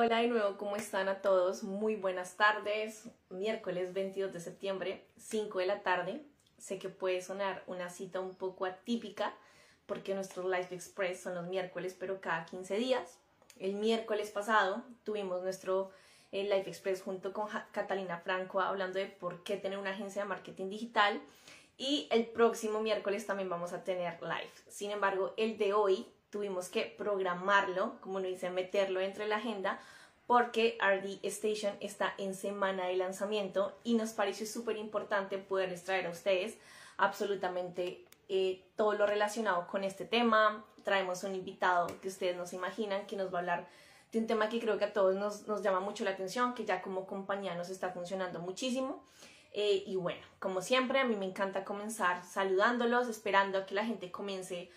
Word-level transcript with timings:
Hola 0.00 0.18
de 0.18 0.28
nuevo, 0.28 0.56
¿cómo 0.58 0.76
están 0.76 1.08
a 1.08 1.22
todos? 1.22 1.64
Muy 1.64 1.96
buenas 1.96 2.36
tardes. 2.36 3.08
Miércoles 3.30 3.92
22 3.92 4.32
de 4.32 4.38
septiembre, 4.38 5.04
5 5.16 5.58
de 5.58 5.66
la 5.66 5.82
tarde. 5.82 6.22
Sé 6.56 6.78
que 6.78 6.88
puede 6.88 7.20
sonar 7.20 7.64
una 7.66 7.90
cita 7.90 8.20
un 8.20 8.36
poco 8.36 8.64
atípica 8.64 9.34
porque 9.86 10.14
nuestros 10.14 10.46
Life 10.46 10.72
Express 10.72 11.22
son 11.22 11.34
los 11.34 11.48
miércoles, 11.48 11.96
pero 11.98 12.20
cada 12.20 12.44
15 12.44 12.76
días. 12.76 13.18
El 13.58 13.74
miércoles 13.74 14.30
pasado 14.30 14.84
tuvimos 15.02 15.42
nuestro 15.42 15.90
eh, 16.30 16.44
Life 16.44 16.70
Express 16.70 17.02
junto 17.02 17.32
con 17.32 17.48
Catalina 17.72 18.18
Franco 18.18 18.60
hablando 18.60 19.00
de 19.00 19.06
por 19.06 19.42
qué 19.42 19.56
tener 19.56 19.80
una 19.80 19.90
agencia 19.90 20.22
de 20.22 20.28
marketing 20.28 20.68
digital. 20.68 21.20
Y 21.76 22.06
el 22.12 22.26
próximo 22.26 22.78
miércoles 22.78 23.26
también 23.26 23.48
vamos 23.48 23.72
a 23.72 23.82
tener 23.82 24.22
live. 24.22 24.52
Sin 24.68 24.92
embargo, 24.92 25.34
el 25.36 25.58
de 25.58 25.72
hoy 25.72 26.06
tuvimos 26.30 26.68
que 26.68 26.94
programarlo, 26.96 28.00
como 28.00 28.20
lo 28.20 28.28
dice, 28.28 28.50
meterlo 28.50 29.00
entre 29.00 29.26
la 29.26 29.36
agenda, 29.36 29.80
porque 30.26 30.76
RD 30.80 31.24
Station 31.26 31.74
está 31.80 32.14
en 32.18 32.34
semana 32.34 32.86
de 32.86 32.96
lanzamiento 32.96 33.76
y 33.82 33.94
nos 33.94 34.12
pareció 34.12 34.46
súper 34.46 34.76
importante 34.76 35.38
poderles 35.38 35.84
traer 35.84 36.06
a 36.06 36.10
ustedes 36.10 36.58
absolutamente 36.98 38.04
eh, 38.28 38.62
todo 38.76 38.92
lo 38.92 39.06
relacionado 39.06 39.66
con 39.66 39.84
este 39.84 40.04
tema. 40.04 40.64
Traemos 40.84 41.24
un 41.24 41.34
invitado 41.34 41.86
que 42.00 42.08
ustedes 42.08 42.36
no 42.36 42.46
se 42.46 42.56
imaginan 42.56 43.06
que 43.06 43.16
nos 43.16 43.32
va 43.32 43.38
a 43.38 43.40
hablar 43.40 43.68
de 44.12 44.18
un 44.18 44.26
tema 44.26 44.48
que 44.48 44.60
creo 44.60 44.78
que 44.78 44.84
a 44.84 44.92
todos 44.92 45.14
nos, 45.16 45.46
nos 45.46 45.62
llama 45.62 45.80
mucho 45.80 46.04
la 46.04 46.10
atención, 46.10 46.54
que 46.54 46.64
ya 46.64 46.82
como 46.82 47.06
compañía 47.06 47.54
nos 47.54 47.70
está 47.70 47.90
funcionando 47.90 48.38
muchísimo. 48.40 49.02
Eh, 49.52 49.84
y 49.86 49.96
bueno, 49.96 50.20
como 50.38 50.60
siempre, 50.60 50.98
a 50.98 51.04
mí 51.04 51.16
me 51.16 51.24
encanta 51.24 51.64
comenzar 51.64 52.22
saludándolos, 52.24 53.08
esperando 53.08 53.58
a 53.58 53.66
que 53.66 53.74
la 53.74 53.84
gente 53.84 54.10
comience 54.10 54.70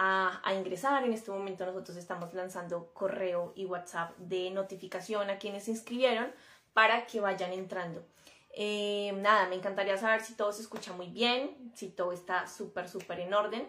a, 0.00 0.54
ingresar. 0.54 1.04
En 1.04 1.12
este 1.12 1.30
momento 1.30 1.66
nosotros 1.66 1.96
estamos 1.96 2.32
lanzando 2.32 2.90
correo 2.94 3.52
y 3.56 3.66
WhatsApp 3.66 4.16
de 4.18 4.50
notificación 4.50 5.28
a 5.28 5.38
quienes 5.38 5.64
se 5.64 5.72
inscribieron 5.72 6.30
para 6.72 7.06
que 7.06 7.20
vayan 7.20 7.52
entrando. 7.52 8.04
Eh, 8.52 9.12
nada, 9.16 9.48
me 9.48 9.56
encantaría 9.56 9.98
saber 9.98 10.20
si 10.20 10.34
todo 10.34 10.52
se 10.52 10.62
escucha 10.62 10.92
muy 10.92 11.08
bien, 11.08 11.72
si 11.74 11.88
todo 11.88 12.12
está 12.12 12.46
súper, 12.46 12.88
súper 12.88 13.20
en 13.20 13.34
orden. 13.34 13.68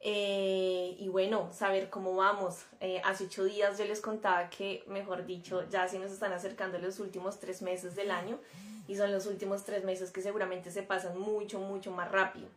Eh, 0.00 0.96
y 0.98 1.08
bueno, 1.08 1.50
saber 1.52 1.90
cómo 1.90 2.14
vamos. 2.14 2.66
Eh, 2.80 3.00
hace 3.04 3.24
ocho 3.24 3.42
días 3.42 3.76
yo 3.76 3.84
les 3.84 4.00
contaba 4.00 4.50
que, 4.50 4.84
mejor 4.86 5.26
dicho, 5.26 5.68
ya 5.70 5.88
se 5.88 5.98
nos 5.98 6.12
están 6.12 6.32
acercando 6.32 6.78
los 6.78 7.00
últimos 7.00 7.40
tres 7.40 7.62
meses 7.62 7.96
del 7.96 8.12
año 8.12 8.38
y 8.86 8.96
son 8.96 9.10
los 9.10 9.26
últimos 9.26 9.64
tres 9.64 9.82
meses 9.82 10.12
que 10.12 10.22
seguramente 10.22 10.70
se 10.70 10.82
pasan 10.82 11.18
mucho, 11.18 11.58
mucho 11.58 11.90
más 11.90 12.12
rápido. 12.12 12.48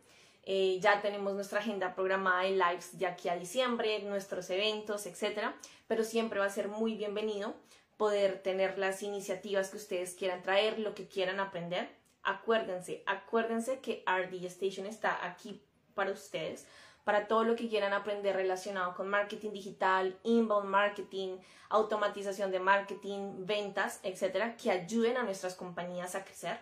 Eh, 0.50 0.78
ya 0.80 1.02
tenemos 1.02 1.34
nuestra 1.34 1.58
agenda 1.58 1.94
programada 1.94 2.44
de 2.44 2.52
lives 2.52 2.98
de 2.98 3.04
aquí 3.04 3.28
a 3.28 3.36
diciembre, 3.36 4.00
nuestros 4.04 4.48
eventos, 4.48 5.04
etcétera, 5.04 5.54
pero 5.86 6.04
siempre 6.04 6.38
va 6.38 6.46
a 6.46 6.50
ser 6.50 6.68
muy 6.68 6.96
bienvenido 6.96 7.54
poder 7.98 8.42
tener 8.42 8.78
las 8.78 9.02
iniciativas 9.02 9.68
que 9.68 9.76
ustedes 9.76 10.14
quieran 10.14 10.40
traer, 10.40 10.78
lo 10.78 10.94
que 10.94 11.06
quieran 11.06 11.38
aprender. 11.38 11.90
Acuérdense, 12.22 13.02
acuérdense 13.04 13.80
que 13.80 14.02
RD 14.06 14.46
Station 14.46 14.86
está 14.86 15.22
aquí 15.22 15.62
para 15.92 16.12
ustedes, 16.12 16.66
para 17.04 17.28
todo 17.28 17.44
lo 17.44 17.54
que 17.54 17.68
quieran 17.68 17.92
aprender 17.92 18.34
relacionado 18.34 18.94
con 18.94 19.06
marketing 19.06 19.50
digital, 19.50 20.18
inbound 20.22 20.70
marketing, 20.70 21.36
automatización 21.68 22.50
de 22.50 22.60
marketing, 22.60 23.44
ventas, 23.44 24.00
etcétera, 24.02 24.56
que 24.56 24.70
ayuden 24.70 25.18
a 25.18 25.24
nuestras 25.24 25.54
compañías 25.54 26.14
a 26.14 26.24
crecer. 26.24 26.58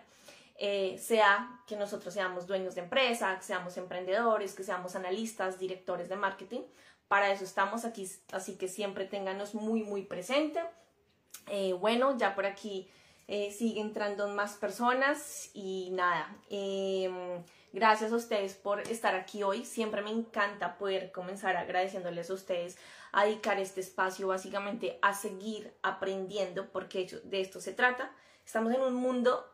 Eh, 0.59 0.97
sea 0.97 1.61
que 1.67 1.75
nosotros 1.75 2.13
seamos 2.13 2.47
dueños 2.47 2.73
de 2.73 2.81
empresa, 2.81 3.37
que 3.37 3.43
seamos 3.43 3.77
emprendedores, 3.77 4.55
que 4.55 4.63
seamos 4.63 4.95
analistas, 4.95 5.59
directores 5.59 6.09
de 6.09 6.15
marketing. 6.15 6.61
Para 7.07 7.31
eso 7.31 7.43
estamos 7.43 7.85
aquí, 7.85 8.09
así 8.31 8.57
que 8.57 8.67
siempre 8.67 9.05
ténganos 9.05 9.53
muy, 9.53 9.83
muy 9.83 10.03
presente. 10.03 10.59
Eh, 11.47 11.73
bueno, 11.73 12.17
ya 12.17 12.33
por 12.33 12.45
aquí 12.45 12.89
eh, 13.27 13.51
sigue 13.51 13.81
entrando 13.81 14.27
más 14.29 14.55
personas 14.55 15.51
y 15.53 15.89
nada, 15.91 16.35
em, 16.49 17.43
gracias 17.71 18.11
a 18.11 18.15
ustedes 18.15 18.55
por 18.55 18.81
estar 18.81 19.13
aquí 19.15 19.43
hoy. 19.43 19.63
Siempre 19.63 20.01
me 20.01 20.09
encanta 20.09 20.77
poder 20.77 21.11
comenzar 21.11 21.55
agradeciéndoles 21.55 22.31
a 22.31 22.33
ustedes 22.33 22.77
a 23.11 23.25
dedicar 23.25 23.59
este 23.59 23.81
espacio 23.81 24.27
básicamente 24.27 24.97
a 25.01 25.13
seguir 25.13 25.73
aprendiendo 25.83 26.71
porque 26.71 27.05
de 27.23 27.41
esto 27.41 27.61
se 27.61 27.73
trata. 27.73 28.11
Estamos 28.43 28.73
en 28.73 28.81
un 28.81 28.95
mundo 28.95 29.45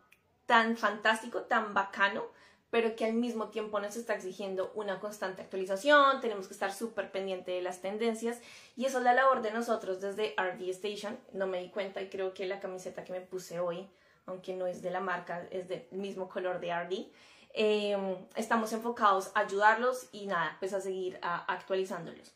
tan 0.46 0.78
fantástico, 0.78 1.44
tan 1.44 1.74
bacano, 1.74 2.24
pero 2.70 2.96
que 2.96 3.06
al 3.06 3.14
mismo 3.14 3.50
tiempo 3.50 3.80
nos 3.80 3.96
está 3.96 4.16
exigiendo 4.16 4.72
una 4.74 5.00
constante 5.00 5.44
actualización, 5.44 6.22
tenemos 6.22 6.48
que 6.48 6.54
estar 6.54 6.74
súper 6.74 7.12
pendiente 7.12 7.52
de 7.52 7.62
las 7.62 7.82
tendencias 7.82 8.42
y 8.76 8.86
eso 8.86 8.98
es 8.98 9.04
la 9.04 9.14
labor 9.14 9.44
de 9.44 9.52
nosotros 9.52 10.02
desde 10.02 10.34
RD 10.36 10.70
Station. 10.70 11.20
No 11.34 11.46
me 11.46 11.60
di 11.60 11.70
cuenta 11.70 12.02
y 12.02 12.10
creo 12.10 12.34
que 12.34 12.48
la 12.48 12.60
camiseta 12.60 13.04
que 13.04 13.14
me 13.14 13.22
puse 13.22 13.60
hoy, 13.60 13.88
aunque 14.26 14.56
no 14.56 14.66
es 14.66 14.82
de 14.82 14.90
la 14.90 15.02
marca, 15.02 15.48
es 15.52 15.68
del 15.68 15.86
mismo 15.92 16.28
color 16.28 16.60
de 16.60 16.74
RD. 16.74 17.12
Eh, 17.54 18.18
estamos 18.36 18.74
enfocados 18.74 19.32
a 19.36 19.42
ayudarlos 19.42 20.08
y 20.12 20.26
nada, 20.26 20.58
pues 20.60 20.74
a 20.74 20.82
seguir 20.82 21.20
actualizándolos. 21.22 22.34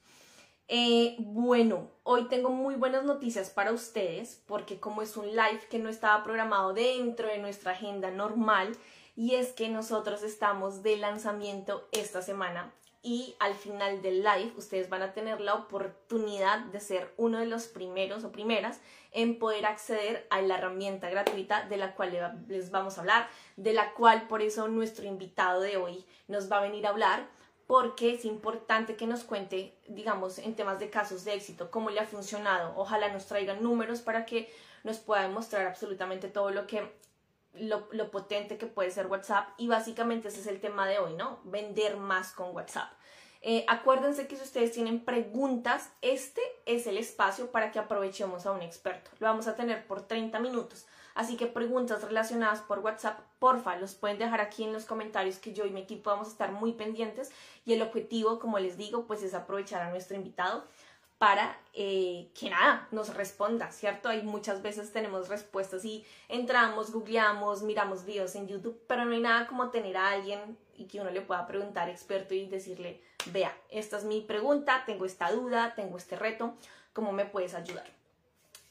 Eh, 0.70 1.16
bueno, 1.20 1.90
hoy 2.04 2.28
tengo 2.28 2.50
muy 2.50 2.76
buenas 2.76 3.06
noticias 3.06 3.50
para 3.50 3.72
ustedes 3.72 4.44
porque 4.48 4.82
como 4.82 5.02
es 5.02 5.16
un 5.16 5.28
live 5.28 5.62
que 5.70 5.80
no 5.80 5.88
estaba 5.88 6.22
programado 6.26 6.74
dentro 6.74 7.30
de 7.30 7.38
nuestra 7.38 7.72
agenda 7.72 8.12
normal 8.12 8.76
y 9.16 9.36
es 9.36 9.54
que 9.54 9.70
nosotros 9.70 10.24
estamos 10.24 10.84
de 10.84 10.98
lanzamiento 10.98 11.88
esta 11.94 12.22
semana 12.22 12.74
y 13.02 13.38
al 13.40 13.54
final 13.54 14.02
del 14.02 14.24
live 14.24 14.52
ustedes 14.58 14.90
van 14.90 15.04
a 15.04 15.14
tener 15.14 15.40
la 15.40 15.54
oportunidad 15.54 16.60
de 16.66 16.82
ser 16.82 17.14
uno 17.16 17.40
de 17.40 17.46
los 17.46 17.68
primeros 17.68 18.26
o 18.26 18.34
primeras 18.34 18.82
en 19.14 19.40
poder 19.40 19.66
acceder 19.66 20.28
a 20.30 20.42
la 20.42 20.58
herramienta 20.58 21.10
gratuita 21.10 21.66
de 21.70 21.78
la 21.78 21.96
cual 21.96 22.44
les 22.50 22.72
vamos 22.72 22.98
a 22.98 23.02
hablar, 23.02 23.30
de 23.56 23.72
la 23.72 23.94
cual 23.94 24.28
por 24.28 24.42
eso 24.42 24.68
nuestro 24.68 25.06
invitado 25.06 25.62
de 25.62 25.78
hoy 25.78 26.06
nos 26.28 26.52
va 26.52 26.58
a 26.58 26.64
venir 26.64 26.86
a 26.86 26.90
hablar 26.90 27.37
porque 27.68 28.14
es 28.14 28.24
importante 28.24 28.96
que 28.96 29.06
nos 29.06 29.26
cuente, 29.26 29.78
digamos, 29.88 30.40
en 30.40 30.56
temas 30.56 30.80
de 30.80 30.90
casos 30.90 31.26
de 31.26 31.34
éxito, 31.34 31.70
cómo 31.70 31.90
le 31.90 32.00
ha 32.00 32.08
funcionado. 32.08 32.74
Ojalá 32.78 33.12
nos 33.12 33.28
traigan 33.28 33.62
números 33.62 34.02
para 34.02 34.26
que 34.26 34.50
nos 34.84 35.00
pueda 35.00 35.24
demostrar 35.24 35.68
absolutamente 35.68 36.30
todo 36.30 36.50
lo 36.50 36.66
que 36.66 36.90
lo, 37.54 37.88
lo, 37.92 38.10
potente 38.10 38.58
que 38.58 38.68
puede 38.68 38.92
ser 38.92 39.08
WhatsApp 39.08 39.50
y 39.58 39.68
básicamente 39.68 40.30
ese 40.30 40.40
es 40.40 40.48
el 40.48 40.62
tema 40.62 40.88
de 40.88 41.00
hoy, 41.00 41.14
¿no? 41.14 41.40
Vender 41.44 41.98
más 41.98 42.32
con 42.32 42.56
WhatsApp. 42.56 42.92
Eh, 43.42 43.66
acuérdense 43.68 44.28
que 44.28 44.36
si 44.36 44.44
ustedes 44.44 44.72
tienen 44.72 45.04
preguntas, 45.04 45.92
este 46.02 46.42
es 46.66 46.88
el 46.88 46.98
espacio 46.98 47.52
para 47.52 47.72
que 47.72 47.80
aprovechemos 47.80 48.46
a 48.46 48.52
un 48.52 48.62
experto. 48.62 49.12
Lo 49.20 49.28
vamos 49.28 49.48
a 49.48 49.56
tener 49.56 49.86
por 49.88 50.08
30 50.08 50.40
minutos. 50.40 50.86
Así 51.18 51.36
que 51.36 51.48
preguntas 51.48 52.04
relacionadas 52.04 52.62
por 52.62 52.78
WhatsApp, 52.78 53.20
porfa, 53.40 53.76
los 53.78 53.96
pueden 53.96 54.20
dejar 54.20 54.40
aquí 54.40 54.64
en 54.64 54.72
los 54.72 54.86
comentarios 54.86 55.40
que 55.40 55.52
yo 55.52 55.66
y 55.66 55.72
mi 55.72 55.82
equipo 55.82 56.12
vamos 56.12 56.28
a 56.28 56.32
estar 56.32 56.52
muy 56.52 56.74
pendientes. 56.74 57.32
Y 57.66 57.74
el 57.74 57.82
objetivo, 57.82 58.38
como 58.38 58.60
les 58.60 58.78
digo, 58.78 59.08
pues 59.08 59.24
es 59.24 59.34
aprovechar 59.34 59.82
a 59.82 59.90
nuestro 59.90 60.16
invitado 60.16 60.64
para 61.18 61.60
eh, 61.74 62.30
que 62.40 62.52
nada, 62.52 62.88
nos 62.92 63.16
responda, 63.16 63.72
¿cierto? 63.72 64.10
Hay 64.10 64.22
muchas 64.22 64.62
veces 64.62 64.94
tenemos 64.94 65.28
respuestas 65.28 65.84
y 65.86 66.06
entramos, 66.30 66.92
googleamos, 66.92 67.64
miramos 67.64 68.06
videos 68.06 68.36
en 68.36 68.48
YouTube, 68.48 68.80
pero 68.86 69.04
no 69.04 69.14
hay 69.14 69.22
nada 69.22 69.48
como 69.48 69.72
tener 69.72 69.98
a 69.98 70.12
alguien 70.12 70.56
y 70.78 70.86
que 70.86 71.02
uno 71.02 71.10
le 71.10 71.22
pueda 71.22 71.48
preguntar 71.48 71.90
experto 71.90 72.36
y 72.36 72.46
decirle, 72.46 73.02
vea, 73.32 73.58
esta 73.72 73.98
es 73.98 74.04
mi 74.04 74.22
pregunta, 74.22 74.84
tengo 74.86 75.06
esta 75.06 75.32
duda, 75.32 75.74
tengo 75.76 75.98
este 75.98 76.16
reto, 76.16 76.54
¿cómo 76.94 77.12
me 77.12 77.26
puedes 77.26 77.56
ayudar? 77.56 77.98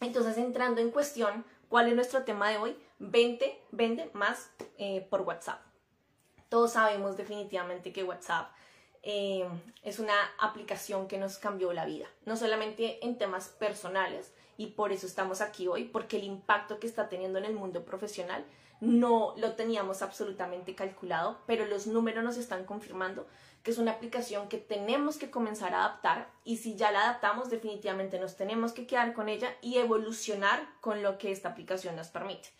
Entonces, 0.00 0.36
entrando 0.36 0.80
en 0.80 0.90
cuestión, 0.90 1.44
¿cuál 1.68 1.88
es 1.88 1.94
nuestro 1.94 2.24
tema 2.24 2.50
de 2.50 2.58
hoy? 2.58 2.76
Vente, 2.98 3.60
vende 3.70 4.10
más 4.12 4.50
eh, 4.78 5.06
por 5.10 5.22
WhatsApp. 5.22 5.60
Todos 6.48 6.72
sabemos 6.72 7.16
definitivamente 7.16 7.92
que 7.92 8.04
WhatsApp 8.04 8.50
eh, 9.02 9.46
es 9.82 9.98
una 9.98 10.14
aplicación 10.38 11.08
que 11.08 11.18
nos 11.18 11.38
cambió 11.38 11.72
la 11.72 11.84
vida, 11.84 12.06
no 12.24 12.36
solamente 12.36 13.04
en 13.04 13.18
temas 13.18 13.48
personales, 13.48 14.32
y 14.56 14.68
por 14.68 14.92
eso 14.92 15.06
estamos 15.06 15.40
aquí 15.40 15.68
hoy, 15.68 15.84
porque 15.84 16.16
el 16.16 16.24
impacto 16.24 16.80
que 16.80 16.86
está 16.86 17.08
teniendo 17.08 17.38
en 17.38 17.44
el 17.44 17.54
mundo 17.54 17.84
profesional 17.84 18.44
no 18.80 19.34
lo 19.36 19.52
teníamos 19.52 20.02
absolutamente 20.02 20.74
calculado, 20.74 21.38
pero 21.46 21.66
los 21.66 21.86
números 21.86 22.24
nos 22.24 22.36
están 22.36 22.64
confirmando 22.64 23.26
que 23.66 23.72
es 23.72 23.78
una 23.78 23.90
aplicación 23.90 24.48
que 24.48 24.58
tenemos 24.58 25.16
que 25.16 25.28
comenzar 25.28 25.74
a 25.74 25.80
adaptar 25.80 26.30
y 26.44 26.58
si 26.58 26.76
ya 26.76 26.92
la 26.92 27.00
adaptamos 27.02 27.50
definitivamente 27.50 28.20
nos 28.20 28.36
tenemos 28.36 28.72
que 28.72 28.86
quedar 28.86 29.12
con 29.12 29.28
ella 29.28 29.56
y 29.60 29.78
evolucionar 29.78 30.64
con 30.80 31.02
lo 31.02 31.18
que 31.18 31.32
esta 31.32 31.48
aplicación 31.48 31.96
nos 31.96 32.06
permite. 32.06 32.50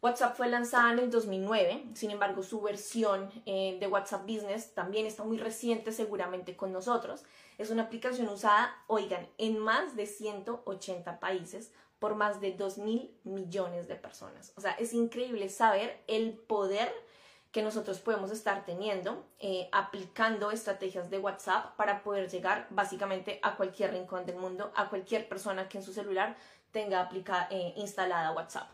WhatsApp 0.00 0.38
fue 0.38 0.48
lanzada 0.48 0.90
en 0.94 1.00
el 1.00 1.10
2009, 1.10 1.88
sin 1.92 2.12
embargo 2.12 2.42
su 2.42 2.62
versión 2.62 3.30
eh, 3.44 3.76
de 3.78 3.88
WhatsApp 3.88 4.22
Business 4.22 4.72
también 4.72 5.04
está 5.04 5.22
muy 5.22 5.36
reciente 5.36 5.92
seguramente 5.92 6.56
con 6.56 6.72
nosotros. 6.72 7.24
Es 7.58 7.68
una 7.68 7.82
aplicación 7.82 8.26
usada, 8.30 8.74
oigan, 8.86 9.28
en 9.36 9.58
más 9.58 9.96
de 9.96 10.06
180 10.06 11.20
países 11.20 11.72
por 11.98 12.14
más 12.14 12.40
de 12.40 12.52
2 12.52 12.78
mil 12.78 13.14
millones 13.24 13.86
de 13.86 13.96
personas. 13.96 14.54
O 14.56 14.62
sea, 14.62 14.72
es 14.72 14.94
increíble 14.94 15.50
saber 15.50 16.02
el 16.06 16.32
poder 16.32 16.90
que 17.52 17.62
nosotros 17.62 17.98
podemos 17.98 18.30
estar 18.30 18.64
teniendo 18.66 19.24
eh, 19.38 19.68
aplicando 19.72 20.50
estrategias 20.50 21.08
de 21.10 21.18
WhatsApp 21.18 21.74
para 21.76 22.02
poder 22.02 22.28
llegar 22.28 22.66
básicamente 22.70 23.40
a 23.42 23.56
cualquier 23.56 23.92
rincón 23.92 24.26
del 24.26 24.36
mundo, 24.36 24.70
a 24.74 24.88
cualquier 24.88 25.28
persona 25.28 25.68
que 25.68 25.78
en 25.78 25.84
su 25.84 25.92
celular 25.92 26.36
tenga 26.72 27.00
aplicada, 27.00 27.48
eh, 27.50 27.72
instalada 27.76 28.32
WhatsApp. 28.32 28.68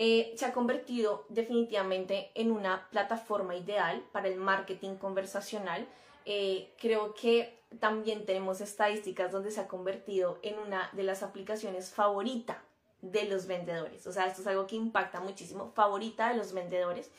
Eh, 0.00 0.32
se 0.36 0.44
ha 0.44 0.52
convertido 0.52 1.24
definitivamente 1.28 2.30
en 2.36 2.52
una 2.52 2.88
plataforma 2.90 3.56
ideal 3.56 4.00
para 4.12 4.28
el 4.28 4.36
marketing 4.36 4.94
conversacional. 4.94 5.88
Eh, 6.24 6.72
creo 6.78 7.14
que 7.14 7.58
también 7.80 8.24
tenemos 8.24 8.60
estadísticas 8.60 9.32
donde 9.32 9.50
se 9.50 9.60
ha 9.60 9.66
convertido 9.66 10.38
en 10.42 10.56
una 10.60 10.88
de 10.92 11.02
las 11.02 11.24
aplicaciones 11.24 11.90
favorita 11.90 12.62
de 13.02 13.24
los 13.24 13.48
vendedores. 13.48 14.06
O 14.06 14.12
sea, 14.12 14.26
esto 14.28 14.42
es 14.42 14.46
algo 14.46 14.68
que 14.68 14.76
impacta 14.76 15.18
muchísimo, 15.18 15.72
favorita 15.74 16.28
de 16.28 16.36
los 16.36 16.52
vendedores. 16.52 17.10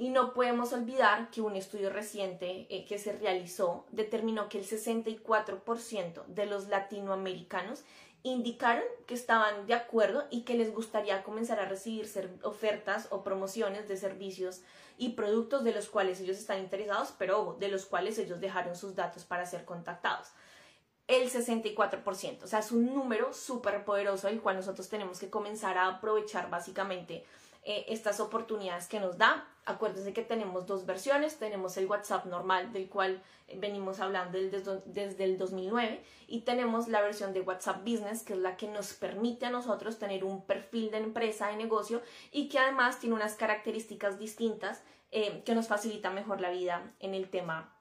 Y 0.00 0.08
no 0.08 0.32
podemos 0.32 0.72
olvidar 0.72 1.30
que 1.30 1.42
un 1.42 1.56
estudio 1.56 1.90
reciente 1.90 2.66
eh, 2.70 2.86
que 2.86 2.98
se 2.98 3.12
realizó 3.12 3.84
determinó 3.92 4.48
que 4.48 4.58
el 4.58 4.64
64% 4.64 6.24
de 6.24 6.46
los 6.46 6.68
latinoamericanos 6.68 7.84
indicaron 8.22 8.82
que 9.06 9.12
estaban 9.12 9.66
de 9.66 9.74
acuerdo 9.74 10.26
y 10.30 10.44
que 10.44 10.54
les 10.54 10.72
gustaría 10.72 11.22
comenzar 11.22 11.60
a 11.60 11.66
recibir 11.66 12.08
ofertas 12.44 13.08
o 13.10 13.22
promociones 13.22 13.88
de 13.88 13.98
servicios 13.98 14.62
y 14.96 15.10
productos 15.10 15.64
de 15.64 15.72
los 15.72 15.90
cuales 15.90 16.18
ellos 16.22 16.38
están 16.38 16.60
interesados, 16.60 17.12
pero 17.18 17.58
de 17.60 17.68
los 17.68 17.84
cuales 17.84 18.18
ellos 18.18 18.40
dejaron 18.40 18.76
sus 18.76 18.94
datos 18.94 19.26
para 19.26 19.44
ser 19.44 19.66
contactados. 19.66 20.28
El 21.08 21.30
64%, 21.30 22.44
o 22.44 22.46
sea, 22.46 22.60
es 22.60 22.72
un 22.72 22.86
número 22.86 23.34
súper 23.34 23.84
poderoso 23.84 24.28
el 24.28 24.40
cual 24.40 24.56
nosotros 24.56 24.88
tenemos 24.88 25.20
que 25.20 25.28
comenzar 25.28 25.76
a 25.76 25.88
aprovechar 25.88 26.48
básicamente 26.48 27.26
eh, 27.62 27.84
estas 27.88 28.20
oportunidades 28.20 28.86
que 28.86 29.00
nos 29.00 29.18
da. 29.18 29.46
Acuérdense 29.66 30.12
que 30.14 30.22
tenemos 30.22 30.66
dos 30.66 30.86
versiones, 30.86 31.38
tenemos 31.38 31.76
el 31.76 31.86
WhatsApp 31.86 32.24
normal 32.24 32.72
del 32.72 32.88
cual 32.88 33.22
venimos 33.56 34.00
hablando 34.00 34.38
desde, 34.38 35.24
el 35.24 35.36
2009 35.36 36.02
y 36.26 36.40
tenemos 36.40 36.88
la 36.88 37.02
versión 37.02 37.34
de 37.34 37.42
WhatsApp 37.42 37.84
Business 37.84 38.22
que 38.22 38.32
es 38.32 38.38
la 38.38 38.56
que 38.56 38.66
nos 38.66 38.94
permite 38.94 39.46
a 39.46 39.50
nosotros 39.50 39.98
tener 39.98 40.24
un 40.24 40.44
perfil 40.46 40.90
de 40.90 40.98
empresa, 40.98 41.48
de 41.48 41.56
negocio 41.56 42.00
y 42.32 42.48
que 42.48 42.58
además 42.58 42.98
tiene 42.98 43.14
unas 43.14 43.34
características 43.34 44.18
distintas 44.18 44.82
eh, 45.12 45.42
que 45.44 45.54
nos 45.54 45.68
facilita 45.68 46.10
mejor 46.10 46.40
la 46.40 46.50
vida 46.50 46.92
en 47.00 47.14
el 47.14 47.28
tema 47.28 47.76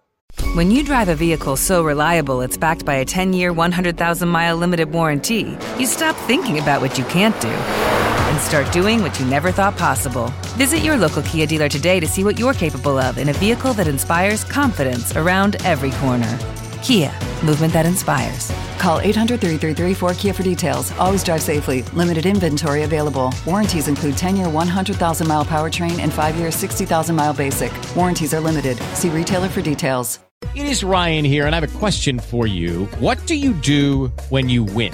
When 0.56 0.70
you 0.70 0.84
drive 0.84 1.10
a 1.10 1.16
vehicle 1.16 1.56
so 1.56 1.84
reliable 1.84 2.42
it's 2.42 2.58
backed 2.58 2.86
by 2.86 2.96
a 2.96 3.06
10-year, 3.06 3.54
100,000-mile 3.54 4.58
limited 4.58 4.92
warranty, 4.92 5.58
you 5.78 5.86
stop 5.86 6.16
thinking 6.28 6.60
about 6.60 6.82
what 6.82 6.98
you 6.98 7.06
can't 7.06 7.40
do 7.40 8.09
and 8.40 8.48
start 8.48 8.72
doing 8.72 9.02
what 9.02 9.18
you 9.20 9.26
never 9.26 9.52
thought 9.52 9.78
possible. 9.78 10.28
Visit 10.58 10.80
your 10.80 10.98
local 10.98 11.22
Kia 11.24 11.46
dealer 11.46 11.70
today 11.70 12.00
to 12.00 12.08
see 12.08 12.24
what 12.24 12.40
you're 12.40 12.54
capable 12.54 12.98
of 12.98 13.18
in 13.18 13.30
a 13.30 13.34
vehicle 13.34 13.74
that 13.74 13.88
inspires 13.88 14.44
confidence 14.44 15.16
around 15.16 15.58
every 15.66 15.92
corner. 15.92 16.38
Kia, 16.82 17.12
movement 17.44 17.74
that 17.74 17.86
inspires. 17.86 18.52
Call 18.78 19.00
800 19.02 19.42
333 19.42 19.94
4KIA 19.94 20.36
for 20.36 20.44
details. 20.44 20.92
Always 20.94 21.24
drive 21.24 21.42
safely. 21.42 21.84
Limited 21.94 22.26
inventory 22.26 22.84
available. 22.84 23.34
Warranties 23.46 23.88
include 23.88 24.16
10 24.18 24.38
year 24.38 24.50
100,000 24.50 25.28
mile 25.28 25.46
powertrain 25.46 26.00
and 26.00 26.14
5 26.14 26.38
year 26.38 26.52
60,000 26.52 27.16
mile 27.16 27.34
basic. 27.34 27.72
Warranties 27.96 28.34
are 28.34 28.40
limited. 28.40 28.78
See 28.94 29.10
retailer 29.10 29.50
for 29.50 29.62
details. 29.62 30.20
It 30.56 30.66
is 30.66 30.86
Ryan 30.86 31.26
here, 31.26 31.46
and 31.46 31.54
I 31.54 31.60
have 31.60 31.76
a 31.76 31.80
question 31.80 32.18
for 32.18 32.48
you. 32.48 32.86
What 33.00 33.18
do 33.28 33.36
you 33.36 33.52
do 33.54 34.08
when 34.30 34.48
you 34.48 34.64
win? 34.64 34.94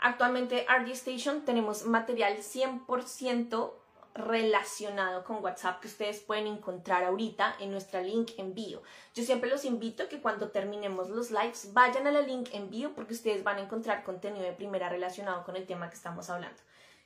Actualmente 0.00 0.64
RD 0.68 0.90
Station 0.92 1.44
tenemos 1.44 1.84
material 1.84 2.36
100% 2.36 3.72
relacionado 4.14 5.24
con 5.24 5.42
WhatsApp 5.42 5.80
que 5.80 5.88
ustedes 5.88 6.20
pueden 6.20 6.46
encontrar 6.46 7.04
ahorita 7.04 7.56
en 7.60 7.70
nuestra 7.70 8.00
link 8.00 8.32
envío. 8.36 8.82
Yo 9.14 9.24
siempre 9.24 9.50
los 9.50 9.64
invito 9.64 10.04
a 10.04 10.08
que 10.08 10.20
cuando 10.20 10.50
terminemos 10.50 11.08
los 11.08 11.30
lives 11.30 11.72
vayan 11.72 12.06
a 12.06 12.12
la 12.12 12.22
link 12.22 12.48
envío 12.52 12.94
porque 12.94 13.14
ustedes 13.14 13.42
van 13.42 13.58
a 13.58 13.62
encontrar 13.62 14.04
contenido 14.04 14.44
de 14.44 14.52
primera 14.52 14.88
relacionado 14.88 15.44
con 15.44 15.56
el 15.56 15.66
tema 15.66 15.88
que 15.88 15.96
estamos 15.96 16.30
hablando. 16.30 16.60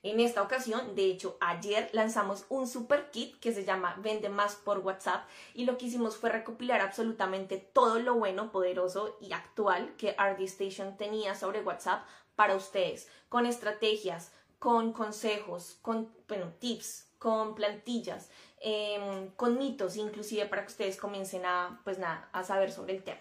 En 0.05 0.19
esta 0.19 0.43
ocasión, 0.43 0.97
de 0.97 1.05
hecho, 1.05 1.37
ayer 1.39 1.89
lanzamos 1.93 2.45
un 2.49 2.67
super 2.67 3.13
kit 3.13 3.39
que 3.39 3.53
se 3.53 3.65
llama 3.65 3.95
Vende 4.01 4.29
más 4.29 4.57
por 4.57 4.81
WhatsApp 4.81 5.29
y 5.55 5.65
lo 5.65 5.79
que 5.79 5.87
hicimos 5.87 6.17
fue 6.17 6.31
recopilar 6.31 6.81
absolutamente 6.81 7.57
todo 7.59 8.01
lo 8.01 8.15
bueno, 8.15 8.51
poderoso 8.51 9.17
y 9.21 9.33
actual 9.33 9.95
que 9.97 10.17
RD 10.19 10.43
Station 10.43 10.97
tenía 10.97 11.37
sobre 11.37 11.63
WhatsApp 11.63 12.05
para 12.37 12.57
ustedes, 12.57 13.09
con 13.29 13.47
estrategias, 13.47 14.33
con 14.59 14.93
consejos, 14.93 15.79
con 15.83 16.09
tips, 16.61 17.07
con 17.23 17.55
plantillas, 17.55 18.31
em, 18.61 19.31
con 19.37 19.57
mitos, 19.57 19.97
inclusive 19.97 20.47
para 20.47 20.63
que 20.63 20.73
ustedes 20.73 20.97
comiencen 20.97 21.45
a, 21.47 21.81
pues 21.85 21.99
nada, 21.99 22.29
a 22.33 22.43
saber 22.43 22.73
sobre 22.73 22.95
el 22.95 23.05
tema. 23.05 23.21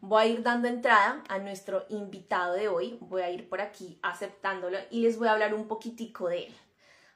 Voy 0.00 0.22
a 0.22 0.26
ir 0.26 0.42
dando 0.42 0.68
entrada 0.68 1.22
a 1.28 1.38
nuestro 1.38 1.84
invitado 1.88 2.54
de 2.54 2.68
hoy, 2.68 2.98
voy 3.00 3.22
a 3.22 3.30
ir 3.30 3.48
por 3.48 3.60
aquí 3.60 3.98
aceptándolo 4.02 4.78
y 4.90 5.02
les 5.02 5.18
voy 5.18 5.28
a 5.28 5.32
hablar 5.32 5.54
un 5.54 5.68
poquitico 5.68 6.28
de 6.28 6.46
él. 6.46 6.54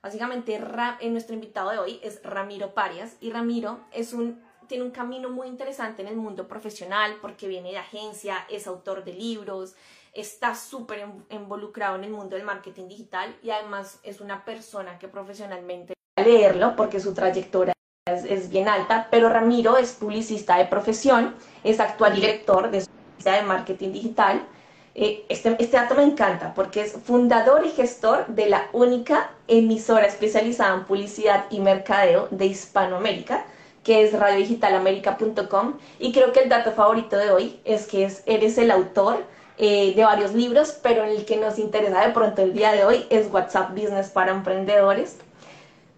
Básicamente, 0.03 0.61
en 1.01 1.13
nuestro 1.13 1.35
invitado 1.35 1.71
de 1.71 1.79
hoy 1.79 2.01
es 2.03 2.23
Ramiro 2.23 2.75
Parias 2.75 3.17
y 3.21 3.31
Ramiro 3.31 3.81
es 3.93 4.13
un, 4.13 4.41
tiene 4.69 4.85
un 4.85 4.93
camino 4.93 5.31
muy 5.31 5.49
interesante 5.49 6.03
en 6.03 6.09
el 6.09 6.17
mundo 6.17 6.47
profesional 6.47 7.19
porque 7.21 7.49
viene 7.49 7.71
de 7.71 7.79
agencia, 7.79 8.47
es 8.49 8.69
autor 8.69 9.05
de 9.05 9.15
libros, 9.15 9.75
está 10.17 10.55
súper 10.55 11.07
involucrado 11.31 11.97
en 11.97 12.05
el 12.05 12.11
mundo 12.11 12.37
del 12.37 12.45
marketing 12.45 12.89
digital 12.89 13.37
y 13.43 13.51
además 13.51 14.01
es 14.03 14.21
una 14.21 14.45
persona 14.45 14.99
que 14.99 15.09
profesionalmente 15.09 15.93
leerlo 16.17 16.75
porque 16.75 16.99
su 17.01 17.13
trayectoria 17.13 17.75
es, 18.07 18.49
bien 18.49 18.69
alta, 18.69 19.09
pero 19.11 19.29
Ramiro 19.29 19.77
es 19.77 19.93
publicista 19.93 20.57
de 20.57 20.65
profesión, 20.65 21.35
es 21.63 21.81
actual 21.81 22.15
director 22.15 22.71
de 22.71 22.81
su 22.81 22.89
de 23.25 23.43
marketing 23.43 23.93
digital. 23.93 24.47
Eh, 24.95 25.27
este, 25.29 25.57
este 25.59 25.77
dato 25.77 25.95
me 25.95 26.05
encanta 26.05 26.55
porque 26.55 26.81
es 26.83 26.93
fundador 26.93 27.67
y 27.67 27.71
gestor 27.71 28.27
de 28.29 28.49
la 28.49 28.69
única 28.73 29.31
emisora 29.49 30.07
especializada 30.07 30.75
en 30.75 30.85
publicidad 30.85 31.47
y 31.51 31.61
mercadeo 31.61 32.29
de 32.31 32.47
Hispanoamérica, 32.47 33.45
que 33.83 34.05
es 34.05 34.13
radiodigitalamerica.com. 34.19 35.79
Y 35.99 36.13
creo 36.13 36.33
que 36.33 36.41
el 36.41 36.49
dato 36.49 36.73
favorito 36.73 37.19
de 37.19 37.31
hoy 37.31 37.61
es 37.65 37.87
que 37.87 38.05
es, 38.05 38.23
eres 38.27 38.57
el 38.57 38.71
autor 38.71 39.25
eh, 39.59 39.95
de 39.95 40.05
varios 40.05 40.35
libros, 40.35 40.79
pero 40.83 41.05
el 41.05 41.25
que 41.25 41.37
nos 41.37 41.59
interesa 41.59 42.07
de 42.07 42.13
pronto 42.13 42.43
el 42.43 42.53
día 42.53 42.73
de 42.73 42.85
hoy 42.85 43.07
es 43.11 43.31
WhatsApp 43.33 43.71
Business 43.71 44.11
para 44.11 44.33
Emprendedores. 44.33 45.19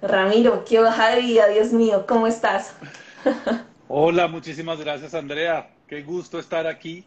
Ramiro, 0.01 0.65
qué 0.65 0.79
hoja 0.79 1.11
de 1.11 1.21
vida, 1.23 1.49
Dios 1.49 1.73
mío, 1.73 2.05
¿cómo 2.07 2.29
estás? 2.29 2.75
Hola, 3.89 4.29
muchísimas 4.29 4.79
gracias 4.79 5.15
Andrea, 5.15 5.71
qué 5.89 6.03
gusto 6.03 6.39
estar 6.39 6.67
aquí 6.67 7.05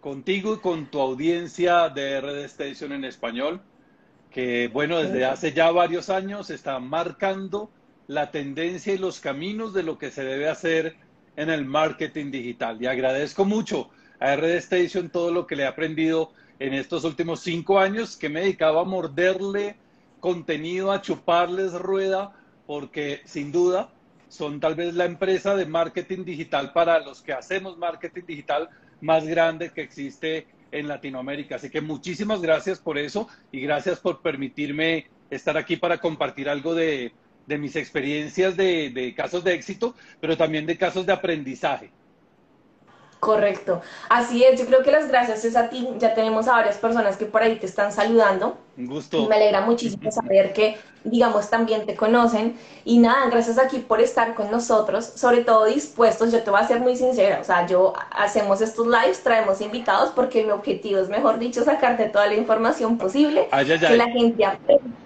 contigo 0.00 0.54
y 0.54 0.58
con 0.58 0.86
tu 0.86 1.00
audiencia 1.00 1.88
de 1.88 2.20
Red 2.20 2.44
Station 2.44 2.92
en 2.92 3.04
español. 3.04 3.60
que 4.30 4.68
bueno, 4.68 4.98
desde 4.98 5.24
hace 5.24 5.52
ya 5.52 5.72
varios 5.72 6.08
años 6.08 6.50
está 6.50 6.78
marcando 6.78 7.68
la 8.06 8.30
tendencia 8.30 8.94
y 8.94 8.98
los 8.98 9.18
caminos 9.18 9.74
de 9.74 9.82
lo 9.82 9.98
que 9.98 10.10
se 10.10 10.22
debe 10.22 10.48
hacer 10.48 10.94
en 11.36 11.50
el 11.50 11.64
marketing 11.64 12.30
digital. 12.30 12.80
Y 12.80 12.86
agradezco 12.86 13.44
mucho 13.44 13.90
a 14.20 14.36
RD 14.36 14.56
Station 14.58 15.10
todo 15.10 15.32
lo 15.32 15.46
que 15.46 15.56
le 15.56 15.64
he 15.64 15.66
aprendido 15.66 16.32
en 16.58 16.74
estos 16.74 17.04
últimos 17.04 17.40
cinco 17.40 17.78
años, 17.78 18.16
que 18.16 18.28
me 18.28 18.40
dedicaba 18.40 18.82
a 18.82 18.84
morderle 18.84 19.76
contenido, 20.20 20.92
a 20.92 21.00
chuparles 21.00 21.72
rueda, 21.72 22.36
porque 22.66 23.22
sin 23.24 23.50
duda 23.50 23.90
son 24.28 24.60
tal 24.60 24.74
vez 24.74 24.94
la 24.94 25.06
empresa 25.06 25.56
de 25.56 25.66
marketing 25.66 26.24
digital 26.24 26.72
para 26.72 27.00
los 27.00 27.22
que 27.22 27.32
hacemos 27.32 27.78
marketing 27.78 28.22
digital 28.26 28.68
más 29.00 29.26
grande 29.26 29.70
que 29.70 29.80
existe 29.80 30.46
en 30.70 30.86
Latinoamérica. 30.86 31.56
Así 31.56 31.70
que 31.70 31.80
muchísimas 31.80 32.40
gracias 32.40 32.78
por 32.78 32.98
eso 32.98 33.26
y 33.50 33.60
gracias 33.60 33.98
por 33.98 34.20
permitirme 34.20 35.06
estar 35.30 35.56
aquí 35.56 35.76
para 35.76 35.98
compartir 35.98 36.48
algo 36.48 36.74
de, 36.74 37.12
de 37.46 37.58
mis 37.58 37.74
experiencias 37.74 38.56
de, 38.56 38.90
de 38.90 39.14
casos 39.14 39.42
de 39.42 39.54
éxito, 39.54 39.94
pero 40.20 40.36
también 40.36 40.66
de 40.66 40.76
casos 40.76 41.06
de 41.06 41.12
aprendizaje. 41.12 41.90
Correcto. 43.20 43.82
Así 44.08 44.42
es, 44.42 44.58
yo 44.58 44.66
creo 44.66 44.82
que 44.82 44.90
las 44.90 45.08
gracias 45.08 45.44
es 45.44 45.54
a 45.54 45.68
ti. 45.68 45.86
Ya 45.98 46.14
tenemos 46.14 46.48
a 46.48 46.52
varias 46.52 46.78
personas 46.78 47.18
que 47.18 47.26
por 47.26 47.42
ahí 47.42 47.56
te 47.56 47.66
están 47.66 47.92
saludando. 47.92 48.56
Un 48.78 48.86
gusto. 48.86 49.28
Me 49.28 49.36
alegra 49.36 49.60
muchísimo 49.60 50.10
saber 50.10 50.54
que, 50.54 50.78
digamos, 51.04 51.50
también 51.50 51.84
te 51.84 51.94
conocen. 51.94 52.56
Y 52.86 52.98
nada, 52.98 53.28
gracias 53.28 53.58
aquí 53.58 53.78
por 53.78 54.00
estar 54.00 54.34
con 54.34 54.50
nosotros, 54.50 55.04
sobre 55.04 55.44
todo 55.44 55.66
dispuestos. 55.66 56.32
Yo 56.32 56.42
te 56.42 56.50
voy 56.50 56.60
a 56.60 56.66
ser 56.66 56.80
muy 56.80 56.96
sincera, 56.96 57.40
o 57.42 57.44
sea, 57.44 57.66
yo 57.66 57.92
hacemos 58.10 58.62
estos 58.62 58.86
lives, 58.86 59.22
traemos 59.22 59.60
invitados 59.60 60.12
porque 60.16 60.42
mi 60.42 60.50
objetivo 60.50 60.98
es, 60.98 61.10
mejor 61.10 61.38
dicho, 61.38 61.62
sacarte 61.62 62.06
toda 62.08 62.26
la 62.26 62.34
información 62.36 62.96
posible, 62.96 63.48
Ay, 63.52 63.70
ay, 63.70 63.78
que 63.78 63.86
ay. 63.86 63.98
la 63.98 64.06
gente 64.06 64.44
aprenda. 64.46 64.96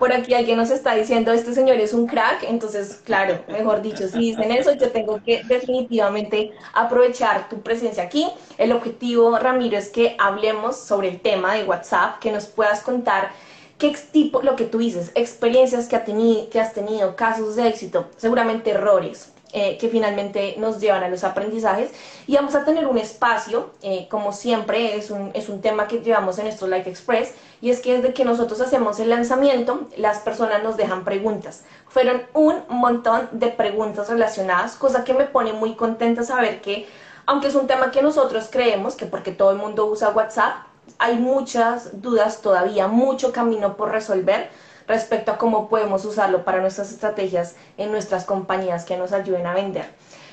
Por 0.00 0.14
aquí 0.14 0.32
alguien 0.32 0.56
nos 0.56 0.70
está 0.70 0.94
diciendo, 0.94 1.30
este 1.30 1.52
señor 1.52 1.76
es 1.76 1.92
un 1.92 2.06
crack, 2.06 2.44
entonces, 2.44 3.02
claro, 3.04 3.44
mejor 3.48 3.82
dicho, 3.82 4.08
si 4.08 4.18
dicen 4.18 4.50
eso, 4.50 4.72
yo 4.72 4.90
tengo 4.90 5.22
que 5.22 5.42
definitivamente 5.44 6.52
aprovechar 6.72 7.50
tu 7.50 7.60
presencia 7.60 8.04
aquí. 8.04 8.26
El 8.56 8.72
objetivo, 8.72 9.38
Ramiro, 9.38 9.76
es 9.76 9.90
que 9.90 10.16
hablemos 10.18 10.78
sobre 10.78 11.08
el 11.08 11.20
tema 11.20 11.52
de 11.52 11.64
WhatsApp, 11.64 12.18
que 12.18 12.32
nos 12.32 12.46
puedas 12.46 12.80
contar 12.80 13.32
qué 13.76 13.94
tipo, 14.10 14.40
lo 14.40 14.56
que 14.56 14.64
tú 14.64 14.78
dices, 14.78 15.12
experiencias 15.14 15.86
que 15.86 15.96
has 15.96 16.72
tenido, 16.72 17.14
casos 17.14 17.56
de 17.56 17.68
éxito, 17.68 18.08
seguramente 18.16 18.70
errores. 18.70 19.34
Eh, 19.52 19.78
que 19.78 19.88
finalmente 19.88 20.54
nos 20.58 20.78
llevan 20.78 21.02
a 21.02 21.08
los 21.08 21.24
aprendizajes 21.24 21.90
y 22.28 22.36
vamos 22.36 22.54
a 22.54 22.64
tener 22.64 22.86
un 22.86 22.98
espacio, 22.98 23.70
eh, 23.82 24.06
como 24.08 24.32
siempre 24.32 24.96
es 24.96 25.10
un, 25.10 25.32
es 25.34 25.48
un 25.48 25.60
tema 25.60 25.88
que 25.88 25.98
llevamos 25.98 26.38
en 26.38 26.44
nuestro 26.44 26.68
Life 26.68 26.88
Express 26.88 27.34
y 27.60 27.70
es 27.70 27.80
que 27.80 27.96
desde 27.96 28.14
que 28.14 28.24
nosotros 28.24 28.60
hacemos 28.60 29.00
el 29.00 29.10
lanzamiento 29.10 29.88
las 29.96 30.20
personas 30.20 30.62
nos 30.62 30.76
dejan 30.76 31.02
preguntas. 31.02 31.64
Fueron 31.88 32.22
un 32.32 32.62
montón 32.68 33.28
de 33.32 33.48
preguntas 33.48 34.08
relacionadas, 34.08 34.76
cosa 34.76 35.02
que 35.02 35.14
me 35.14 35.24
pone 35.24 35.52
muy 35.52 35.74
contenta 35.74 36.22
saber 36.22 36.60
que 36.60 36.86
aunque 37.26 37.48
es 37.48 37.56
un 37.56 37.66
tema 37.66 37.90
que 37.90 38.02
nosotros 38.02 38.48
creemos 38.52 38.94
que 38.94 39.06
porque 39.06 39.32
todo 39.32 39.50
el 39.50 39.58
mundo 39.58 39.86
usa 39.86 40.10
WhatsApp, 40.10 40.66
hay 40.98 41.16
muchas 41.16 42.00
dudas 42.00 42.40
todavía, 42.40 42.86
mucho 42.86 43.32
camino 43.32 43.76
por 43.76 43.90
resolver 43.90 44.50
respecto 44.90 45.30
a 45.30 45.38
cómo 45.38 45.68
podemos 45.68 46.04
usarlo 46.04 46.44
para 46.44 46.60
nuestras 46.60 46.90
estrategias 46.90 47.56
en 47.78 47.90
nuestras 47.92 48.24
compañías 48.24 48.84
que 48.84 48.96
nos 48.96 49.12
ayuden 49.12 49.46
a 49.46 49.54
vender. 49.54 49.86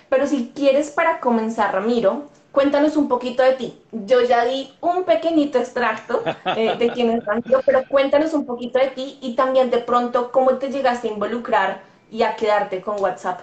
Pero 0.10 0.26
si 0.26 0.52
quieres 0.56 0.90
para 0.90 1.20
comenzar, 1.20 1.74
Ramiro, 1.74 2.30
cuéntanos 2.52 2.98
un 2.98 3.08
poquito 3.08 3.44
de 3.44 3.54
ti. 3.54 3.80
Yo 3.92 4.22
ya 4.22 4.46
di 4.46 4.74
un 4.82 5.04
pequeñito 5.04 5.60
extracto 5.60 6.24
eh, 6.56 6.76
de 6.78 6.90
quién 6.90 7.12
es 7.12 7.24
Ramiro, 7.24 7.62
pero 7.66 7.84
cuéntanos 7.88 8.34
un 8.34 8.46
poquito 8.46 8.80
de 8.80 8.88
ti 8.88 9.20
y 9.22 9.36
también 9.36 9.70
de 9.70 9.78
pronto 9.78 10.32
cómo 10.32 10.58
te 10.58 10.72
llegaste 10.72 11.08
a 11.08 11.12
involucrar 11.12 11.82
y 12.12 12.24
a 12.24 12.36
quedarte 12.36 12.82
con 12.82 13.00
WhatsApp. 13.00 13.42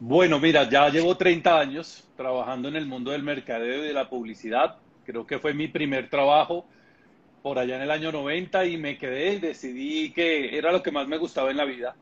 Bueno, 0.00 0.40
mira, 0.40 0.68
ya 0.68 0.88
llevo 0.88 1.16
30 1.16 1.58
años 1.58 2.04
trabajando 2.16 2.68
en 2.68 2.76
el 2.76 2.86
mundo 2.86 3.12
del 3.12 3.22
mercadeo 3.22 3.84
y 3.84 3.86
de 3.86 3.92
la 3.92 4.08
publicidad. 4.08 4.76
Creo 5.04 5.26
que 5.26 5.38
fue 5.38 5.54
mi 5.54 5.68
primer 5.68 6.10
trabajo 6.10 6.64
por 7.44 7.58
allá 7.58 7.76
en 7.76 7.82
el 7.82 7.90
año 7.90 8.10
90 8.10 8.64
y 8.64 8.78
me 8.78 8.96
quedé 8.96 9.34
y 9.34 9.38
decidí 9.38 10.12
que 10.12 10.56
era 10.56 10.72
lo 10.72 10.82
que 10.82 10.90
más 10.90 11.06
me 11.06 11.18
gustaba 11.18 11.50
en 11.50 11.58
la 11.58 11.66
vida. 11.66 11.94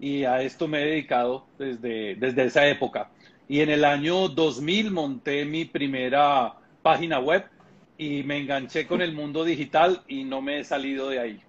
Y 0.00 0.24
a 0.24 0.42
esto 0.42 0.66
me 0.66 0.82
he 0.82 0.86
dedicado 0.86 1.46
desde, 1.56 2.16
desde 2.16 2.46
esa 2.46 2.66
época. 2.66 3.08
Y 3.48 3.60
en 3.60 3.70
el 3.70 3.84
año 3.84 4.26
2000 4.26 4.90
monté 4.90 5.44
mi 5.44 5.66
primera 5.66 6.52
página 6.82 7.20
web 7.20 7.44
y 7.96 8.24
me 8.24 8.38
enganché 8.38 8.88
con 8.88 9.00
el 9.00 9.12
mundo 9.12 9.44
digital 9.44 10.02
y 10.08 10.24
no 10.24 10.42
me 10.42 10.58
he 10.58 10.64
salido 10.64 11.10
de 11.10 11.20
ahí. 11.20 11.40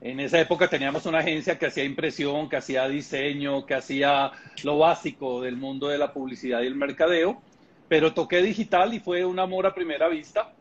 En 0.00 0.20
esa 0.20 0.38
época 0.38 0.68
teníamos 0.68 1.04
una 1.04 1.18
agencia 1.18 1.58
que 1.58 1.66
hacía 1.66 1.82
impresión, 1.82 2.48
que 2.48 2.58
hacía 2.58 2.86
diseño, 2.86 3.66
que 3.66 3.74
hacía 3.74 4.30
lo 4.62 4.78
básico 4.78 5.42
del 5.42 5.56
mundo 5.56 5.88
de 5.88 5.98
la 5.98 6.12
publicidad 6.12 6.62
y 6.62 6.68
el 6.68 6.76
mercadeo, 6.76 7.42
pero 7.88 8.14
toqué 8.14 8.40
digital 8.40 8.94
y 8.94 9.00
fue 9.00 9.24
un 9.24 9.40
amor 9.40 9.66
a 9.66 9.74
primera 9.74 10.06
vista 10.06 10.52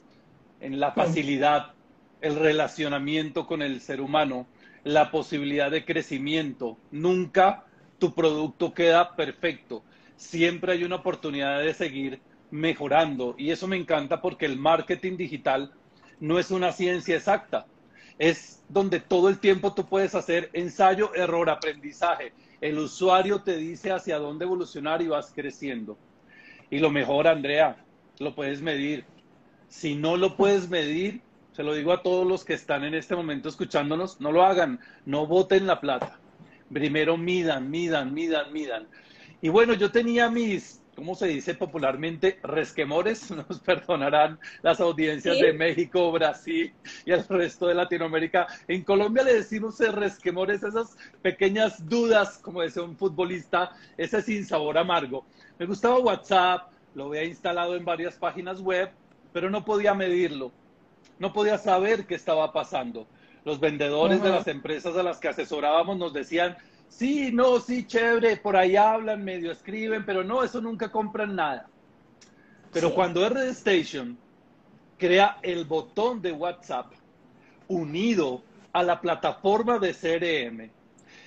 en 0.60 0.80
la 0.80 0.92
facilidad, 0.94 1.77
el 2.22 2.36
relacionamiento 2.36 3.46
con 3.46 3.62
el 3.62 3.82
ser 3.82 4.02
humano, 4.02 4.48
la 4.84 5.12
posibilidad 5.12 5.72
de 5.72 5.86
crecimiento. 5.86 6.78
Nunca 6.92 7.66
tu 8.00 8.14
producto 8.14 8.74
queda 8.74 9.16
perfecto. 9.16 9.84
Siempre 10.16 10.74
hay 10.74 10.84
una 10.84 10.98
oportunidad 10.98 11.60
de 11.60 11.74
seguir 11.74 12.22
mejorando 12.50 13.36
y 13.38 13.52
eso 13.52 13.68
me 13.68 13.78
encanta 13.78 14.22
porque 14.22 14.46
el 14.46 14.58
marketing 14.58 15.18
digital 15.18 15.74
no 16.20 16.40
es 16.40 16.50
una 16.50 16.72
ciencia 16.72 17.16
exacta 17.16 17.68
es 18.20 18.64
donde 18.68 19.00
todo 19.00 19.30
el 19.30 19.40
tiempo 19.40 19.74
tú 19.74 19.86
puedes 19.88 20.16
hacer 20.16 20.50
ensayo, 20.54 21.14
error, 21.14 21.50
aprendizaje. 21.50 22.34
El 22.62 22.80
usuario 22.80 23.42
te 23.42 23.58
dice 23.58 23.92
hacia 23.92 24.18
dónde 24.18 24.46
evolucionar 24.46 25.02
y 25.02 25.08
vas 25.08 25.32
creciendo. 25.34 25.98
Y 26.70 26.80
lo 26.80 26.90
mejor, 26.90 27.28
Andrea, 27.28 27.78
lo 28.20 28.34
puedes 28.34 28.62
medir. 28.62 29.06
Si 29.70 29.96
no 29.96 30.18
lo 30.18 30.36
puedes 30.36 30.70
medir, 30.70 31.22
se 31.58 31.64
lo 31.64 31.74
digo 31.74 31.92
a 31.92 32.04
todos 32.04 32.28
los 32.28 32.46
que 32.46 32.54
están 32.54 32.84
en 32.84 32.94
este 32.94 33.16
momento 33.16 33.50
escuchándonos, 33.50 34.22
no 34.22 34.32
lo 34.32 34.44
hagan, 34.44 34.80
no 35.06 35.26
boten 35.26 35.66
la 35.66 35.82
plata. 35.82 36.20
Primero 36.72 37.18
midan, 37.18 37.72
midan, 37.72 38.14
midan, 38.14 38.54
midan. 38.54 38.88
Y 39.42 39.50
bueno, 39.50 39.74
yo 39.74 39.92
tenía 39.92 40.30
mis, 40.30 40.84
¿cómo 40.96 41.16
se 41.16 41.26
dice 41.26 41.56
popularmente? 41.56 42.38
Resquemores, 42.44 43.32
nos 43.50 43.60
perdonarán 43.62 44.40
las 44.62 44.80
audiencias 44.80 45.36
Sí. 45.38 45.42
de 45.42 45.54
México, 45.54 46.12
Brasil 46.12 46.72
y 47.08 47.12
el 47.12 47.28
resto 47.28 47.66
de 47.66 47.74
Latinoamérica. 47.74 48.46
En 48.68 48.84
Colombia 48.84 49.24
le 49.24 49.34
decimos 49.34 49.80
resquemores, 49.80 50.62
esas 50.62 50.96
pequeñas 51.24 51.90
dudas, 51.90 52.38
como 52.38 52.62
decía 52.62 52.84
un 52.84 52.96
futbolista, 52.96 53.72
ese 53.98 54.22
sin 54.22 54.46
sabor 54.46 54.78
amargo. 54.78 55.26
Me 55.58 55.66
gustaba 55.66 55.98
WhatsApp, 55.98 56.72
lo 56.94 57.06
había 57.06 57.24
instalado 57.24 57.76
en 57.76 57.84
varias 57.84 58.16
páginas 58.16 58.62
web, 58.62 58.92
pero 59.34 59.50
no 59.50 59.66
podía 59.66 59.96
medirlo, 59.96 60.52
no 61.20 61.34
podía 61.34 61.58
saber 61.58 62.06
qué 62.06 62.16
estaba 62.16 62.52
pasando. 62.54 63.08
Los 63.46 63.60
vendedores 63.60 64.22
de 64.22 64.30
las 64.30 64.48
empresas 64.48 64.96
a 64.98 65.04
las 65.04 65.20
que 65.20 65.30
asesorábamos 65.30 65.98
nos 65.98 66.14
decían, 66.14 66.58
sí, 66.90 67.32
no, 67.32 67.60
sí, 67.60 67.88
chévere, 67.88 68.38
por 68.38 68.58
ahí 68.58 68.76
hablan, 68.76 69.24
medio 69.24 69.52
escriben, 69.52 70.06
pero 70.06 70.24
no, 70.24 70.44
eso 70.44 70.60
nunca 70.62 70.92
compran 70.92 71.36
nada. 71.36 71.68
Pero 72.74 72.90
Sí. 72.90 72.96
cuando 72.96 73.28
RD 73.28 73.50
Station 73.52 74.18
crea 74.98 75.38
el 75.42 75.66
botón 75.66 76.22
de 76.22 76.32
WhatsApp 76.34 76.92
unido 77.68 78.44
a 78.74 78.84
la 78.84 79.00
plataforma 79.00 79.80
de 79.80 79.94
CRM 79.94 80.72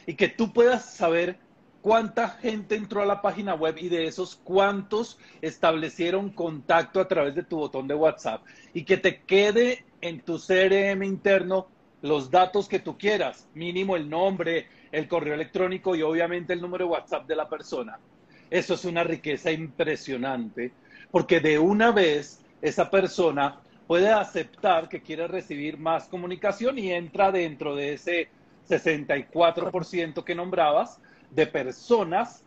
y 0.06 0.14
que 0.14 0.28
tú 0.28 0.52
puedas 0.52 0.84
saber 0.94 1.38
cuánta 1.80 2.28
gente 2.28 2.74
entró 2.74 3.02
a 3.02 3.06
la 3.06 3.22
página 3.22 3.54
web 3.54 3.76
y 3.78 3.88
de 3.88 4.06
esos 4.06 4.36
cuántos 4.44 5.18
establecieron 5.40 6.30
contacto 6.30 7.00
a 7.00 7.08
través 7.08 7.34
de 7.34 7.42
tu 7.42 7.56
botón 7.56 7.88
de 7.88 7.94
WhatsApp 7.94 8.42
y 8.74 8.84
que 8.84 8.96
te 8.96 9.22
quede 9.22 9.84
en 10.00 10.20
tu 10.20 10.38
CRM 10.38 11.02
interno 11.04 11.68
los 12.02 12.30
datos 12.30 12.68
que 12.68 12.78
tú 12.78 12.96
quieras, 12.96 13.48
mínimo 13.54 13.96
el 13.96 14.08
nombre, 14.08 14.68
el 14.90 15.06
correo 15.06 15.34
electrónico 15.34 15.94
y 15.94 16.02
obviamente 16.02 16.52
el 16.52 16.60
número 16.60 16.86
de 16.86 16.90
WhatsApp 16.92 17.26
de 17.26 17.36
la 17.36 17.48
persona. 17.48 17.98
Eso 18.50 18.74
es 18.74 18.84
una 18.84 19.04
riqueza 19.04 19.50
impresionante 19.50 20.72
porque 21.10 21.40
de 21.40 21.58
una 21.58 21.92
vez 21.92 22.42
esa 22.62 22.90
persona 22.90 23.60
puede 23.86 24.10
aceptar 24.10 24.88
que 24.88 25.02
quiere 25.02 25.26
recibir 25.26 25.78
más 25.78 26.08
comunicación 26.08 26.78
y 26.78 26.92
entra 26.92 27.32
dentro 27.32 27.74
de 27.74 27.94
ese 27.94 28.28
64% 28.68 30.24
que 30.24 30.34
nombrabas 30.34 31.00
de 31.30 31.46
personas 31.46 32.44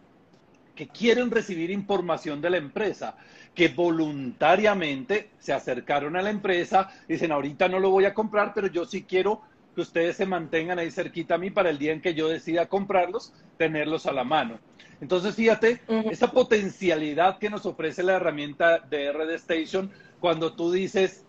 que 0.75 0.87
quieren 0.87 1.29
recibir 1.29 1.69
información 1.69 2.41
de 2.41 2.49
la 2.49 2.57
empresa, 2.57 3.15
que 3.53 3.67
voluntariamente 3.67 5.29
se 5.39 5.53
acercaron 5.53 6.15
a 6.15 6.21
la 6.21 6.31
empresa, 6.31 6.89
dicen, 7.07 7.31
ahorita 7.31 7.67
no 7.67 7.79
lo 7.79 7.91
voy 7.91 8.05
a 8.05 8.13
comprar, 8.13 8.53
pero 8.53 8.67
yo 8.67 8.85
sí 8.85 9.03
quiero 9.03 9.41
que 9.75 9.81
ustedes 9.81 10.17
se 10.17 10.25
mantengan 10.25 10.79
ahí 10.79 10.91
cerquita 10.91 11.35
a 11.35 11.37
mí 11.37 11.49
para 11.49 11.69
el 11.69 11.77
día 11.77 11.93
en 11.93 12.01
que 12.01 12.13
yo 12.13 12.27
decida 12.27 12.67
comprarlos, 12.67 13.33
tenerlos 13.57 14.05
a 14.05 14.13
la 14.13 14.23
mano. 14.23 14.59
Entonces, 15.01 15.35
fíjate, 15.35 15.81
esa 16.09 16.31
potencialidad 16.31 17.37
que 17.37 17.49
nos 17.49 17.65
ofrece 17.65 18.03
la 18.03 18.13
herramienta 18.13 18.79
de 18.79 19.11
RD 19.11 19.33
Station 19.35 19.91
cuando 20.19 20.53
tú 20.53 20.71
dices, 20.71 21.25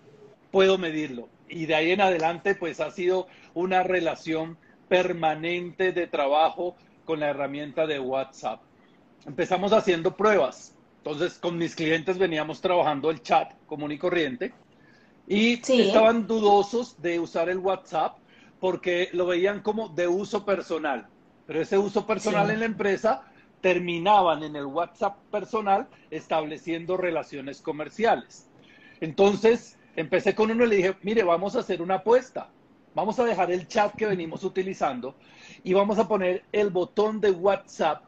puedo 0.50 0.78
medirlo, 0.78 1.28
y 1.48 1.66
de 1.66 1.74
ahí 1.74 1.90
en 1.90 2.00
adelante 2.00 2.54
pues 2.54 2.80
ha 2.80 2.90
sido 2.90 3.26
una 3.54 3.82
relación 3.82 4.56
permanente 4.88 5.92
de 5.92 6.06
trabajo 6.06 6.76
con 7.04 7.20
la 7.20 7.30
herramienta 7.30 7.86
de 7.86 8.00
WhatsApp. 8.00 8.60
Empezamos 9.26 9.72
haciendo 9.72 10.16
pruebas. 10.16 10.74
Entonces 10.98 11.38
con 11.38 11.58
mis 11.58 11.74
clientes 11.74 12.18
veníamos 12.18 12.60
trabajando 12.60 13.10
el 13.10 13.22
chat 13.22 13.52
común 13.66 13.92
y 13.92 13.98
corriente 13.98 14.54
y 15.26 15.60
estaban 15.80 16.26
dudosos 16.26 17.00
de 17.00 17.18
usar 17.20 17.48
el 17.48 17.58
WhatsApp 17.58 18.16
porque 18.60 19.10
lo 19.12 19.26
veían 19.26 19.60
como 19.60 19.88
de 19.88 20.08
uso 20.08 20.44
personal. 20.44 21.06
Pero 21.46 21.60
ese 21.60 21.76
uso 21.76 22.06
personal 22.06 22.50
en 22.50 22.60
la 22.60 22.66
empresa 22.66 23.22
terminaban 23.60 24.42
en 24.42 24.56
el 24.56 24.66
WhatsApp 24.66 25.16
personal 25.30 25.88
estableciendo 26.10 26.96
relaciones 26.96 27.60
comerciales. 27.60 28.48
Entonces, 29.00 29.78
empecé 29.96 30.34
con 30.34 30.50
uno 30.50 30.64
y 30.64 30.68
le 30.68 30.76
dije, 30.76 30.96
mire, 31.02 31.22
vamos 31.22 31.56
a 31.56 31.60
hacer 31.60 31.82
una 31.82 31.96
apuesta. 31.96 32.48
Vamos 32.94 33.18
a 33.18 33.24
dejar 33.24 33.50
el 33.50 33.66
chat 33.66 33.94
que 33.94 34.06
venimos 34.06 34.44
utilizando 34.44 35.14
y 35.62 35.72
vamos 35.72 35.98
a 35.98 36.06
poner 36.06 36.44
el 36.52 36.70
botón 36.70 37.20
de 37.20 37.30
WhatsApp 37.30 38.04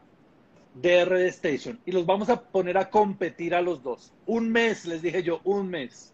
de 0.75 1.03
RD 1.05 1.27
Station 1.27 1.79
y 1.85 1.91
los 1.91 2.05
vamos 2.05 2.29
a 2.29 2.41
poner 2.41 2.77
a 2.77 2.89
competir 2.89 3.53
a 3.53 3.61
los 3.61 3.83
dos. 3.83 4.13
Un 4.25 4.49
mes, 4.49 4.85
les 4.85 5.01
dije 5.01 5.23
yo, 5.23 5.41
un 5.43 5.69
mes. 5.69 6.13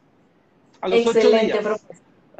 A 0.81 0.87
los 0.87 1.05
ocho 1.05 1.29
días. 1.29 1.85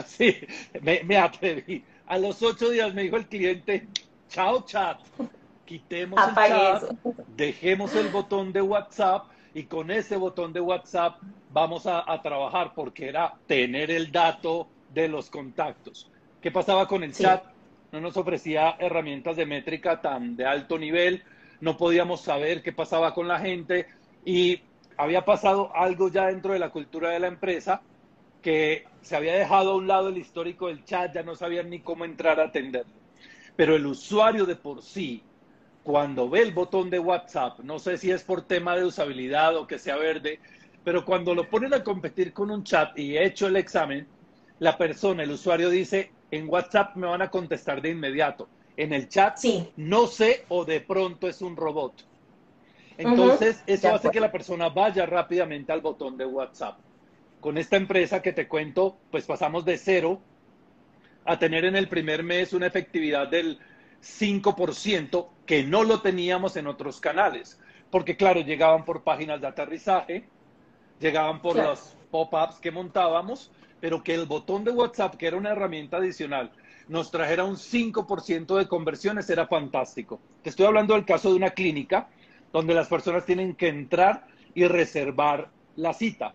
Sí, 0.07 0.35
me, 0.81 1.03
me 1.03 1.17
atreví. 1.17 1.83
A 2.07 2.17
los 2.17 2.41
ocho 2.41 2.71
días 2.71 2.95
me 2.95 3.03
dijo 3.03 3.15
el 3.15 3.27
cliente, 3.27 3.87
chao 4.27 4.65
chat, 4.65 4.99
quitemos 5.65 6.19
el 6.19 6.33
chat, 6.33 6.83
dejemos 7.37 7.95
el 7.95 8.07
botón 8.09 8.51
de 8.51 8.61
WhatsApp 8.63 9.27
y 9.53 9.63
con 9.63 9.91
ese 9.91 10.17
botón 10.17 10.51
de 10.51 10.59
WhatsApp 10.59 11.21
vamos 11.51 11.85
a, 11.85 12.03
trabajar 12.23 12.73
porque 12.73 13.07
era 13.07 13.35
tener 13.45 13.91
el 13.91 14.11
dato 14.11 14.67
de 14.93 15.07
los 15.07 15.29
contactos. 15.29 16.09
¿Qué 16.43 16.51
pasaba 16.51 16.89
con 16.89 17.05
el 17.05 17.13
chat? 17.13 17.41
No 17.93 18.01
nos 18.01 18.17
ofrecía 18.17 18.75
herramientas 18.77 19.38
de 19.38 19.45
métrica 19.45 20.01
tan 20.01 20.35
de 20.35 20.45
alto 20.45 20.77
nivel, 20.77 21.23
no 21.62 21.77
podíamos 21.77 22.19
saber 22.19 22.62
qué 22.62 22.73
pasaba 22.73 23.13
con 23.13 23.29
la 23.29 23.39
gente 23.39 23.88
y 24.25 24.59
había 24.97 25.23
pasado 25.23 25.73
algo 25.73 26.09
ya 26.09 26.27
dentro 26.27 26.51
de 26.51 26.59
la 26.59 26.69
cultura 26.69 27.12
de 27.12 27.21
la 27.21 27.27
empresa 27.27 27.81
que 28.41 28.83
se 29.01 29.15
había 29.15 29.35
dejado 29.35 29.71
a 29.71 29.75
un 29.77 29.88
lado 29.88 30.09
el 30.09 30.17
histórico 30.17 30.67
del 30.67 30.83
chat, 30.83 31.15
ya 31.15 31.23
no 31.23 31.33
sabían 31.38 31.69
ni 31.69 31.79
cómo 31.79 32.03
entrar 32.03 32.41
a 32.41 32.47
atenderlo. 32.47 32.91
Pero 33.55 33.77
el 33.77 33.85
usuario 33.85 34.45
de 34.45 34.57
por 34.57 34.81
sí 34.81 35.23
cuando 35.81 36.29
ve 36.29 36.41
el 36.41 36.51
botón 36.51 36.89
de 36.89 37.00
WhatsApp, 37.00 37.59
no 37.59 37.79
sé 37.79 37.97
si 37.97 38.12
es 38.12 38.21
por 38.21 38.41
tema 38.41 38.75
de 38.75 38.83
usabilidad 38.83 39.55
o 39.55 39.65
que 39.65 39.79
sea 39.79 39.95
verde, 39.95 40.41
pero 40.83 41.05
cuando 41.05 41.33
lo 41.35 41.50
ponen 41.50 41.73
a 41.73 41.85
competir 41.85 42.33
con 42.33 42.51
un 42.51 42.65
chat 42.65 43.00
y 43.00 43.15
he 43.15 43.23
hecho 43.23 43.47
el 43.47 43.55
examen, 43.55 44.07
la 44.59 44.77
persona, 44.77 45.23
el 45.23 45.31
usuario 45.31 45.69
dice, 45.69 46.12
en 46.35 46.49
WhatsApp 46.49 46.95
me 46.95 47.05
van 47.05 47.21
a 47.21 47.29
contestar 47.29 47.79
de 47.79 47.89
inmediato. 47.89 48.49
En 48.75 48.91
el 48.91 49.07
chat, 49.07 49.37
sí. 49.37 49.71
no 49.77 50.07
sé 50.07 50.45
o 50.49 50.65
de 50.65 50.81
pronto 50.81 51.27
es 51.27 51.41
un 51.43 51.55
robot. 51.55 51.93
Entonces, 52.97 53.63
eso 53.67 53.93
hace 53.93 54.09
que 54.09 54.19
la 54.19 54.31
persona 54.31 54.69
vaya 54.69 55.05
rápidamente 55.05 55.71
al 55.71 55.81
botón 55.81 56.17
de 56.17 56.25
WhatsApp. 56.25 56.79
Con 57.39 57.57
esta 57.59 57.75
empresa 57.75 58.21
que 58.21 58.33
te 58.33 58.47
cuento, 58.47 58.97
pues 59.11 59.25
pasamos 59.25 59.63
de 59.63 59.77
cero 59.77 60.21
a 61.25 61.37
tener 61.37 61.65
en 61.65 61.75
el 61.75 61.87
primer 61.87 62.23
mes 62.23 62.53
una 62.53 62.65
efectividad 62.65 63.27
del 63.27 63.59
5% 64.01 65.27
que 65.45 65.63
no 65.63 65.83
lo 65.83 66.01
teníamos 66.01 66.55
en 66.57 66.65
otros 66.65 66.99
canales. 66.99 67.59
Porque 67.91 68.17
claro, 68.17 68.41
llegaban 68.41 68.85
por 68.85 69.03
páginas 69.03 69.39
de 69.39 69.47
aterrizaje, 69.47 70.27
llegaban 70.99 71.43
por 71.43 71.57
los 71.57 71.95
pop-ups 72.09 72.55
que 72.55 72.71
montábamos, 72.71 73.51
pero 73.83 74.01
que 74.01 74.13
el 74.13 74.27
botón 74.27 74.63
de 74.63 74.71
WhatsApp, 74.71 75.15
que 75.15 75.27
era 75.27 75.35
una 75.35 75.49
herramienta 75.49 75.97
adicional, 75.97 76.53
nos 76.87 77.11
trajera 77.11 77.43
un 77.43 77.57
5% 77.57 78.57
de 78.57 78.65
conversiones 78.69 79.29
era 79.29 79.45
fantástico. 79.45 80.21
Te 80.41 80.51
estoy 80.51 80.67
hablando 80.67 80.93
del 80.93 81.03
caso 81.03 81.29
de 81.29 81.35
una 81.35 81.49
clínica 81.49 82.07
donde 82.53 82.74
las 82.74 82.87
personas 82.87 83.25
tienen 83.25 83.55
que 83.55 83.67
entrar 83.67 84.25
y 84.55 84.65
reservar 84.67 85.50
la 85.75 85.93
cita. 85.93 86.33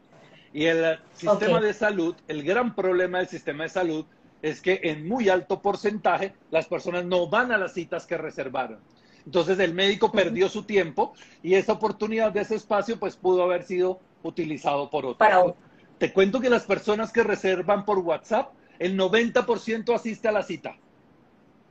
Y 0.52 0.66
el 0.66 0.98
sistema 1.14 1.58
de 1.58 1.72
salud, 1.72 2.14
el 2.28 2.42
gran 2.42 2.74
problema 2.74 3.16
del 3.16 3.28
sistema 3.28 3.62
de 3.62 3.70
salud 3.70 4.04
es 4.42 4.61
que 4.61 4.80
en 4.82 5.08
muy 5.08 5.30
alto 5.30 5.62
porcentaje 5.62 6.34
las 6.50 6.66
personas 6.66 7.06
no 7.06 7.30
van 7.30 7.50
a 7.50 7.56
las 7.56 7.72
citas 7.72 8.04
que 8.04 8.18
reservaron. 8.18 8.78
Entonces 9.24 9.58
el 9.58 9.72
médico 9.72 10.12
perdió 10.12 10.50
su 10.50 10.64
tiempo 10.64 11.14
y 11.42 11.54
esa 11.54 11.72
oportunidad 11.72 12.30
de 12.30 12.42
ese 12.42 12.56
espacio 12.56 12.98
pues 12.98 13.16
pudo 13.16 13.42
haber 13.42 13.62
sido 13.62 14.00
utilizado 14.22 14.90
por 14.90 15.06
otro. 15.06 15.56
Te 15.98 16.12
cuento 16.12 16.40
que 16.40 16.50
las 16.50 16.64
personas 16.64 17.12
que 17.12 17.22
reservan 17.22 17.84
por 17.84 17.98
WhatsApp, 17.98 18.52
el 18.78 18.96
90% 18.96 19.94
asiste 19.94 20.28
a 20.28 20.32
la 20.32 20.42
cita. 20.42 20.76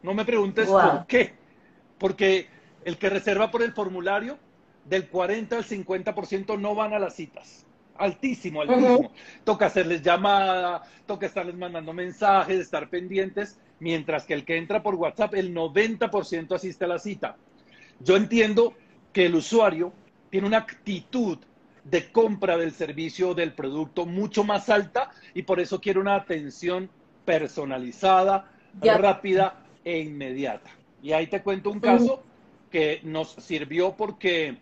No 0.03 0.13
me 0.13 0.25
preguntes 0.25 0.67
por 0.67 1.07
qué. 1.07 1.33
Porque 1.97 2.47
el 2.83 2.97
que 2.97 3.09
reserva 3.09 3.49
por 3.49 3.63
el 3.63 3.73
formulario, 3.73 4.37
del 4.85 5.09
40 5.09 5.57
al 5.57 5.65
50% 5.65 6.59
no 6.59 6.75
van 6.75 6.93
a 6.93 6.99
las 6.99 7.15
citas 7.15 7.67
altísimo, 7.97 8.61
altísimo. 8.61 9.11
Toca 9.43 9.67
hacerles 9.67 10.01
llamada, 10.01 10.83
toca 11.05 11.25
estarles 11.25 11.55
mandando 11.55 11.93
mensajes, 11.93 12.59
estar 12.59 12.89
pendientes, 12.89 13.59
mientras 13.79 14.25
que 14.25 14.33
el 14.33 14.45
que 14.45 14.57
entra 14.57 14.83
por 14.83 14.95
WhatsApp, 14.95 15.35
el 15.35 15.53
90% 15.53 16.55
asiste 16.55 16.85
a 16.85 16.87
la 16.87 16.99
cita. 16.99 17.37
Yo 17.99 18.15
entiendo 18.15 18.73
que 19.11 19.25
el 19.25 19.35
usuario 19.35 19.91
tiene 20.29 20.47
una 20.47 20.57
actitud 20.57 21.39
de 21.89 22.11
compra 22.11 22.57
del 22.57 22.71
servicio 22.71 23.29
o 23.29 23.35
del 23.35 23.53
producto 23.53 24.05
mucho 24.05 24.43
más 24.43 24.69
alta 24.69 25.11
y 25.33 25.43
por 25.43 25.59
eso 25.59 25.79
quiere 25.79 25.99
una 25.99 26.15
atención 26.15 26.89
personalizada, 27.25 28.51
rápida 28.81 29.65
e 29.83 29.99
inmediata. 29.99 30.69
Y 31.01 31.13
ahí 31.13 31.27
te 31.27 31.41
cuento 31.41 31.69
un 31.69 31.79
caso 31.79 32.23
que 32.71 32.99
nos 33.03 33.31
sirvió 33.33 33.95
porque 33.95 34.57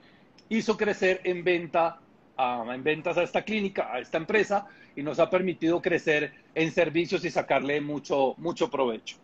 hizo 0.49 0.77
crecer 0.77 1.21
en 1.23 1.43
venta 1.43 1.99
en 2.37 2.83
ventas 2.83 3.17
a 3.17 3.23
esta 3.23 3.43
clínica, 3.43 3.93
a 3.93 3.99
esta 3.99 4.17
empresa, 4.17 4.67
y 4.95 5.03
nos 5.03 5.19
ha 5.19 5.29
permitido 5.29 5.81
crecer 5.81 6.33
en 6.53 6.71
servicios 6.71 7.23
y 7.25 7.31
sacarle 7.31 7.81
mucho, 7.81 8.35
mucho 8.37 8.69
provecho. 8.69 9.17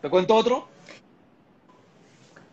¿Te 0.00 0.08
cuento 0.08 0.34
otro? 0.34 0.68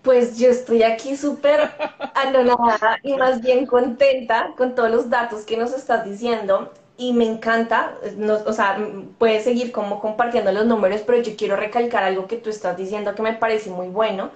Pues 0.01 0.39
yo 0.39 0.49
estoy 0.49 0.83
aquí 0.83 1.15
súper 1.15 1.71
anonada 2.15 2.97
y 3.03 3.15
más 3.15 3.41
bien 3.41 3.65
contenta 3.67 4.53
con 4.57 4.73
todos 4.73 4.89
los 4.89 5.09
datos 5.09 5.45
que 5.45 5.57
nos 5.57 5.73
estás 5.73 6.05
diciendo 6.05 6.71
y 6.97 7.13
me 7.13 7.25
encanta, 7.25 7.95
o 8.45 8.53
sea, 8.53 8.77
puedes 9.17 9.43
seguir 9.43 9.71
como 9.71 9.99
compartiendo 9.99 10.51
los 10.51 10.65
números, 10.65 11.01
pero 11.05 11.21
yo 11.21 11.35
quiero 11.35 11.55
recalcar 11.55 12.03
algo 12.03 12.27
que 12.27 12.37
tú 12.37 12.49
estás 12.49 12.77
diciendo 12.77 13.13
que 13.15 13.21
me 13.21 13.33
parece 13.33 13.69
muy 13.69 13.87
bueno 13.87 14.31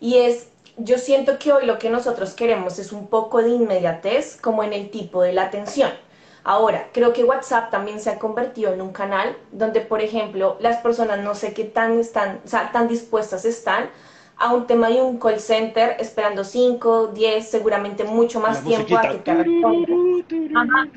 y 0.00 0.18
es 0.18 0.48
yo 0.76 0.98
siento 0.98 1.38
que 1.38 1.52
hoy 1.52 1.66
lo 1.66 1.78
que 1.78 1.90
nosotros 1.90 2.32
queremos 2.34 2.78
es 2.78 2.92
un 2.92 3.08
poco 3.08 3.42
de 3.42 3.50
inmediatez 3.50 4.38
como 4.40 4.62
en 4.64 4.72
el 4.72 4.90
tipo 4.90 5.22
de 5.22 5.32
la 5.32 5.44
atención. 5.44 5.90
Ahora, 6.44 6.88
creo 6.92 7.12
que 7.12 7.24
WhatsApp 7.24 7.70
también 7.70 8.00
se 8.00 8.10
ha 8.10 8.18
convertido 8.18 8.72
en 8.72 8.80
un 8.80 8.92
canal 8.92 9.36
donde, 9.52 9.80
por 9.80 10.00
ejemplo, 10.00 10.56
las 10.60 10.78
personas 10.78 11.20
no 11.20 11.34
sé 11.34 11.52
qué 11.52 11.64
tan, 11.64 12.00
están, 12.00 12.40
o 12.44 12.48
sea, 12.48 12.72
tan 12.72 12.88
dispuestas 12.88 13.44
están 13.44 13.90
a 14.42 14.52
un 14.52 14.66
tema 14.66 14.88
de 14.88 15.00
un 15.00 15.18
call 15.18 15.38
center 15.38 15.96
esperando 16.00 16.42
5, 16.42 17.08
10, 17.08 17.48
seguramente 17.48 18.02
mucho 18.02 18.40
más 18.40 18.62
tiempo 18.64 18.98
a 18.98 19.02
que 19.02 19.18
te 19.18 19.34
responda. 19.34 19.92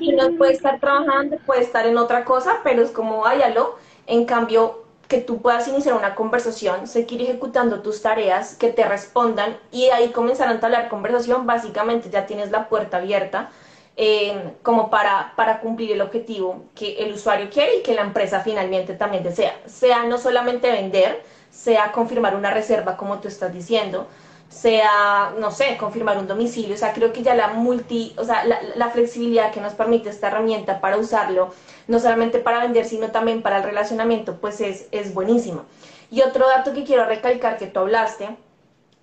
y 0.00 0.12
no 0.12 0.32
puede 0.36 0.52
estar 0.52 0.80
trabajando, 0.80 1.38
puede 1.46 1.62
estar 1.62 1.86
en 1.86 1.96
otra 1.96 2.24
cosa, 2.24 2.60
pero 2.64 2.82
es 2.82 2.90
como, 2.90 3.20
váyalo. 3.20 3.76
En 4.08 4.24
cambio, 4.24 4.82
que 5.06 5.18
tú 5.18 5.40
puedas 5.40 5.68
iniciar 5.68 5.94
una 5.94 6.16
conversación, 6.16 6.88
seguir 6.88 7.22
ejecutando 7.22 7.82
tus 7.82 8.02
tareas, 8.02 8.56
que 8.56 8.72
te 8.72 8.84
respondan 8.84 9.56
y 9.70 9.86
ahí 9.90 10.08
comenzar 10.08 10.48
a 10.48 10.52
entablar 10.52 10.88
conversación, 10.88 11.46
básicamente 11.46 12.10
ya 12.10 12.26
tienes 12.26 12.50
la 12.50 12.68
puerta 12.68 12.96
abierta 12.96 13.50
eh, 13.96 14.54
como 14.62 14.90
para, 14.90 15.34
para 15.36 15.60
cumplir 15.60 15.92
el 15.92 16.00
objetivo 16.00 16.64
que 16.74 16.96
el 16.98 17.14
usuario 17.14 17.48
quiere 17.48 17.76
y 17.76 17.82
que 17.82 17.94
la 17.94 18.02
empresa 18.02 18.40
finalmente 18.40 18.94
también 18.94 19.22
desea. 19.22 19.56
Sea 19.66 20.02
no 20.02 20.18
solamente 20.18 20.70
vender, 20.70 21.22
sea 21.56 21.90
confirmar 21.92 22.36
una 22.36 22.50
reserva 22.50 22.96
como 22.96 23.18
tú 23.18 23.28
estás 23.28 23.52
diciendo, 23.52 24.06
sea, 24.48 25.34
no 25.38 25.50
sé, 25.50 25.76
confirmar 25.76 26.18
un 26.18 26.28
domicilio, 26.28 26.74
o 26.74 26.78
sea, 26.78 26.92
creo 26.92 27.12
que 27.12 27.22
ya 27.22 27.34
la 27.34 27.48
multi, 27.48 28.14
o 28.16 28.24
sea, 28.24 28.44
la, 28.44 28.90
flexibilidad 28.90 29.52
que 29.52 29.60
nos 29.60 29.74
permite 29.74 30.08
esta 30.08 30.28
herramienta 30.28 30.80
para 30.80 30.96
usarlo 30.96 31.52
no 31.88 31.98
solamente 31.98 32.38
para 32.38 32.60
vender, 32.60 32.84
sino 32.84 33.10
también 33.10 33.42
para 33.42 33.58
el 33.58 33.64
relacionamiento, 33.64 34.36
pues 34.36 34.60
es, 34.60 34.86
es 34.92 35.14
buenísimo. 35.14 35.64
Y 36.10 36.22
otro 36.22 36.46
dato 36.46 36.72
que 36.72 36.84
quiero 36.84 37.06
recalcar 37.06 37.58
que 37.58 37.66
tú 37.66 37.80
hablaste, 37.80 38.36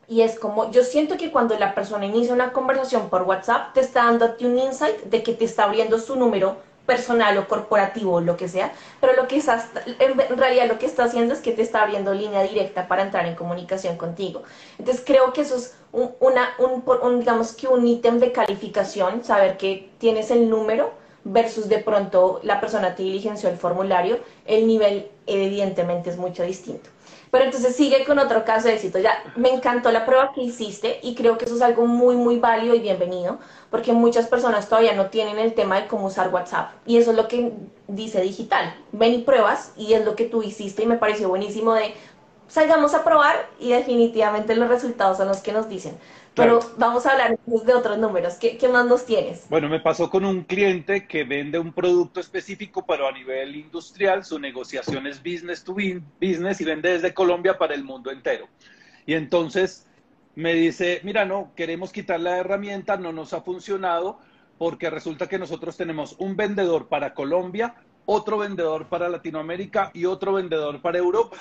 y 0.07 0.21
es 0.21 0.39
como, 0.39 0.69
yo 0.71 0.83
siento 0.83 1.17
que 1.17 1.31
cuando 1.31 1.57
la 1.57 1.73
persona 1.75 2.05
inicia 2.05 2.33
una 2.33 2.51
conversación 2.51 3.09
por 3.09 3.23
WhatsApp, 3.23 3.73
te 3.73 3.79
está 3.79 4.05
dando 4.05 4.25
a 4.25 4.37
ti 4.37 4.45
un 4.45 4.59
insight 4.59 5.03
de 5.03 5.23
que 5.23 5.33
te 5.33 5.45
está 5.45 5.63
abriendo 5.63 5.97
su 5.99 6.15
número 6.15 6.57
personal 6.85 7.37
o 7.37 7.47
corporativo 7.47 8.15
o 8.15 8.21
lo 8.21 8.35
que 8.35 8.47
sea, 8.47 8.73
pero 8.99 9.13
lo 9.13 9.27
que 9.27 9.37
estás, 9.37 9.69
en 9.99 10.37
realidad 10.37 10.67
lo 10.67 10.77
que 10.79 10.85
está 10.85 11.05
haciendo 11.05 11.33
es 11.33 11.39
que 11.39 11.53
te 11.53 11.61
está 11.61 11.81
abriendo 11.81 12.13
línea 12.13 12.43
directa 12.43 12.87
para 12.87 13.03
entrar 13.03 13.25
en 13.25 13.35
comunicación 13.35 13.97
contigo. 13.97 14.43
Entonces 14.77 15.03
creo 15.05 15.31
que 15.33 15.41
eso 15.41 15.55
es 15.55 15.75
un, 15.91 16.11
una, 16.19 16.49
un 16.59 17.19
digamos 17.19 17.53
que 17.53 17.67
un 17.67 17.87
ítem 17.87 18.19
de 18.19 18.31
calificación, 18.31 19.23
saber 19.23 19.57
que 19.57 19.89
tienes 19.97 20.29
el 20.31 20.49
número 20.49 20.91
versus 21.23 21.69
de 21.69 21.79
pronto 21.79 22.41
la 22.43 22.59
persona 22.59 22.95
te 22.95 23.03
diligenció 23.03 23.49
el 23.49 23.57
formulario, 23.57 24.19
el 24.45 24.67
nivel 24.67 25.09
evidentemente 25.25 26.09
es 26.09 26.17
mucho 26.17 26.43
distinto. 26.43 26.89
Pero 27.33 27.45
entonces 27.45 27.75
sigue 27.75 28.05
con 28.05 28.19
otro 28.19 28.45
caso 28.45 28.67
de 28.67 28.75
éxito. 28.75 28.99
Ya 28.99 29.23
me 29.35 29.49
encantó 29.49 29.91
la 29.91 30.05
prueba 30.05 30.33
que 30.35 30.43
hiciste 30.43 30.99
y 31.01 31.15
creo 31.15 31.39
que 31.39 31.45
eso 31.45 31.55
es 31.55 31.63
algo 31.63 31.87
muy, 31.87 32.15
muy 32.15 32.37
válido 32.37 32.75
y 32.75 32.79
bienvenido, 32.79 33.39
porque 33.71 33.91
muchas 33.91 34.27
personas 34.27 34.69
todavía 34.69 34.93
no 34.93 35.07
tienen 35.07 35.39
el 35.39 35.55
tema 35.55 35.81
de 35.81 35.87
cómo 35.87 36.05
usar 36.05 36.31
WhatsApp. 36.31 36.73
Y 36.85 36.97
eso 36.97 37.09
es 37.09 37.17
lo 37.17 37.27
que 37.27 37.51
dice 37.87 38.21
digital. 38.21 38.75
Ven 38.91 39.15
y 39.15 39.17
pruebas 39.23 39.71
y 39.75 39.93
es 39.93 40.05
lo 40.05 40.15
que 40.15 40.25
tú 40.25 40.43
hiciste 40.43 40.83
y 40.83 40.85
me 40.85 40.97
pareció 40.97 41.27
buenísimo 41.27 41.73
de 41.73 41.95
salgamos 42.53 42.93
a 42.93 43.03
probar 43.03 43.49
y 43.59 43.71
definitivamente 43.71 44.55
los 44.55 44.69
resultados 44.69 45.17
son 45.17 45.27
los 45.27 45.39
que 45.39 45.51
nos 45.51 45.67
dicen. 45.67 45.97
Pero 46.35 46.59
vamos 46.77 47.05
a 47.05 47.11
hablar 47.11 47.39
de 47.45 47.73
otros 47.73 47.97
números. 47.97 48.35
¿Qué, 48.35 48.57
¿Qué, 48.57 48.67
más 48.67 48.85
nos 48.85 49.05
tienes? 49.05 49.47
Bueno, 49.49 49.69
me 49.69 49.79
pasó 49.79 50.09
con 50.09 50.23
un 50.23 50.43
cliente 50.43 51.07
que 51.07 51.23
vende 51.23 51.59
un 51.59 51.73
producto 51.73 52.19
específico, 52.19 52.85
pero 52.85 53.07
a 53.07 53.11
nivel 53.11 53.55
industrial, 53.55 54.23
su 54.23 54.39
negociación 54.39 55.05
es 55.07 55.21
business 55.21 55.63
to 55.63 55.73
business 55.73 56.61
y 56.61 56.65
vende 56.65 56.93
desde 56.93 57.13
Colombia 57.13 57.57
para 57.57 57.73
el 57.73 57.83
mundo 57.83 58.11
entero. 58.11 58.47
Y 59.05 59.13
entonces 59.13 59.87
me 60.35 60.53
dice, 60.53 61.01
mira, 61.03 61.25
no, 61.25 61.51
queremos 61.55 61.91
quitar 61.91 62.19
la 62.19 62.37
herramienta, 62.37 62.97
no 62.97 63.11
nos 63.11 63.33
ha 63.33 63.41
funcionado, 63.41 64.19
porque 64.57 64.89
resulta 64.89 65.27
que 65.27 65.39
nosotros 65.39 65.75
tenemos 65.75 66.15
un 66.19 66.35
vendedor 66.35 66.87
para 66.87 67.13
Colombia, 67.13 67.75
otro 68.05 68.37
vendedor 68.37 68.87
para 68.89 69.09
Latinoamérica 69.09 69.91
y 69.93 70.05
otro 70.05 70.33
vendedor 70.33 70.81
para 70.81 70.99
Europa. 70.99 71.37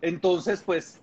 Entonces, 0.00 0.62
pues 0.64 1.00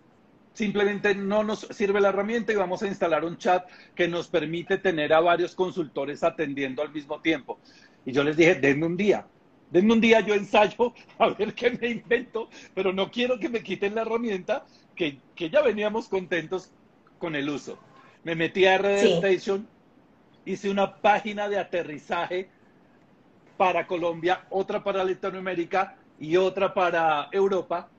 simplemente 0.53 1.15
no 1.15 1.43
nos 1.43 1.67
sirve 1.71 1.99
la 1.99 2.09
herramienta 2.09 2.53
y 2.53 2.55
vamos 2.55 2.83
a 2.83 2.87
instalar 2.87 3.25
un 3.25 3.37
chat 3.37 3.67
que 3.95 4.07
nos 4.07 4.27
permite 4.27 4.77
tener 4.77 5.13
a 5.13 5.19
varios 5.19 5.55
consultores 5.55 6.23
atendiendo 6.23 6.81
al 6.81 6.91
mismo 6.91 7.21
tiempo. 7.21 7.59
Y 8.05 8.11
yo 8.11 8.23
les 8.23 8.37
dije, 8.37 8.55
denme 8.55 8.85
un 8.85 8.97
día, 8.97 9.25
denme 9.71 9.93
un 9.93 10.01
día, 10.01 10.19
yo 10.19 10.35
ensayo 10.35 10.93
a 11.17 11.29
ver 11.29 11.53
qué 11.53 11.71
me 11.71 11.89
invento, 11.89 12.49
pero 12.73 12.93
no 12.93 13.09
quiero 13.09 13.39
que 13.39 13.49
me 13.49 13.63
quiten 13.63 13.95
la 13.95 14.01
herramienta 14.01 14.65
que, 14.95 15.19
que 15.35 15.49
ya 15.49 15.61
veníamos 15.61 16.07
contentos 16.07 16.71
con 17.17 17.35
el 17.35 17.49
uso. 17.49 17.79
Me 18.23 18.35
metí 18.35 18.65
a 18.65 18.77
RD 18.77 19.23
Station, 19.23 19.67
hice 20.45 20.69
una 20.69 20.95
página 20.97 21.49
de 21.49 21.57
aterrizaje 21.57 22.49
para 23.57 23.87
Colombia, 23.87 24.45
otra 24.49 24.83
para 24.83 25.03
Latinoamérica 25.03 25.97
y 26.19 26.37
otra 26.37 26.73
para 26.73 27.29
Europa. 27.31 27.89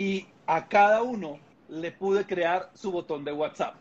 Y 0.00 0.26
a 0.46 0.66
cada 0.66 1.02
uno 1.02 1.38
le 1.68 1.92
pude 1.92 2.24
crear 2.24 2.70
su 2.72 2.90
botón 2.90 3.22
de 3.22 3.32
WhatsApp. 3.32 3.74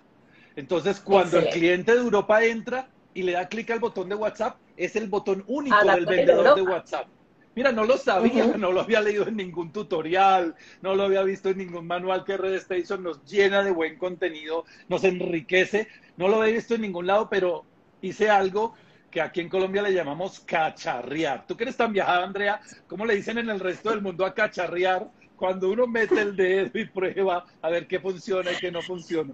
Entonces, 0.58 0.99
cuando 0.99 1.39
el 1.39 1.47
cliente 1.47 1.93
de 1.93 1.99
Europa 1.99 2.43
entra 2.43 2.89
y 3.13 3.23
le 3.23 3.32
da 3.32 3.47
clic 3.47 3.71
al 3.71 3.79
botón 3.79 4.10
de 4.10 4.15
WhatsApp, 4.15 4.58
es 4.75 4.97
el 4.97 5.08
botón 5.08 5.45
único 5.47 5.82
del 5.82 6.05
vendedor 6.05 6.55
de 6.55 6.62
WhatsApp. 6.62 7.08
Mira, 7.55 7.71
no 7.71 7.86
lo 7.86 7.95
sabía, 7.95 8.47
no 8.58 8.73
lo 8.73 8.82
había 8.82 8.99
leído 8.99 9.29
en 9.29 9.38
ningún 9.38 9.71
tutorial, 9.71 10.55
no 10.82 10.93
lo 10.93 11.03
había 11.03 11.23
visto 11.23 11.47
en 11.51 11.60
ningún 11.60 11.88
manual 11.88 12.25
que 12.25 12.36
Red 12.36 12.55
Station 12.55 13.01
nos 13.01 13.23
llena 13.23 13.63
de 13.63 13.71
buen 13.71 13.97
contenido, 13.97 14.65
nos 14.89 15.05
enriquece. 15.05 15.88
No 16.17 16.27
lo 16.27 16.41
había 16.41 16.55
visto 16.55 16.75
en 16.75 16.82
ningún 16.82 17.08
lado, 17.08 17.29
pero 17.29 17.63
hice 18.01 18.29
algo 18.29 18.73
que 19.10 19.21
aquí 19.21 19.39
en 19.39 19.47
Colombia 19.47 19.84
le 19.84 19.93
llamamos 19.93 20.41
cacharrear. 20.41 21.47
Tú 21.47 21.55
que 21.55 21.63
eres 21.63 21.77
tan 21.77 21.93
viajada, 21.93 22.25
Andrea, 22.25 22.60
¿cómo 22.88 23.05
le 23.05 23.15
dicen 23.15 23.38
en 23.38 23.49
el 23.49 23.62
resto 23.62 23.91
del 23.91 24.01
mundo 24.01 24.25
a 24.25 24.34
cacharrear? 24.34 25.10
Cuando 25.39 25.71
uno 25.71 25.88
mete 25.88 26.21
el 26.21 26.36
dedo 26.36 26.78
y 26.78 26.86
prueba 26.86 27.45
a 27.62 27.69
ver 27.69 27.88
qué 27.88 27.99
funciona 27.99 28.52
y 28.52 28.58
qué 28.58 28.71
no 28.71 28.82
funciona. 28.82 29.34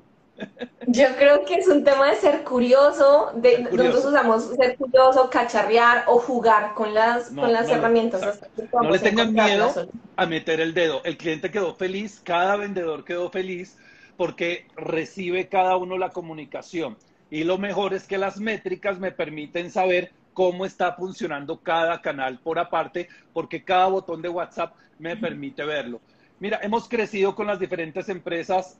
Yo 0.87 1.07
creo 1.17 1.45
que 1.45 1.55
es 1.55 1.67
un 1.67 1.83
tema 1.83 2.11
de 2.11 2.17
ser 2.17 2.43
curioso, 2.43 3.31
de, 3.35 3.59
nosotros 3.59 4.05
usamos 4.05 4.43
ser 4.55 4.75
curioso, 4.77 5.29
cacharrear 5.29 6.03
o 6.07 6.19
jugar 6.19 6.73
con 6.73 6.93
las, 6.93 7.29
con 7.29 7.51
las 7.51 7.69
herramientas. 7.69 8.41
No, 8.73 8.91
le 8.91 8.99
tengan 8.99 9.33
miedo 9.33 9.73
a 10.15 10.25
meter 10.25 10.59
el 10.59 10.73
dedo. 10.73 11.01
El 11.05 11.17
cliente 11.17 11.49
quedó 11.49 11.73
feliz, 11.73 12.21
cada 12.23 12.57
vendedor 12.57 13.03
quedó 13.03 13.31
feliz 13.31 13.77
porque 14.17 14.67
recibe 14.75 15.47
cada 15.47 15.77
uno 15.77 15.97
la 15.97 16.09
comunicación. 16.09 16.97
Y 17.31 17.43
lo 17.43 17.57
mejor 17.57 17.93
es 17.93 18.05
que 18.05 18.17
las 18.17 18.37
métricas 18.37 18.99
me 18.99 19.11
permiten 19.11 19.71
saber 19.71 20.11
cómo 20.35 20.65
está 20.65 20.93
funcionando 20.93 21.61
cada 21.61 22.01
canal 22.01 22.39
por 22.39 22.59
aparte, 22.59 23.07
porque 23.33 23.63
cada 23.63 23.87
botón 23.87 24.21
de 24.21 24.29
WhatsApp 24.29 24.75
me 24.99 25.15
permite 25.15 25.63
verlo. 25.63 26.01
Mira, 26.39 26.59
hemos 26.61 26.89
crecido 26.89 27.33
con 27.33 27.47
las 27.47 27.57
diferentes 27.57 28.09
empresas 28.09 28.77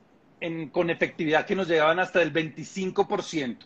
con 0.70 0.90
efectividad 0.90 1.46
que 1.46 1.56
nos 1.56 1.66
llegaban 1.66 1.98
hasta 1.98 2.20
el 2.20 2.30
25%, 2.30 3.56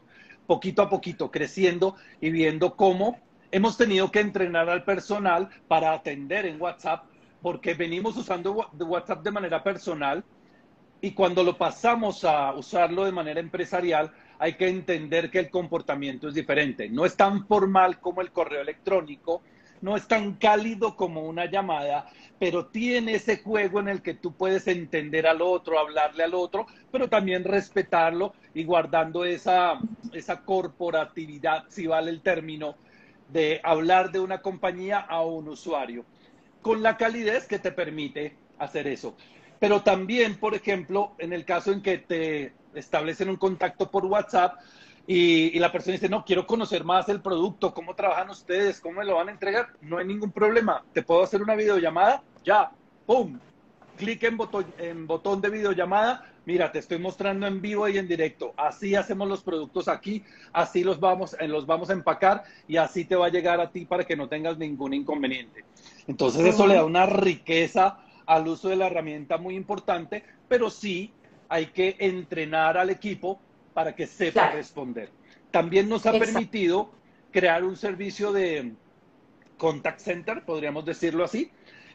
poquito 0.46 0.82
a 0.82 0.88
poquito, 0.88 1.30
creciendo 1.32 1.96
y 2.20 2.30
viendo 2.30 2.76
cómo 2.76 3.18
hemos 3.50 3.76
tenido 3.76 4.12
que 4.12 4.20
entrenar 4.20 4.70
al 4.70 4.84
personal 4.84 5.48
para 5.66 5.92
atender 5.92 6.46
en 6.46 6.62
WhatsApp, 6.62 7.06
porque 7.42 7.74
venimos 7.74 8.16
usando 8.16 8.52
WhatsApp 8.52 9.24
de 9.24 9.32
manera 9.32 9.64
personal 9.64 10.22
y 11.00 11.10
cuando 11.10 11.42
lo 11.42 11.58
pasamos 11.58 12.22
a 12.24 12.52
usarlo 12.52 13.04
de 13.04 13.10
manera 13.10 13.40
empresarial, 13.40 14.12
hay 14.40 14.54
que 14.54 14.68
entender 14.68 15.30
que 15.30 15.38
el 15.38 15.50
comportamiento 15.50 16.26
es 16.26 16.34
diferente. 16.34 16.88
No 16.88 17.04
es 17.04 17.14
tan 17.14 17.46
formal 17.46 18.00
como 18.00 18.22
el 18.22 18.32
correo 18.32 18.62
electrónico, 18.62 19.42
no 19.82 19.96
es 19.96 20.08
tan 20.08 20.34
cálido 20.36 20.96
como 20.96 21.24
una 21.24 21.44
llamada, 21.44 22.06
pero 22.38 22.66
tiene 22.66 23.16
ese 23.16 23.42
juego 23.42 23.80
en 23.80 23.88
el 23.88 24.00
que 24.00 24.14
tú 24.14 24.32
puedes 24.32 24.66
entender 24.66 25.26
al 25.26 25.42
otro, 25.42 25.78
hablarle 25.78 26.24
al 26.24 26.32
otro, 26.32 26.66
pero 26.90 27.06
también 27.06 27.44
respetarlo 27.44 28.32
y 28.54 28.64
guardando 28.64 29.26
esa, 29.26 29.78
esa 30.14 30.40
corporatividad, 30.40 31.64
si 31.68 31.86
vale 31.86 32.10
el 32.10 32.22
término, 32.22 32.76
de 33.28 33.60
hablar 33.62 34.10
de 34.10 34.20
una 34.20 34.40
compañía 34.40 35.00
a 35.00 35.20
un 35.20 35.48
usuario, 35.48 36.06
con 36.62 36.82
la 36.82 36.96
calidez 36.96 37.46
que 37.46 37.58
te 37.58 37.72
permite 37.72 38.36
hacer 38.58 38.86
eso. 38.86 39.14
Pero 39.58 39.82
también, 39.82 40.36
por 40.36 40.54
ejemplo, 40.54 41.12
en 41.18 41.34
el 41.34 41.44
caso 41.44 41.72
en 41.72 41.82
que 41.82 41.98
te 41.98 42.54
establecen 42.74 43.28
un 43.28 43.36
contacto 43.36 43.90
por 43.90 44.04
WhatsApp 44.06 44.54
y, 45.06 45.58
la 45.58 45.72
persona 45.72 45.94
dice, 45.94 46.08
no, 46.08 46.24
quiero 46.24 46.46
conocer 46.46 46.84
más 46.84 47.08
el 47.08 47.20
producto, 47.20 47.74
cómo 47.74 47.94
trabajan 47.94 48.30
ustedes, 48.30 48.80
cómo 48.80 49.00
me 49.00 49.04
lo 49.04 49.16
van 49.16 49.28
a 49.28 49.32
entregar, 49.32 49.70
no 49.80 49.98
hay 49.98 50.06
ningún 50.06 50.30
problema. 50.30 50.84
¿Te 50.92 51.02
puedo 51.02 51.22
hacer 51.22 51.42
una 51.42 51.56
videollamada? 51.56 52.22
Ya, 52.44 52.70
¡pum! 53.06 53.38
Clic 53.96 54.22
en 54.22 54.36
botón, 54.36 54.66
en 54.78 55.06
botón 55.08 55.40
de 55.40 55.50
videollamada. 55.50 56.24
Mira, 56.46 56.70
te 56.70 56.78
estoy 56.78 56.98
mostrando 56.98 57.46
en 57.46 57.60
vivo 57.60 57.88
y 57.88 57.98
en 57.98 58.06
directo. 58.06 58.54
Así 58.56 58.94
hacemos 58.94 59.28
los 59.28 59.42
productos 59.42 59.88
aquí, 59.88 60.22
así 60.52 60.84
los 60.84 61.00
vamos, 61.00 61.36
eh, 61.40 61.48
los 61.48 61.66
vamos 61.66 61.90
a 61.90 61.92
empacar 61.92 62.44
y 62.68 62.76
así 62.76 63.04
te 63.04 63.16
va 63.16 63.26
a 63.26 63.30
llegar 63.30 63.60
a 63.60 63.70
ti 63.70 63.86
para 63.86 64.04
que 64.04 64.16
no 64.16 64.28
tengas 64.28 64.58
ningún 64.58 64.94
inconveniente. 64.94 65.64
Entonces 66.06 66.46
eso 66.46 66.66
le 66.66 66.74
da 66.74 66.84
una 66.84 67.06
riqueza 67.06 67.98
al 68.26 68.46
uso 68.46 68.68
de 68.68 68.76
la 68.76 68.86
herramienta 68.86 69.38
muy 69.38 69.56
importante, 69.56 70.24
pero 70.48 70.70
sí 70.70 71.12
hay 71.50 71.66
que 71.66 71.96
entrenar 71.98 72.78
al 72.78 72.88
equipo 72.88 73.38
para 73.74 73.94
que 73.94 74.06
sepa 74.06 74.52
responder. 74.52 75.10
También 75.50 75.88
nos 75.88 76.06
ha 76.06 76.12
permitido 76.12 76.92
crear 77.32 77.64
un 77.64 77.76
servicio 77.76 78.32
de 78.32 78.72
contact 79.58 79.98
center, 79.98 80.44
podríamos 80.44 80.84
decirlo 80.86 81.24
así, 81.24 81.50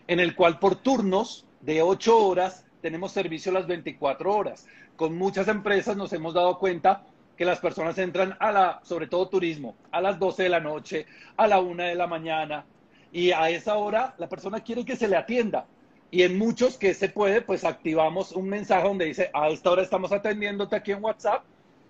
en 0.08 0.20
el 0.20 0.36
cual 0.36 0.60
por 0.60 0.76
turnos 0.76 1.46
de 1.62 1.82
ocho 1.82 2.18
horas 2.18 2.66
tenemos 2.82 3.14
servicio 3.14 3.52
las 3.52 3.66
24 3.66 4.36
horas. 4.36 4.68
Con 4.98 5.18
muchas 5.18 5.48
empresas 5.48 5.96
nos 5.96 6.12
hemos 6.14 6.34
dado 6.34 6.60
cuenta 6.60 7.06
que 7.38 7.46
las 7.46 7.60
personas 7.60 7.98
entran 7.98 8.36
a 8.40 8.52
la, 8.52 8.82
sobre 8.84 9.08
todo 9.08 9.30
turismo, 9.30 9.76
a 9.92 10.02
las 10.02 10.20
12 10.20 10.44
de 10.44 10.50
la 10.50 10.60
noche, 10.60 11.06
a 11.38 11.48
la 11.48 11.60
1 11.60 11.82
de 11.82 11.96
la 11.96 12.08
mañana, 12.08 12.66
y 13.12 13.32
a 13.32 13.50
esa 13.50 13.76
hora 13.76 14.16
la 14.18 14.28
persona 14.28 14.60
quiere 14.60 14.84
que 14.84 14.98
se 14.98 15.08
le 15.08 15.16
atienda. 15.16 15.66
Y 16.12 16.24
en 16.24 16.38
muchos 16.38 16.78
que 16.78 16.94
se 16.94 17.10
puede, 17.10 17.42
pues 17.42 17.64
activamos 17.64 18.32
un 18.32 18.48
mensaje 18.48 18.88
donde 18.88 19.06
dice, 19.06 19.30
a 19.34 19.50
esta 19.50 19.72
hora 19.72 19.82
estamos 19.82 20.12
atendiéndote 20.12 20.76
aquí 20.76 20.92
en 20.92 21.04
WhatsApp 21.04 21.44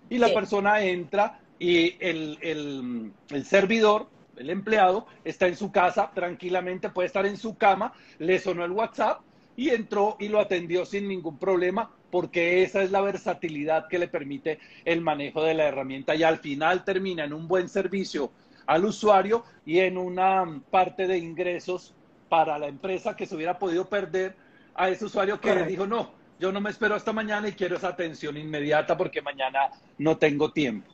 y 0.08 0.18
la 0.18 0.32
persona 0.32 0.82
entra 0.82 1.40
y 1.58 1.96
el, 2.00 2.38
el, 2.40 3.12
el, 3.30 3.44
servidor, 3.44 4.08
el 4.36 4.50
empleado, 4.50 5.06
está 5.24 5.46
en 5.46 5.56
su 5.56 5.70
casa 5.70 6.10
tranquilamente, 6.14 6.90
puede 6.90 7.06
estar 7.06 7.26
en 7.26 7.36
su 7.36 7.56
cama, 7.56 7.92
le 8.18 8.38
sonó 8.38 8.64
el 8.64 8.72
WhatsApp 8.72 9.20
y 9.56 9.70
entró 9.70 10.16
y 10.20 10.28
lo 10.28 10.40
atendió 10.40 10.84
sin 10.84 11.08
ningún 11.08 11.38
problema 11.38 11.90
porque 12.10 12.62
esa 12.62 12.82
es 12.82 12.90
la 12.90 13.00
versatilidad 13.00 13.88
que 13.88 13.98
le 13.98 14.08
permite 14.08 14.58
el 14.84 15.00
manejo 15.00 15.42
de 15.42 15.54
la 15.54 15.64
herramienta 15.64 16.14
y 16.14 16.22
al 16.22 16.38
final 16.38 16.84
termina 16.84 17.24
en 17.24 17.32
un 17.32 17.48
buen 17.48 17.68
servicio 17.68 18.30
al 18.66 18.84
usuario 18.84 19.44
y 19.64 19.80
en 19.80 19.98
una 19.98 20.62
parte 20.70 21.06
de 21.06 21.18
ingresos 21.18 21.94
para 22.28 22.58
la 22.58 22.66
empresa 22.66 23.16
que 23.16 23.26
se 23.26 23.34
hubiera 23.34 23.58
podido 23.58 23.88
perder 23.88 24.36
a 24.74 24.88
ese 24.88 25.04
usuario 25.04 25.40
que 25.40 25.54
dijo, 25.64 25.86
no, 25.86 26.12
yo 26.38 26.52
no 26.52 26.60
me 26.60 26.70
espero 26.70 26.94
hasta 26.94 27.12
mañana 27.12 27.48
y 27.48 27.52
quiero 27.52 27.76
esa 27.76 27.88
atención 27.88 28.36
inmediata 28.36 28.96
porque 28.96 29.22
mañana 29.22 29.70
no 29.98 30.18
tengo 30.18 30.52
tiempo. 30.52 30.92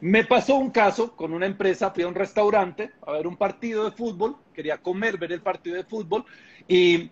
Me 0.00 0.24
pasó 0.24 0.56
un 0.56 0.70
caso 0.70 1.14
con 1.14 1.32
una 1.32 1.46
empresa, 1.46 1.90
fui 1.90 2.04
a 2.04 2.08
un 2.08 2.14
restaurante 2.14 2.90
a 3.06 3.12
ver 3.12 3.26
un 3.26 3.36
partido 3.36 3.84
de 3.84 3.92
fútbol, 3.92 4.36
quería 4.54 4.78
comer, 4.78 5.18
ver 5.18 5.32
el 5.32 5.42
partido 5.42 5.76
de 5.76 5.84
fútbol 5.84 6.24
y 6.66 7.10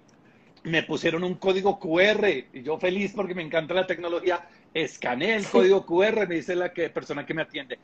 me 0.64 0.82
pusieron 0.82 1.22
un 1.24 1.34
código 1.34 1.78
QR 1.78 2.28
y 2.28 2.62
yo 2.62 2.78
feliz 2.78 3.12
porque 3.14 3.34
me 3.34 3.42
encanta 3.42 3.74
la 3.74 3.86
tecnología, 3.86 4.46
escaneé 4.72 5.36
el 5.36 5.46
código 5.46 5.84
QR, 5.84 6.26
me 6.26 6.36
dice 6.36 6.56
la 6.56 6.72
que, 6.72 6.88
persona 6.90 7.24
que 7.24 7.34
me 7.34 7.42
atiende. 7.42 7.78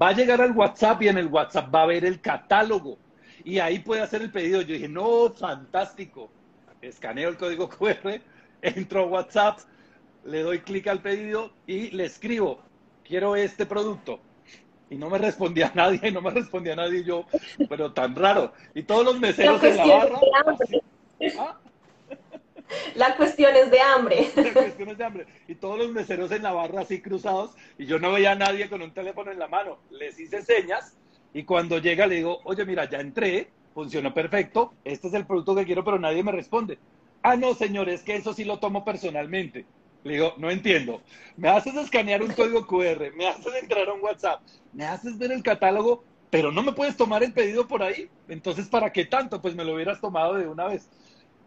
va 0.00 0.08
a 0.08 0.12
llegar 0.12 0.40
al 0.40 0.52
WhatsApp 0.52 1.02
y 1.02 1.08
en 1.08 1.18
el 1.18 1.28
WhatsApp 1.28 1.72
va 1.72 1.82
a 1.82 1.86
ver 1.86 2.04
el 2.04 2.20
catálogo 2.20 2.98
y 3.44 3.58
ahí 3.58 3.78
puede 3.78 4.02
hacer 4.02 4.22
el 4.22 4.30
pedido. 4.30 4.60
Yo 4.62 4.74
dije, 4.74 4.88
no, 4.88 5.30
fantástico. 5.30 6.30
Escaneo 6.80 7.28
el 7.28 7.36
código 7.36 7.68
QR, 7.78 8.20
entro 8.62 9.02
a 9.02 9.06
WhatsApp, 9.06 9.58
le 10.24 10.42
doy 10.42 10.60
clic 10.60 10.86
al 10.86 11.00
pedido 11.00 11.52
y 11.66 11.90
le 11.90 12.04
escribo, 12.04 12.60
quiero 13.04 13.36
este 13.36 13.66
producto. 13.66 14.20
Y 14.90 14.96
no 14.96 15.10
me 15.10 15.18
respondía 15.18 15.72
nadie, 15.74 16.10
no 16.10 16.22
me 16.22 16.30
respondía 16.30 16.76
nadie 16.76 17.04
yo, 17.04 17.26
pero 17.68 17.92
tan 17.92 18.14
raro. 18.14 18.52
Y 18.74 18.82
todos 18.82 19.04
los 19.04 19.18
meseros 19.18 19.62
en 19.62 19.76
la 19.76 19.86
barra. 19.86 20.20
¿Ah? 21.38 21.58
La 22.94 23.16
cuestión 23.16 23.54
es 23.56 23.70
de 23.70 23.80
hambre. 23.80 24.30
La 24.36 24.52
cuestión 24.52 24.88
es 24.90 24.98
de 24.98 25.04
hambre. 25.04 25.26
Y 25.46 25.54
todos 25.54 25.78
los 25.78 25.90
meseros 25.90 26.30
en 26.32 26.42
la 26.42 26.52
barra 26.52 26.82
así 26.82 27.00
cruzados 27.00 27.52
y 27.78 27.86
yo 27.86 27.98
no 27.98 28.12
veía 28.12 28.32
a 28.32 28.34
nadie 28.34 28.68
con 28.68 28.82
un 28.82 28.92
teléfono 28.92 29.30
en 29.30 29.38
la 29.38 29.48
mano. 29.48 29.78
Les 29.90 30.18
hice 30.18 30.42
señas 30.42 30.94
y 31.32 31.44
cuando 31.44 31.78
llega 31.78 32.06
le 32.06 32.16
digo, 32.16 32.40
oye, 32.44 32.64
mira, 32.64 32.88
ya 32.88 33.00
entré, 33.00 33.50
funcionó 33.74 34.12
perfecto, 34.12 34.74
este 34.84 35.08
es 35.08 35.14
el 35.14 35.26
producto 35.26 35.54
que 35.54 35.64
quiero, 35.64 35.84
pero 35.84 35.98
nadie 35.98 36.22
me 36.22 36.32
responde. 36.32 36.78
Ah, 37.22 37.36
no, 37.36 37.54
señor, 37.54 37.88
es 37.88 38.02
que 38.02 38.16
eso 38.16 38.32
sí 38.32 38.44
lo 38.44 38.58
tomo 38.58 38.84
personalmente. 38.84 39.66
Le 40.04 40.14
digo, 40.14 40.34
no 40.38 40.50
entiendo. 40.50 41.02
Me 41.36 41.48
haces 41.48 41.74
escanear 41.74 42.22
un 42.22 42.32
código 42.32 42.66
QR, 42.66 43.12
me 43.12 43.26
haces 43.26 43.52
entrar 43.60 43.88
a 43.88 43.92
un 43.92 44.02
WhatsApp, 44.02 44.40
me 44.72 44.84
haces 44.84 45.18
ver 45.18 45.32
el 45.32 45.42
catálogo, 45.42 46.04
pero 46.30 46.52
no 46.52 46.62
me 46.62 46.72
puedes 46.72 46.96
tomar 46.96 47.22
el 47.22 47.32
pedido 47.32 47.66
por 47.66 47.82
ahí. 47.82 48.08
Entonces, 48.28 48.68
¿para 48.68 48.92
qué 48.92 49.04
tanto? 49.04 49.42
Pues 49.42 49.54
me 49.54 49.64
lo 49.64 49.74
hubieras 49.74 50.00
tomado 50.00 50.34
de 50.34 50.46
una 50.46 50.66
vez. 50.66 50.88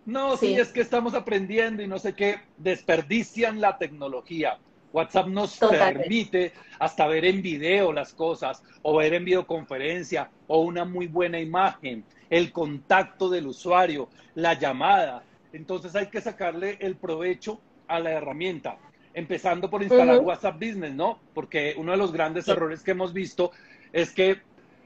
No, 0.06 0.36
sí, 0.36 0.56
es 0.56 0.70
que 0.70 0.82
estamos 0.82 1.14
aprendiendo 1.14 1.84
y 1.84 1.88
no 1.88 2.00
sé 2.00 2.16
qué, 2.16 2.40
desperdician 2.58 3.62
la 3.62 3.78
tecnología. 3.78 4.60
WhatsApp 4.94 5.28
nos 5.28 5.58
permite 5.58 6.54
hasta 6.80 7.08
ver 7.08 7.26
en 7.26 7.42
video 7.42 7.94
las 7.94 8.14
cosas 8.14 8.62
o 8.82 8.98
ver 8.98 9.14
en 9.14 9.26
videoconferencia 9.26 10.30
o 10.48 10.62
una 10.62 10.86
muy 10.86 11.08
buena 11.08 11.40
imagen, 11.40 12.04
el 12.30 12.52
contacto 12.52 13.30
del 13.30 13.48
usuario, 13.48 14.10
la 14.36 14.54
llamada. 14.54 15.24
Entonces 15.54 15.96
hay 15.96 16.08
que 16.08 16.22
sacarle 16.22 16.78
el 16.80 16.96
provecho 16.96 17.60
a 17.88 18.00
la 18.00 18.12
herramienta, 18.12 18.78
empezando 19.14 19.70
por 19.70 19.84
instalar 19.84 20.20
WhatsApp 20.20 20.56
Business, 20.56 20.94
¿no? 20.94 21.20
Porque 21.34 21.76
uno 21.78 21.92
de 21.92 21.98
los 21.98 22.12
grandes 22.12 22.48
errores 22.48 22.84
que 22.84 22.92
hemos 22.92 23.14
visto 23.14 23.52
es 23.92 24.12
que 24.12 24.40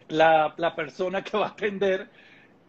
la, 0.08 0.54
la 0.58 0.76
persona 0.76 1.24
que 1.24 1.38
va 1.38 1.48
a 1.48 1.50
atender, 1.50 2.10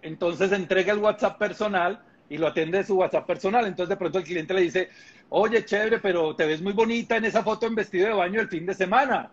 entonces 0.02 0.52
entrega 0.52 0.92
el 0.92 0.98
WhatsApp 0.98 1.38
personal 1.38 2.02
y 2.28 2.38
lo 2.38 2.48
atiende 2.48 2.78
de 2.78 2.84
su 2.84 2.96
WhatsApp 2.96 3.26
personal. 3.26 3.66
Entonces 3.66 3.88
de 3.90 3.96
pronto 3.96 4.18
el 4.18 4.24
cliente 4.24 4.54
le 4.54 4.62
dice, 4.62 4.90
oye, 5.30 5.64
chévere, 5.64 5.98
pero 5.98 6.34
te 6.34 6.46
ves 6.46 6.62
muy 6.62 6.72
bonita 6.72 7.16
en 7.16 7.24
esa 7.24 7.42
foto 7.42 7.66
en 7.66 7.74
vestido 7.74 8.08
de 8.08 8.14
baño 8.14 8.40
el 8.40 8.48
fin 8.48 8.66
de 8.66 8.74
semana. 8.74 9.30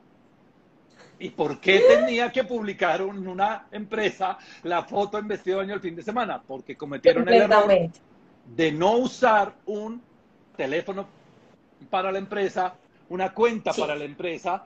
¿Y 1.20 1.30
por 1.30 1.60
qué 1.60 1.80
tenía 1.88 2.32
que 2.32 2.44
publicar 2.44 3.02
en 3.02 3.28
una 3.28 3.68
empresa 3.72 4.38
la 4.64 4.84
foto 4.84 5.18
en 5.18 5.28
vestido 5.28 5.60
de 5.60 5.66
baño 5.66 5.76
el 5.76 5.82
fin 5.82 5.96
de 5.96 6.04
semana? 6.04 6.42
Porque 6.42 6.76
cometieron 6.76 7.28
el 7.28 7.42
error 7.42 7.72
de 8.46 8.72
no 8.72 8.98
usar 8.98 9.54
un 9.66 10.02
teléfono 10.56 11.08
para 11.90 12.12
la 12.12 12.18
empresa, 12.18 12.76
una 13.10 13.34
cuenta 13.34 13.74
para 13.74 13.96
la 13.96 14.04
empresa 14.04 14.66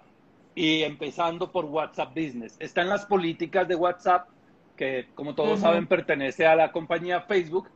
y 0.56 0.82
empezando 0.84 1.52
por 1.52 1.66
WhatsApp 1.66 2.10
Business. 2.10 2.56
Está 2.60 2.82
en 2.82 2.90
las 2.90 3.06
políticas 3.06 3.68
de 3.68 3.76
WhatsApp, 3.76 4.28
que 4.76 5.08
como 5.14 5.36
todos 5.36 5.60
saben 5.60 5.88
pertenece 5.88 6.48
a 6.48 6.56
la 6.56 6.72
compañía 6.72 7.22
Facebook, 7.22 7.70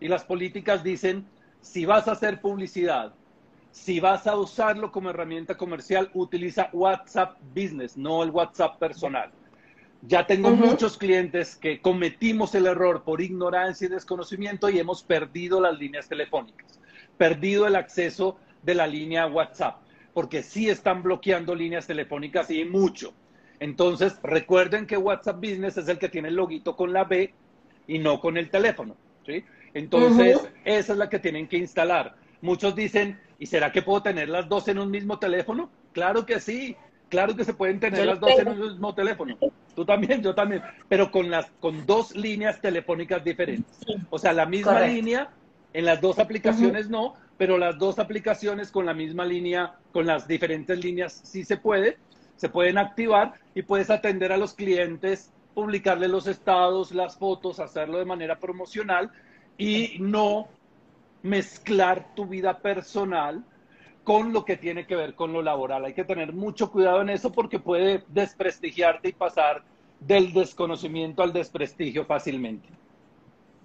y 0.00 0.08
las 0.08 0.24
políticas 0.24 0.82
dicen, 0.84 1.26
si 1.60 1.84
vas 1.84 2.08
a 2.08 2.12
hacer 2.12 2.40
publicidad, 2.40 3.14
si 3.70 4.00
vas 4.00 4.26
a 4.26 4.36
usarlo 4.36 4.90
como 4.90 5.10
herramienta 5.10 5.56
comercial, 5.56 6.10
utiliza 6.14 6.70
WhatsApp 6.72 7.38
Business, 7.54 7.96
no 7.96 8.22
el 8.22 8.30
WhatsApp 8.30 8.78
personal. 8.78 9.30
Ya 10.02 10.26
tengo 10.26 10.50
muchos 10.50 10.96
clientes 10.96 11.56
que 11.56 11.80
cometimos 11.80 12.54
el 12.54 12.66
error 12.66 13.02
por 13.02 13.20
ignorancia 13.20 13.86
y 13.86 13.90
desconocimiento 13.90 14.70
y 14.70 14.78
hemos 14.78 15.02
perdido 15.02 15.60
las 15.60 15.78
líneas 15.78 16.08
telefónicas, 16.08 16.80
perdido 17.18 17.66
el 17.66 17.76
acceso 17.76 18.38
de 18.62 18.74
la 18.74 18.86
línea 18.86 19.26
WhatsApp, 19.26 19.78
porque 20.14 20.42
sí 20.42 20.68
están 20.68 21.02
bloqueando 21.02 21.54
líneas 21.54 21.86
telefónicas 21.86 22.50
y 22.50 22.64
mucho. 22.64 23.12
Entonces, 23.58 24.18
recuerden 24.22 24.86
que 24.86 24.96
WhatsApp 24.96 25.36
Business 25.36 25.76
es 25.76 25.88
el 25.88 25.98
que 25.98 26.08
tiene 26.08 26.28
el 26.28 26.36
loguito 26.36 26.76
con 26.76 26.92
la 26.92 27.04
B 27.04 27.34
y 27.86 27.98
no 27.98 28.20
con 28.20 28.36
el 28.36 28.50
teléfono. 28.50 28.96
¿sí? 29.24 29.44
Entonces, 29.76 30.38
esa 30.64 30.92
es 30.94 30.98
la 30.98 31.10
que 31.10 31.18
tienen 31.18 31.46
que 31.46 31.58
instalar. 31.58 32.16
Muchos 32.40 32.74
dicen, 32.74 33.20
¿y 33.38 33.44
será 33.44 33.72
que 33.72 33.82
puedo 33.82 34.02
tener 34.02 34.30
las 34.30 34.48
dos 34.48 34.68
en 34.68 34.78
un 34.78 34.90
mismo 34.90 35.18
teléfono? 35.18 35.68
Claro 35.92 36.24
que 36.24 36.40
sí, 36.40 36.74
claro 37.10 37.36
que 37.36 37.44
se 37.44 37.52
pueden 37.52 37.78
tener 37.78 38.06
las 38.06 38.18
dos 38.18 38.38
en 38.38 38.48
un 38.48 38.58
mismo 38.58 38.94
teléfono. 38.94 39.36
Tú 39.74 39.84
también, 39.84 40.22
yo 40.22 40.34
también, 40.34 40.62
pero 40.88 41.10
con 41.10 41.30
las 41.30 41.50
con 41.60 41.84
dos 41.84 42.16
líneas 42.16 42.58
telefónicas 42.62 43.22
diferentes. 43.22 43.78
O 44.08 44.18
sea, 44.18 44.32
la 44.32 44.46
misma 44.46 44.80
línea 44.80 45.28
en 45.74 45.84
las 45.84 46.00
dos 46.00 46.18
aplicaciones 46.18 46.88
no, 46.88 47.12
pero 47.36 47.58
las 47.58 47.76
dos 47.78 47.98
aplicaciones 47.98 48.70
con 48.70 48.86
la 48.86 48.94
misma 48.94 49.26
línea, 49.26 49.74
con 49.92 50.06
las 50.06 50.26
diferentes 50.26 50.82
líneas 50.82 51.20
sí 51.22 51.44
se 51.44 51.58
puede, 51.58 51.98
se 52.36 52.48
pueden 52.48 52.78
activar 52.78 53.34
y 53.54 53.60
puedes 53.60 53.90
atender 53.90 54.32
a 54.32 54.38
los 54.38 54.54
clientes, 54.54 55.34
publicarle 55.52 56.08
los 56.08 56.26
estados, 56.28 56.92
las 56.92 57.18
fotos, 57.18 57.60
hacerlo 57.60 57.98
de 57.98 58.06
manera 58.06 58.38
promocional 58.38 59.10
y 59.58 59.96
no 59.98 60.48
mezclar 61.22 62.14
tu 62.14 62.26
vida 62.26 62.58
personal 62.58 63.44
con 64.04 64.32
lo 64.32 64.44
que 64.44 64.56
tiene 64.56 64.86
que 64.86 64.94
ver 64.94 65.14
con 65.14 65.32
lo 65.32 65.42
laboral. 65.42 65.84
Hay 65.84 65.94
que 65.94 66.04
tener 66.04 66.32
mucho 66.32 66.70
cuidado 66.70 67.00
en 67.00 67.10
eso 67.10 67.32
porque 67.32 67.58
puede 67.58 68.04
desprestigiarte 68.08 69.08
y 69.08 69.12
pasar 69.12 69.62
del 69.98 70.32
desconocimiento 70.32 71.22
al 71.22 71.32
desprestigio 71.32 72.04
fácilmente. 72.04 72.68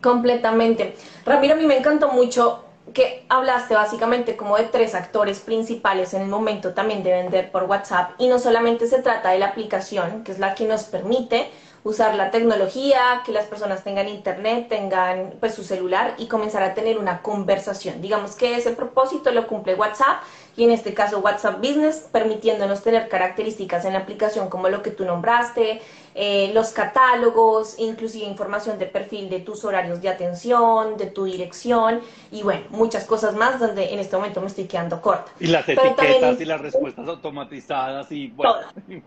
Completamente. 0.01 0.95
Ramiro, 1.25 1.54
a 1.54 1.58
mí 1.58 1.67
me 1.67 1.77
encantó 1.77 2.12
mucho 2.12 2.65
que 2.93 3.23
hablaste 3.30 3.75
básicamente 3.75 4.36
como 4.36 4.58
de 4.58 4.63
tres 4.63 4.95
actores 4.95 5.39
principales 5.39 6.13
en 6.15 6.23
el 6.23 6.27
momento 6.27 6.73
también 6.73 7.04
de 7.04 7.12
vender 7.12 7.51
por 7.51 7.65
WhatsApp 7.65 8.13
y 8.17 8.27
no 8.27 8.39
solamente 8.39 8.88
se 8.88 9.01
trata 9.01 9.30
de 9.30 9.39
la 9.39 9.47
aplicación, 9.47 10.23
que 10.23 10.32
es 10.32 10.39
la 10.39 10.56
que 10.56 10.65
nos 10.65 10.84
permite 10.86 11.51
usar 11.84 12.15
la 12.15 12.30
tecnología, 12.30 13.22
que 13.26 13.32
las 13.32 13.46
personas 13.46 13.84
tengan 13.84 14.08
internet, 14.08 14.67
tengan 14.70 15.34
pues 15.39 15.56
su 15.56 15.63
celular 15.63 16.15
y 16.17 16.28
comenzar 16.28 16.63
a 16.63 16.74
tener 16.74 16.98
una 16.98 17.22
conversación. 17.22 18.02
Digamos 18.02 18.36
que 18.36 18.56
ese 18.56 18.72
propósito 18.72 19.32
lo 19.32 19.48
cumple 19.48 19.76
WhatsApp 19.76 20.22
y 20.55 20.63
en 20.63 20.71
este 20.71 20.93
caso 20.93 21.19
WhatsApp 21.19 21.57
Business, 21.57 22.07
permitiéndonos 22.11 22.81
tener 22.83 23.07
características 23.09 23.85
en 23.85 23.93
la 23.93 23.99
aplicación 23.99 24.49
como 24.49 24.69
lo 24.69 24.81
que 24.81 24.91
tú 24.91 25.05
nombraste, 25.05 25.81
eh, 26.13 26.51
los 26.53 26.71
catálogos, 26.71 27.75
inclusive 27.77 28.25
información 28.25 28.77
de 28.77 28.85
perfil 28.85 29.29
de 29.29 29.39
tus 29.39 29.63
horarios 29.63 30.01
de 30.01 30.09
atención, 30.09 30.97
de 30.97 31.05
tu 31.05 31.23
dirección 31.23 32.01
y 32.31 32.43
bueno, 32.43 32.65
muchas 32.69 33.05
cosas 33.05 33.33
más 33.33 33.59
donde 33.59 33.93
en 33.93 33.99
este 33.99 34.17
momento 34.17 34.41
me 34.41 34.47
estoy 34.47 34.65
quedando 34.65 35.01
corta. 35.01 35.31
Y 35.39 35.47
las 35.47 35.67
etiquetas 35.69 36.41
y 36.41 36.45
las 36.45 36.59
respuestas 36.59 37.07
automatizadas 37.07 38.11
y 38.11 38.27
bueno. 38.27 38.55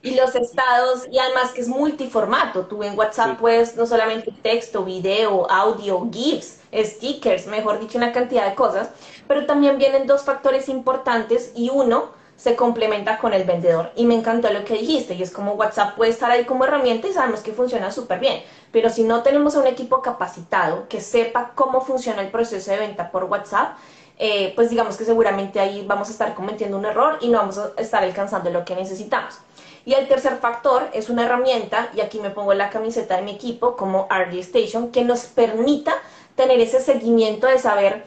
Y 0.00 0.14
los 0.14 0.32
estados 0.36 1.08
y 1.10 1.18
además 1.18 1.50
que 1.50 1.60
es 1.60 1.68
multiformato. 1.68 2.66
Tú 2.66 2.84
en 2.84 2.96
WhatsApp 2.96 3.36
puedes 3.38 3.76
no 3.76 3.84
solamente 3.84 4.32
texto, 4.42 4.84
video, 4.84 5.50
audio, 5.50 6.08
GIFs, 6.12 6.57
stickers, 6.72 7.46
mejor 7.46 7.80
dicho, 7.80 7.98
una 7.98 8.12
cantidad 8.12 8.48
de 8.48 8.54
cosas, 8.54 8.90
pero 9.26 9.46
también 9.46 9.78
vienen 9.78 10.06
dos 10.06 10.22
factores 10.22 10.68
importantes 10.68 11.52
y 11.54 11.70
uno 11.70 12.16
se 12.36 12.54
complementa 12.54 13.18
con 13.18 13.34
el 13.34 13.44
vendedor. 13.44 13.90
Y 13.96 14.06
me 14.06 14.14
encantó 14.14 14.52
lo 14.52 14.64
que 14.64 14.74
dijiste, 14.74 15.14
y 15.14 15.22
es 15.22 15.32
como 15.32 15.54
WhatsApp 15.54 15.96
puede 15.96 16.12
estar 16.12 16.30
ahí 16.30 16.44
como 16.44 16.64
herramienta 16.64 17.08
y 17.08 17.12
sabemos 17.12 17.40
que 17.40 17.52
funciona 17.52 17.90
súper 17.90 18.20
bien, 18.20 18.42
pero 18.70 18.90
si 18.90 19.02
no 19.02 19.22
tenemos 19.22 19.56
a 19.56 19.60
un 19.60 19.66
equipo 19.66 20.02
capacitado 20.02 20.88
que 20.88 21.00
sepa 21.00 21.52
cómo 21.54 21.80
funciona 21.80 22.22
el 22.22 22.30
proceso 22.30 22.70
de 22.70 22.78
venta 22.78 23.10
por 23.10 23.24
WhatsApp, 23.24 23.76
eh, 24.20 24.52
pues 24.56 24.70
digamos 24.70 24.96
que 24.96 25.04
seguramente 25.04 25.60
ahí 25.60 25.84
vamos 25.86 26.08
a 26.08 26.12
estar 26.12 26.34
cometiendo 26.34 26.76
un 26.76 26.84
error 26.84 27.18
y 27.20 27.28
no 27.28 27.38
vamos 27.38 27.58
a 27.58 27.72
estar 27.76 28.02
alcanzando 28.02 28.50
lo 28.50 28.64
que 28.64 28.74
necesitamos. 28.76 29.38
Y 29.84 29.94
el 29.94 30.06
tercer 30.06 30.36
factor 30.36 30.90
es 30.92 31.08
una 31.08 31.24
herramienta, 31.24 31.90
y 31.94 32.02
aquí 32.02 32.20
me 32.20 32.30
pongo 32.30 32.52
la 32.52 32.68
camiseta 32.68 33.16
de 33.16 33.22
mi 33.22 33.32
equipo 33.32 33.74
como 33.74 34.06
RD 34.10 34.38
Station, 34.40 34.92
que 34.92 35.02
nos 35.02 35.24
permita 35.24 35.94
tener 36.38 36.60
ese 36.60 36.80
seguimiento 36.80 37.48
de 37.48 37.58
saber 37.58 38.04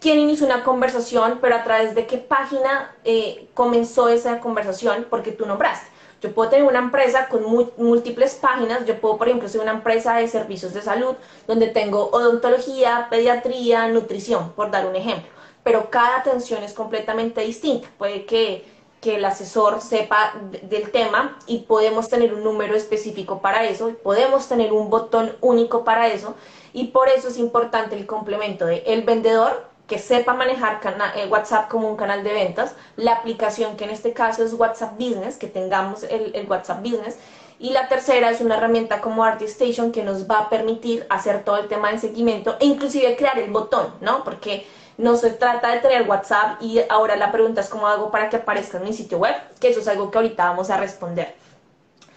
quién 0.00 0.18
inició 0.18 0.46
una 0.46 0.64
conversación, 0.64 1.38
pero 1.40 1.54
a 1.54 1.64
través 1.64 1.94
de 1.94 2.06
qué 2.06 2.16
página 2.16 2.96
eh, 3.04 3.46
comenzó 3.52 4.08
esa 4.08 4.40
conversación, 4.40 5.06
porque 5.10 5.32
tú 5.32 5.44
nombraste. 5.44 5.86
Yo 6.22 6.32
puedo 6.32 6.48
tener 6.48 6.64
una 6.64 6.78
empresa 6.80 7.28
con 7.28 7.44
múltiples 7.76 8.34
páginas, 8.36 8.86
yo 8.86 8.98
puedo, 9.00 9.18
por 9.18 9.28
ejemplo, 9.28 9.48
ser 9.48 9.60
una 9.60 9.72
empresa 9.72 10.16
de 10.16 10.26
servicios 10.26 10.72
de 10.72 10.80
salud, 10.80 11.14
donde 11.46 11.68
tengo 11.68 12.08
odontología, 12.10 13.06
pediatría, 13.10 13.86
nutrición, 13.88 14.52
por 14.56 14.70
dar 14.70 14.86
un 14.86 14.96
ejemplo, 14.96 15.30
pero 15.62 15.90
cada 15.90 16.16
atención 16.16 16.64
es 16.64 16.72
completamente 16.72 17.42
distinta. 17.42 17.88
Puede 17.98 18.24
que, 18.24 18.64
que 19.00 19.16
el 19.16 19.24
asesor 19.26 19.82
sepa 19.82 20.34
del 20.62 20.90
tema 20.90 21.38
y 21.46 21.58
podemos 21.58 22.08
tener 22.08 22.32
un 22.32 22.42
número 22.42 22.74
específico 22.74 23.40
para 23.40 23.64
eso, 23.64 23.92
podemos 24.02 24.48
tener 24.48 24.72
un 24.72 24.88
botón 24.88 25.36
único 25.42 25.84
para 25.84 26.08
eso, 26.08 26.34
y 26.72 26.88
por 26.88 27.08
eso 27.08 27.28
es 27.28 27.38
importante 27.38 27.96
el 27.96 28.06
complemento 28.06 28.66
de 28.66 28.82
el 28.86 29.02
vendedor 29.02 29.68
que 29.86 29.98
sepa 29.98 30.34
manejar 30.34 30.80
eh, 31.16 31.26
WhatsApp 31.28 31.68
como 31.68 31.88
un 31.88 31.96
canal 31.96 32.22
de 32.22 32.32
ventas, 32.32 32.74
la 32.96 33.12
aplicación 33.12 33.76
que 33.76 33.84
en 33.84 33.90
este 33.90 34.12
caso 34.12 34.44
es 34.44 34.52
WhatsApp 34.52 34.92
Business, 34.98 35.38
que 35.38 35.46
tengamos 35.46 36.02
el, 36.02 36.30
el 36.34 36.48
WhatsApp 36.48 36.82
Business, 36.82 37.18
y 37.58 37.70
la 37.70 37.88
tercera 37.88 38.30
es 38.30 38.40
una 38.40 38.56
herramienta 38.56 39.00
como 39.00 39.24
ArtStation 39.24 39.90
que 39.90 40.04
nos 40.04 40.30
va 40.30 40.40
a 40.40 40.50
permitir 40.50 41.06
hacer 41.08 41.42
todo 41.42 41.56
el 41.56 41.68
tema 41.68 41.90
de 41.90 41.98
seguimiento 41.98 42.56
e 42.60 42.66
inclusive 42.66 43.16
crear 43.16 43.38
el 43.38 43.50
botón, 43.50 43.94
¿no? 44.00 44.22
Porque 44.22 44.66
no 44.98 45.16
se 45.16 45.30
trata 45.30 45.72
de 45.72 45.80
tener 45.80 46.08
WhatsApp 46.08 46.60
y 46.62 46.80
ahora 46.88 47.16
la 47.16 47.32
pregunta 47.32 47.60
es 47.62 47.68
cómo 47.68 47.88
hago 47.88 48.10
para 48.10 48.28
que 48.28 48.36
aparezca 48.36 48.78
en 48.78 48.84
mi 48.84 48.92
sitio 48.92 49.18
web, 49.18 49.34
que 49.58 49.70
eso 49.70 49.80
es 49.80 49.88
algo 49.88 50.10
que 50.10 50.18
ahorita 50.18 50.50
vamos 50.50 50.70
a 50.70 50.76
responder. 50.76 51.34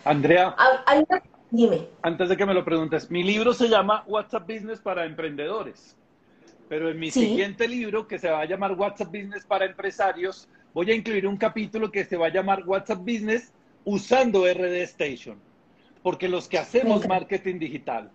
Andrea, 0.03 0.55
dime. 1.51 1.87
Antes 2.01 2.29
de 2.29 2.37
que 2.37 2.45
me 2.45 2.53
lo 2.53 2.65
preguntes, 2.65 3.11
mi 3.11 3.23
libro 3.23 3.53
se 3.53 3.67
llama 3.67 4.03
WhatsApp 4.07 4.47
Business 4.47 4.79
para 4.79 5.05
Emprendedores, 5.05 5.95
pero 6.67 6.89
en 6.89 6.99
mi 6.99 7.11
siguiente 7.11 7.67
libro, 7.67 8.07
que 8.07 8.17
se 8.17 8.29
va 8.29 8.41
a 8.41 8.45
llamar 8.45 8.73
WhatsApp 8.73 9.09
Business 9.09 9.45
para 9.45 9.65
Empresarios, 9.65 10.47
voy 10.73 10.89
a 10.91 10.95
incluir 10.95 11.27
un 11.27 11.37
capítulo 11.37 11.91
que 11.91 12.05
se 12.05 12.17
va 12.17 12.27
a 12.27 12.29
llamar 12.29 12.63
WhatsApp 12.65 12.99
Business 12.99 13.51
usando 13.85 14.45
RD 14.45 14.81
Station. 14.83 15.37
Porque 16.01 16.27
los 16.27 16.47
que 16.47 16.57
hacemos 16.57 17.07
marketing 17.07 17.59
digital, 17.59 18.09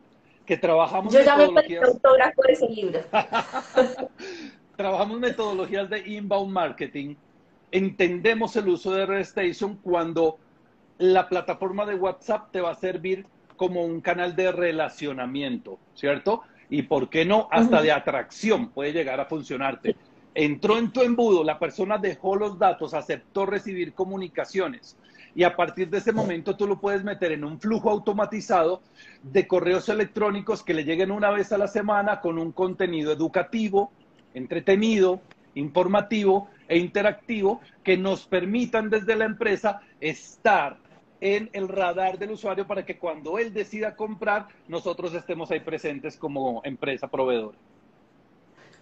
que 0.45 0.57
trabajamos 0.57 1.13
Yo 1.13 1.23
ya 1.23 1.37
metodologías... 1.37 1.83
me 1.83 1.89
autógrafo 1.89 2.43
de 2.43 2.53
ese 2.53 2.69
libro. 2.69 3.01
trabajamos 4.77 5.21
metodologías 5.21 5.91
de 5.91 5.99
inbound 6.07 6.53
marketing, 6.53 7.15
entendemos 7.71 8.57
el 8.57 8.69
uso 8.69 8.93
de 8.93 9.07
RD 9.07 9.21
Station 9.21 9.77
cuando 9.77 10.39
la 10.99 11.29
plataforma 11.29 11.85
de 11.87 11.95
WhatsApp 11.95 12.51
te 12.53 12.61
va 12.61 12.71
a 12.71 12.75
servir 12.75 13.27
como 13.57 13.85
un 13.85 14.01
canal 14.01 14.37
de 14.37 14.53
relacionamiento, 14.53 15.79
¿cierto? 15.95 16.43
Y 16.69 16.83
por 16.83 17.09
qué 17.09 17.25
no, 17.25 17.49
hasta 17.51 17.81
de 17.83 17.93
atracción 17.93 18.69
puede 18.71 18.93
llegar 18.93 19.21
a 19.21 19.27
funcionarte. 19.27 19.97
Entró 20.35 20.77
en 20.77 20.93
tu 20.93 21.03
embudo, 21.03 21.45
la 21.45 21.59
persona 21.59 21.97
dejó 21.97 22.37
los 22.37 22.59
datos, 22.59 22.93
aceptó 22.93 23.47
recibir 23.47 23.95
comunicaciones 23.95 24.97
y 25.37 25.45
a 25.45 25.55
partir 25.55 25.91
de 25.91 25.99
ese 25.99 26.13
momento 26.13 26.57
tú 26.57 26.67
lo 26.67 26.81
puedes 26.81 27.05
meter 27.05 27.33
en 27.33 27.45
un 27.45 27.61
flujo 27.61 27.91
automatizado 27.91 28.83
de 29.23 29.47
correos 29.47 29.89
electrónicos 29.91 30.63
que 30.63 30.73
le 30.73 30.85
lleguen 30.85 31.11
una 31.11 31.31
vez 31.31 31.53
a 31.53 31.59
la 31.59 31.69
semana 31.69 32.23
con 32.23 32.39
un 32.39 32.53
contenido 32.53 33.13
educativo, 33.13 33.93
entretenido, 34.33 35.21
informativo 35.55 36.49
e 36.69 36.79
interactivo 36.79 37.61
que 37.85 37.99
nos 37.99 38.27
permitan 38.27 38.89
desde 38.89 39.15
la 39.15 39.27
empresa 39.27 39.81
estar 40.01 40.79
en 41.21 41.51
el 41.53 41.69
radar 41.69 42.19
del 42.19 42.33
usuario 42.33 42.67
para 42.67 42.85
que 42.85 42.99
cuando 42.99 43.39
él 43.39 43.53
decida 43.53 43.97
comprar, 43.97 44.49
nosotros 44.69 45.15
estemos 45.15 45.51
ahí 45.51 45.61
presentes 45.61 46.17
como 46.17 46.61
empresa 46.65 47.09
proveedora. 47.09 47.57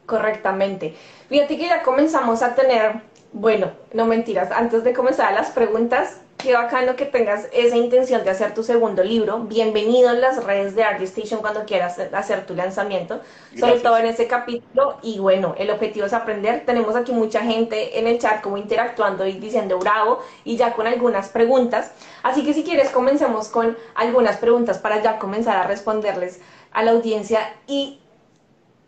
Correctamente. 0.06 0.94
Fíjate 1.28 1.56
que 1.56 1.66
ya 1.66 1.82
comenzamos 1.82 2.42
a 2.42 2.54
tener, 2.54 3.00
bueno, 3.34 3.72
no 3.92 4.06
mentiras, 4.06 4.52
antes 4.52 4.84
de 4.84 4.94
comenzar 4.94 5.34
las 5.34 5.50
preguntas, 5.50 6.20
qué 6.38 6.54
bacano 6.54 6.94
que 6.94 7.04
tengas 7.04 7.48
esa 7.52 7.76
intención 7.76 8.22
de 8.22 8.30
hacer 8.30 8.54
tu 8.54 8.62
segundo 8.62 9.02
libro. 9.02 9.40
Bienvenido 9.40 10.12
en 10.12 10.20
las 10.20 10.44
redes 10.44 10.76
de 10.76 10.84
ArtStation 10.84 11.40
cuando 11.40 11.64
quieras 11.64 11.98
hacer 11.98 12.46
tu 12.46 12.54
lanzamiento, 12.54 13.20
sobre 13.58 13.80
todo 13.80 13.98
en 13.98 14.06
ese 14.06 14.28
capítulo. 14.28 14.98
Y 15.02 15.18
bueno, 15.18 15.56
el 15.58 15.70
objetivo 15.70 16.06
es 16.06 16.12
aprender. 16.12 16.64
Tenemos 16.64 16.94
aquí 16.94 17.10
mucha 17.10 17.40
gente 17.40 17.98
en 17.98 18.06
el 18.06 18.20
chat 18.20 18.40
como 18.40 18.56
interactuando 18.56 19.26
y 19.26 19.32
diciendo 19.32 19.80
bravo 19.80 20.22
y 20.44 20.56
ya 20.56 20.72
con 20.72 20.86
algunas 20.86 21.28
preguntas. 21.28 21.90
Así 22.22 22.44
que 22.44 22.54
si 22.54 22.62
quieres 22.62 22.90
comencemos 22.90 23.48
con 23.48 23.76
algunas 23.96 24.36
preguntas 24.36 24.78
para 24.78 25.02
ya 25.02 25.18
comenzar 25.18 25.56
a 25.56 25.66
responderles 25.66 26.40
a 26.70 26.84
la 26.84 26.92
audiencia 26.92 27.40
y 27.66 27.98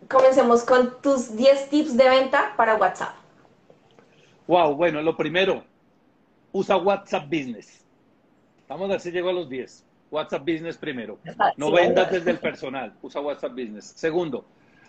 comencemos 0.08 0.62
con 0.62 1.02
tus 1.02 1.34
10 1.34 1.68
tips 1.68 1.96
de 1.96 2.08
venta 2.08 2.52
para 2.56 2.76
WhatsApp. 2.76 3.25
Wow, 4.46 4.76
bueno, 4.76 5.02
lo 5.02 5.16
primero, 5.16 5.64
usa 6.52 6.76
WhatsApp 6.76 7.24
Business. 7.24 7.84
Vamos 8.68 8.88
a 8.88 8.92
ver 8.92 9.00
si 9.00 9.10
llego 9.10 9.30
a 9.30 9.32
los 9.32 9.48
10. 9.48 9.84
WhatsApp 10.10 10.42
Business 10.42 10.76
primero. 10.76 11.18
No 11.56 11.70
vendas 11.72 12.10
desde 12.10 12.30
el 12.30 12.38
personal, 12.38 12.94
usa 13.02 13.20
WhatsApp 13.20 13.52
Business. 13.52 13.92
Segundo, 13.96 14.46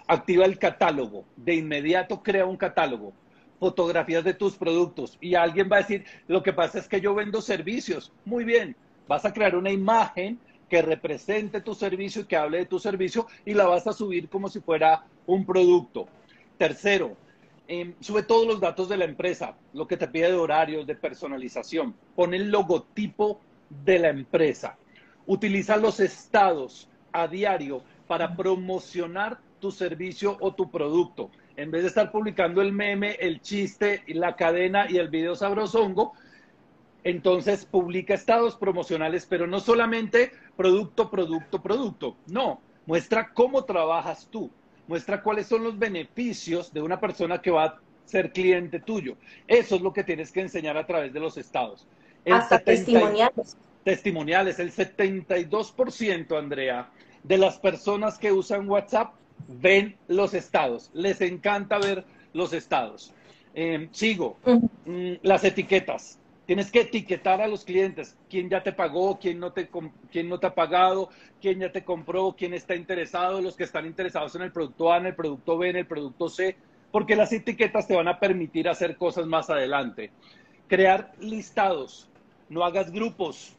activa 0.08 0.46
el 0.46 0.60
catálogo. 0.60 1.26
De 1.36 1.56
inmediato 1.56 2.22
crea 2.22 2.46
un 2.46 2.58
catálogo. 2.58 3.14
Fotografías 3.60 4.24
de 4.24 4.36
tus 4.36 4.56
productos. 4.56 5.18
Y 5.20 5.36
alguien 5.36 5.68
va 5.72 5.78
a 5.78 5.82
decir, 5.82 6.06
lo 6.28 6.44
que 6.44 6.54
pasa 6.54 6.78
es 6.78 6.88
que 6.88 7.02
yo 7.02 7.16
vendo 7.16 7.42
servicios. 7.42 8.12
Muy 8.26 8.44
bien, 8.44 8.76
vas 9.08 9.26
a 9.26 9.34
crear 9.34 9.56
una 9.56 9.72
imagen 9.72 10.40
que 10.70 10.82
represente 10.82 11.62
tu 11.62 11.74
servicio 11.74 12.22
y 12.22 12.26
que 12.26 12.36
hable 12.36 12.60
de 12.60 12.66
tu 12.66 12.78
servicio 12.78 13.28
y 13.46 13.54
la 13.54 13.66
vas 13.66 13.88
a 13.88 13.94
subir 13.94 14.30
como 14.30 14.50
si 14.50 14.60
fuera 14.60 15.06
un 15.26 15.46
producto. 15.46 16.08
Tercero, 16.58 17.16
Em, 17.70 17.96
sube 18.00 18.24
todos 18.24 18.48
los 18.48 18.62
datos 18.62 18.88
de 18.88 18.96
la 18.96 19.04
empresa, 19.04 19.58
lo 19.74 19.88
que 19.88 19.98
te 19.98 20.08
pide 20.08 20.28
de 20.32 20.38
horarios, 20.38 20.88
de 20.88 20.96
personalización. 20.96 21.94
Pon 22.16 22.34
el 22.34 22.50
logotipo 22.50 23.42
de 23.84 24.00
la 24.00 24.10
empresa. 24.10 24.78
Utiliza 25.26 25.76
los 25.76 26.00
estados 26.00 26.88
a 27.12 27.28
diario 27.28 27.84
para 28.08 28.38
promocionar 28.38 29.40
tu 29.60 29.72
servicio 29.72 30.38
o 30.40 30.54
tu 30.54 30.72
producto. 30.72 31.30
En 31.58 31.70
vez 31.70 31.82
de 31.82 31.90
estar 31.90 32.10
publicando 32.10 32.62
el 32.62 32.72
meme, 32.72 33.18
el 33.20 33.42
chiste, 33.42 34.04
la 34.08 34.38
cadena 34.38 34.90
y 34.90 34.98
el 34.98 35.10
video 35.10 35.36
sabrosongo, 35.36 36.14
entonces 37.04 37.66
publica 37.66 38.14
estados 38.14 38.56
promocionales, 38.56 39.26
pero 39.26 39.46
no 39.46 39.60
solamente 39.60 40.32
producto, 40.56 41.10
producto, 41.10 41.62
producto. 41.62 42.16
No, 42.28 42.62
muestra 42.86 43.34
cómo 43.34 43.66
trabajas 43.66 44.30
tú 44.32 44.50
muestra 44.88 45.22
cuáles 45.22 45.48
son 45.48 45.64
los 45.64 45.78
beneficios 45.78 46.74
de 46.74 46.82
una 46.82 47.00
persona 47.00 47.42
que 47.42 47.52
va 47.52 47.66
a 47.66 47.80
ser 48.06 48.32
cliente 48.32 48.80
tuyo. 48.80 49.18
Eso 49.48 49.76
es 49.76 49.82
lo 49.82 49.94
que 49.94 50.04
tienes 50.04 50.32
que 50.32 50.42
enseñar 50.42 50.78
a 50.78 50.86
través 50.86 51.14
de 51.14 51.20
los 51.20 51.38
estados. 51.38 51.86
Hasta 52.26 52.60
testimoniales. 52.60 53.58
Testimoniales. 53.84 54.60
El 54.60 54.72
72%, 54.72 56.38
Andrea, 56.38 56.90
de 57.24 57.38
las 57.38 57.58
personas 57.60 58.18
que 58.18 58.32
usan 58.32 58.70
WhatsApp 58.70 59.14
ven 59.48 59.98
los 60.08 60.34
estados. 60.34 60.90
Les 60.94 61.22
encanta 61.22 61.78
ver 61.78 62.06
los 62.34 62.54
estados. 62.54 63.14
Em, 63.54 63.90
sigo. 63.92 64.38
Mm, 64.86 65.14
las 65.24 65.44
etiquetas. 65.44 66.20
Tienes 66.48 66.72
que 66.72 66.80
etiquetar 66.80 67.42
a 67.42 67.48
los 67.50 67.66
clientes, 67.66 68.18
quién 68.30 68.50
ya 68.50 68.64
te 68.64 68.72
pagó, 68.72 69.20
quién 69.20 69.38
no 69.38 69.52
te, 69.52 69.70
quién 70.10 70.30
no 70.30 70.40
te 70.40 70.48
ha 70.48 70.56
pagado, 70.56 71.10
quién 71.42 71.60
ya 71.60 71.74
te 71.74 71.84
compró, 71.84 72.38
quién 72.38 72.54
está 72.54 72.74
interesado, 72.74 73.42
los 73.42 73.58
que 73.58 73.66
están 73.66 73.86
interesados 73.86 74.34
en 74.36 74.44
el 74.44 74.54
producto 74.54 74.94
A, 74.94 74.98
en 74.98 75.08
el 75.08 75.16
producto 75.16 75.58
B, 75.58 75.72
en 75.72 75.76
el 75.76 75.86
producto 75.86 76.30
C, 76.30 76.56
porque 76.90 77.18
las 77.18 77.34
etiquetas 77.34 77.86
te 77.86 77.98
van 77.98 78.08
a 78.08 78.18
permitir 78.18 78.70
hacer 78.70 78.96
cosas 78.96 79.26
más 79.26 79.50
adelante. 79.50 80.10
Crear 80.70 81.12
listados, 81.20 82.10
no 82.48 82.64
hagas 82.64 82.92
grupos, 82.92 83.54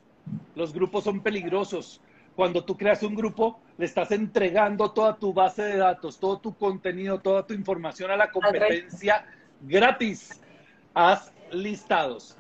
los 0.55 0.73
grupos 0.73 1.05
son 1.05 1.21
peligrosos. 1.21 2.01
Cuando 2.35 2.65
tú 2.65 2.79
creas 2.79 3.03
un 3.03 3.15
grupo, 3.15 3.61
le 3.77 3.85
estás 3.85 4.13
entregando 4.13 4.93
toda 4.93 5.15
tu 5.15 5.35
base 5.35 5.63
de 5.63 5.77
datos, 5.77 6.19
todo 6.19 6.39
tu 6.39 6.57
contenido, 6.57 7.19
toda 7.19 7.45
tu 7.45 7.53
información 7.53 8.11
a 8.11 8.17
la 8.17 8.31
competencia 8.31 9.27
gratis. 9.61 10.41
Haz 10.95 11.35
listados 11.53 12.39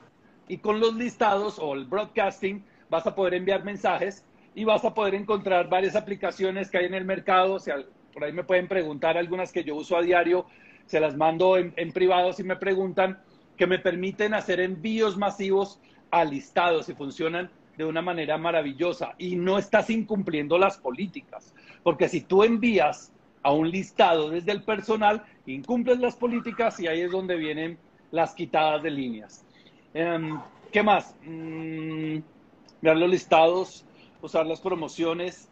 y 0.48 0.58
con 0.58 0.80
los 0.80 0.94
listados 0.94 1.58
o 1.58 1.74
el 1.74 1.84
broadcasting 1.84 2.64
vas 2.90 3.06
a 3.06 3.14
poder 3.14 3.34
enviar 3.34 3.64
mensajes 3.64 4.24
y 4.54 4.64
vas 4.64 4.84
a 4.84 4.94
poder 4.94 5.14
encontrar 5.14 5.68
varias 5.68 5.94
aplicaciones 5.94 6.70
que 6.70 6.78
hay 6.78 6.86
en 6.86 6.94
el 6.94 7.04
mercado. 7.04 7.54
O 7.54 7.60
sea, 7.60 7.76
por 8.12 8.24
ahí 8.24 8.32
me 8.32 8.44
pueden 8.44 8.66
preguntar 8.66 9.16
algunas 9.16 9.52
que 9.52 9.62
yo 9.62 9.76
uso 9.76 9.96
a 9.96 10.02
diario, 10.02 10.46
se 10.86 11.00
las 11.00 11.16
mando 11.16 11.56
en, 11.56 11.72
en 11.76 11.92
privado 11.92 12.32
si 12.32 12.42
me 12.42 12.56
preguntan, 12.56 13.20
que 13.56 13.66
me 13.66 13.78
permiten 13.78 14.34
hacer 14.34 14.60
envíos 14.60 15.16
masivos 15.16 15.80
a 16.10 16.24
listados 16.24 16.88
y 16.88 16.94
funcionan 16.94 17.50
de 17.76 17.84
una 17.84 18.02
manera 18.02 18.38
maravillosa 18.38 19.14
y 19.18 19.36
no 19.36 19.58
estás 19.58 19.90
incumpliendo 19.90 20.58
las 20.58 20.78
políticas, 20.78 21.54
porque 21.84 22.08
si 22.08 22.22
tú 22.22 22.42
envías 22.42 23.12
a 23.42 23.52
un 23.52 23.70
listado 23.70 24.30
desde 24.30 24.52
el 24.52 24.64
personal, 24.64 25.24
incumples 25.46 26.00
las 26.00 26.16
políticas 26.16 26.80
y 26.80 26.88
ahí 26.88 27.02
es 27.02 27.12
donde 27.12 27.36
vienen 27.36 27.78
las 28.10 28.34
quitadas 28.34 28.82
de 28.82 28.90
líneas. 28.90 29.44
Em, 29.94 30.38
¿Qué 30.72 30.82
más? 30.82 31.14
Ver 31.22 32.96
los 32.96 33.10
listados, 33.10 33.84
usar 34.20 34.46
las 34.46 34.60
promociones, 34.60 35.48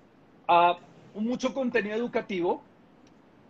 a 0.47 0.77
mucho 1.15 1.55
contenido 1.55 1.97
educativo 1.97 2.63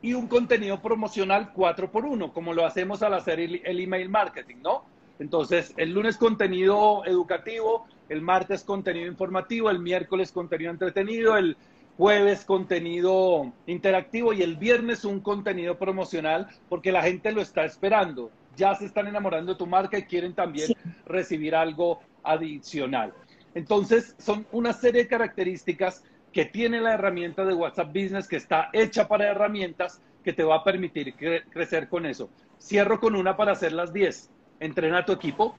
y 0.01 0.15
un 0.15 0.29
contenido 0.29 0.81
promocional 0.81 1.53
4 1.53 1.91
por 1.91 2.07
1 2.07 2.33
como 2.33 2.55
lo 2.55 2.65
hacemos 2.65 3.03
al 3.03 3.15
hacer 3.15 3.41
el, 3.41 3.61
el 3.65 3.81
email 3.81 4.09
marketing, 4.09 4.57
¿no? 4.63 4.85
Entonces, 5.19 5.75
el 5.77 5.93
lunes 5.93 6.17
contenido 6.17 7.05
educativo, 7.05 7.87
el 8.09 8.21
martes 8.21 8.63
contenido 8.63 9.07
informativo, 9.09 9.71
el 9.71 9.81
miércoles 9.81 10.31
contenido 10.31 10.71
entretenido, 10.71 11.37
el 11.37 11.57
jueves 11.97 12.45
contenido 12.45 13.53
interactivo 13.67 14.33
y 14.33 14.43
el 14.43 14.57
viernes 14.57 15.05
un 15.05 15.21
contenido 15.21 15.79
promocional 15.79 16.47
porque 16.69 16.93
la 16.93 17.03
gente 17.03 17.33
lo 17.33 17.41
está 17.41 17.65
esperando 17.65 18.31
ya 18.57 18.75
se 18.75 18.87
están 18.87 19.07
enamorando 19.07 19.53
de 19.53 19.59
tu 19.59 19.67
marca 19.67 19.99
y 19.99 20.03
quieren 20.05 20.35
también 20.35 20.73
recibir 21.07 21.55
algo 21.55 22.01
adicional. 22.23 23.13
Entonces, 23.55 24.15
son 24.19 24.47
una 24.53 24.73
serie 24.73 25.03
de 25.05 25.09
características 25.09 26.03
que 26.33 26.45
tiene 26.45 26.81
la 26.81 26.95
herramienta 26.95 27.45
de 27.45 27.55
WhatsApp 27.55 27.89
Business 27.89 28.29
que 28.29 28.37
está 28.37 28.69
hecha 28.73 29.09
para 29.09 29.27
herramientas 29.31 30.03
que 30.23 30.33
te 30.33 30.43
va 30.43 30.57
a 30.57 30.65
permitir 30.65 31.15
cre- 31.17 31.45
crecer 31.51 31.89
con 31.89 32.05
eso. 32.05 32.29
Cierro 32.61 32.99
con 33.01 33.15
una 33.15 33.37
para 33.37 33.53
hacer 33.53 33.73
las 33.73 33.93
10. 33.93 34.31
Entrena 34.61 34.99
a 34.99 35.05
tu 35.05 35.13
equipo, 35.13 35.57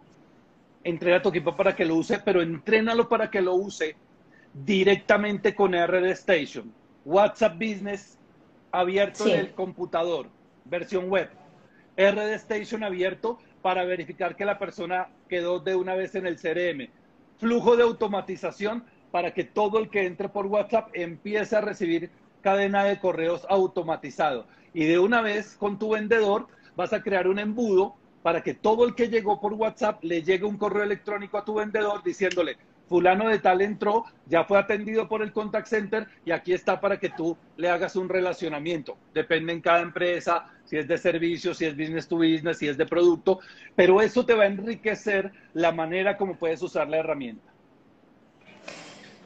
entrena 0.83 1.17
a 1.17 1.21
tu 1.21 1.29
equipo 1.29 1.55
para 1.55 1.75
que 1.75 1.85
lo 1.85 1.95
use, 1.95 2.19
pero 2.19 2.41
entrénalo 2.41 3.07
para 3.07 3.29
que 3.31 3.41
lo 3.41 3.55
use 3.55 3.95
directamente 4.53 5.55
con 5.55 5.73
RD 5.73 6.11
Station. 6.11 6.71
WhatsApp 7.05 7.53
Business 7.55 8.17
abierto 8.71 9.23
Sí. 9.23 9.31
en 9.31 9.39
el 9.39 9.51
computador, 9.53 10.27
versión 10.65 11.09
web. 11.09 11.29
RD 11.97 12.35
Station 12.35 12.83
abierto 12.83 13.39
para 13.61 13.83
verificar 13.83 14.35
que 14.35 14.45
la 14.45 14.59
persona 14.59 15.09
quedó 15.27 15.59
de 15.59 15.75
una 15.75 15.95
vez 15.95 16.15
en 16.15 16.27
el 16.27 16.37
CRM. 16.37 16.89
Flujo 17.39 17.75
de 17.75 17.83
automatización 17.83 18.85
para 19.11 19.33
que 19.33 19.43
todo 19.43 19.79
el 19.79 19.89
que 19.89 20.05
entre 20.05 20.29
por 20.29 20.45
WhatsApp 20.45 20.89
empiece 20.93 21.55
a 21.55 21.61
recibir 21.61 22.11
cadena 22.41 22.83
de 22.83 22.99
correos 22.99 23.45
automatizado. 23.49 24.45
Y 24.73 24.85
de 24.85 24.99
una 24.99 25.21
vez 25.21 25.55
con 25.55 25.79
tu 25.79 25.89
vendedor 25.89 26.47
vas 26.75 26.93
a 26.93 27.01
crear 27.01 27.27
un 27.27 27.39
embudo 27.39 27.95
para 28.21 28.43
que 28.43 28.53
todo 28.53 28.85
el 28.85 28.93
que 28.93 29.09
llegó 29.09 29.39
por 29.39 29.53
WhatsApp 29.53 30.03
le 30.03 30.21
llegue 30.21 30.45
un 30.45 30.57
correo 30.57 30.83
electrónico 30.83 31.37
a 31.37 31.45
tu 31.45 31.55
vendedor 31.55 32.03
diciéndole, 32.03 32.57
fulano 32.87 33.29
de 33.29 33.39
tal 33.39 33.61
entró, 33.61 34.05
ya 34.25 34.43
fue 34.43 34.57
atendido 34.57 35.07
por 35.07 35.21
el 35.21 35.31
contact 35.31 35.67
center 35.67 36.07
y 36.25 36.31
aquí 36.31 36.53
está 36.53 36.79
para 36.79 36.99
que 36.99 37.09
tú 37.09 37.37
le 37.57 37.69
hagas 37.69 37.95
un 37.95 38.09
relacionamiento. 38.09 38.97
Depende 39.13 39.53
en 39.53 39.61
cada 39.61 39.81
empresa, 39.81 40.45
si 40.65 40.77
es 40.77 40.87
de 40.87 40.97
servicio, 40.97 41.53
si 41.53 41.65
es 41.65 41.75
business 41.75 42.07
to 42.07 42.17
business, 42.17 42.57
si 42.57 42.67
es 42.67 42.77
de 42.77 42.85
producto, 42.85 43.39
pero 43.75 44.01
eso 44.01 44.25
te 44.25 44.33
va 44.33 44.43
a 44.43 44.47
enriquecer 44.47 45.31
la 45.53 45.71
manera 45.71 46.17
como 46.17 46.35
puedes 46.35 46.61
usar 46.61 46.87
la 46.87 46.97
herramienta. 46.97 47.51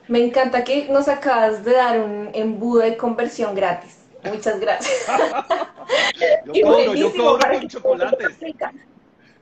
Me 0.08 0.24
encanta 0.24 0.64
que 0.64 0.90
nos 0.90 1.08
acabas 1.08 1.64
de 1.64 1.74
dar 1.74 2.00
un 2.02 2.30
embudo 2.34 2.82
de 2.82 2.98
conversión 2.98 3.56
gratis. 3.56 4.00
Muchas 4.24 4.60
gracias. 4.60 5.08
Yo 6.46 6.52
Y 6.54 6.62
cobro, 6.62 6.94
yo 6.94 7.12
cobro 7.12 7.50
con 7.50 7.68
chocolates. 7.68 8.38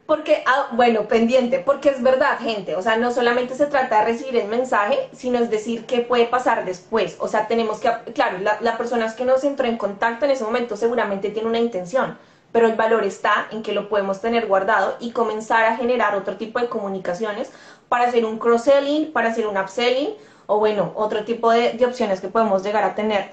Porque, 0.09 0.43
ah, 0.47 0.69
bueno, 0.71 1.07
pendiente, 1.07 1.59
porque 1.59 1.89
es 1.89 2.01
verdad, 2.01 2.39
gente, 2.39 2.75
o 2.75 2.81
sea, 2.81 2.97
no 2.97 3.11
solamente 3.11 3.53
se 3.53 3.67
trata 3.67 3.99
de 3.99 4.05
recibir 4.05 4.37
el 4.37 4.47
mensaje, 4.47 5.07
sino 5.13 5.37
es 5.37 5.51
decir 5.51 5.85
qué 5.85 5.99
puede 6.01 6.25
pasar 6.25 6.65
después. 6.65 7.15
O 7.19 7.27
sea, 7.27 7.47
tenemos 7.47 7.79
que, 7.79 7.91
claro, 8.15 8.39
la, 8.39 8.57
la 8.59 8.75
persona 8.75 9.15
que 9.15 9.23
nos 9.23 9.43
entró 9.43 9.67
en 9.67 9.77
contacto 9.77 10.25
en 10.25 10.31
ese 10.31 10.43
momento 10.43 10.75
seguramente 10.77 11.29
tiene 11.29 11.47
una 11.47 11.59
intención, 11.59 12.17
pero 12.51 12.65
el 12.65 12.73
valor 12.75 13.03
está 13.03 13.47
en 13.51 13.61
que 13.61 13.71
lo 13.73 13.87
podemos 13.87 14.19
tener 14.19 14.47
guardado 14.47 14.97
y 14.99 15.11
comenzar 15.11 15.65
a 15.65 15.77
generar 15.77 16.15
otro 16.15 16.37
tipo 16.37 16.59
de 16.59 16.69
comunicaciones 16.69 17.51
para 17.87 18.05
hacer 18.07 18.25
un 18.25 18.39
cross-selling, 18.39 19.11
para 19.13 19.29
hacer 19.29 19.45
un 19.45 19.57
upselling, 19.59 20.15
o 20.47 20.57
bueno, 20.57 20.91
otro 20.95 21.23
tipo 21.23 21.51
de, 21.51 21.73
de 21.73 21.85
opciones 21.85 22.19
que 22.19 22.29
podemos 22.29 22.63
llegar 22.63 22.83
a 22.83 22.95
tener 22.95 23.29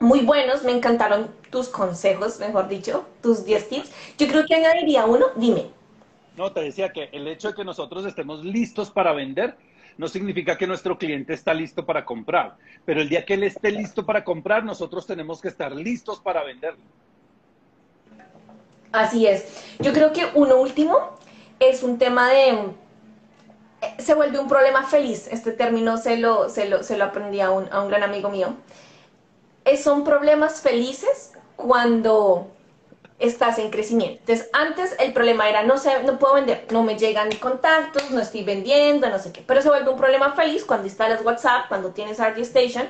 muy 0.00 0.20
buenos, 0.20 0.62
me 0.64 0.72
encantaron 0.72 1.30
tus 1.50 1.68
consejos, 1.68 2.38
mejor 2.40 2.68
dicho, 2.68 3.06
tus 3.22 3.44
10 3.44 3.68
tips. 3.68 3.92
Yo 4.18 4.28
creo 4.28 4.44
que 4.46 4.54
añadiría 4.56 5.06
uno, 5.06 5.26
dime. 5.36 5.72
No, 6.36 6.52
te 6.52 6.60
decía 6.62 6.92
que 6.92 7.08
el 7.12 7.28
hecho 7.28 7.48
de 7.48 7.54
que 7.54 7.64
nosotros 7.64 8.04
estemos 8.06 8.44
listos 8.44 8.90
para 8.90 9.12
vender 9.12 9.56
no 9.96 10.08
significa 10.08 10.58
que 10.58 10.66
nuestro 10.66 10.98
cliente 10.98 11.34
está 11.34 11.54
listo 11.54 11.86
para 11.86 12.04
comprar, 12.04 12.56
pero 12.84 13.00
el 13.00 13.08
día 13.08 13.24
que 13.24 13.34
él 13.34 13.44
esté 13.44 13.70
listo 13.70 14.04
para 14.04 14.24
comprar, 14.24 14.64
nosotros 14.64 15.06
tenemos 15.06 15.40
que 15.40 15.46
estar 15.48 15.72
listos 15.72 16.18
para 16.20 16.42
venderlo. 16.42 16.82
Así 18.90 19.26
es. 19.26 19.64
Yo 19.80 19.92
creo 19.92 20.12
que 20.12 20.26
uno 20.34 20.56
último 20.56 20.98
es 21.60 21.82
un 21.84 21.98
tema 21.98 22.28
de... 22.30 22.48
eh, 22.50 23.94
Se 23.98 24.14
vuelve 24.14 24.38
un 24.40 24.48
problema 24.48 24.84
feliz. 24.84 25.28
Este 25.30 25.52
término 25.52 25.96
se 25.98 26.16
lo, 26.16 26.48
se 26.48 26.68
lo, 26.68 26.82
se 26.82 26.96
lo 26.96 27.04
aprendí 27.04 27.40
a 27.40 27.50
un, 27.52 27.68
a 27.72 27.80
un 27.80 27.88
gran 27.88 28.02
amigo 28.02 28.30
mío. 28.30 28.54
Es- 29.64 29.82
son 29.84 30.02
problemas 30.04 30.60
felices 30.60 31.32
cuando 31.56 32.53
estás 33.18 33.58
en 33.58 33.70
crecimiento. 33.70 34.20
Entonces, 34.20 34.50
antes 34.52 34.96
el 34.98 35.12
problema 35.12 35.48
era, 35.48 35.62
no 35.62 35.78
sé, 35.78 36.02
no 36.02 36.18
puedo 36.18 36.34
vender, 36.34 36.66
no 36.70 36.82
me 36.82 36.98
llegan 36.98 37.30
contactos, 37.36 38.10
no 38.10 38.20
estoy 38.20 38.42
vendiendo, 38.42 39.08
no 39.08 39.18
sé 39.18 39.32
qué. 39.32 39.42
Pero 39.46 39.62
se 39.62 39.68
vuelve 39.68 39.90
un 39.90 39.96
problema 39.96 40.32
feliz 40.32 40.64
cuando 40.64 40.86
instalas 40.86 41.24
WhatsApp, 41.24 41.68
cuando 41.68 41.90
tienes 41.90 42.18
RD 42.18 42.38
Station 42.40 42.88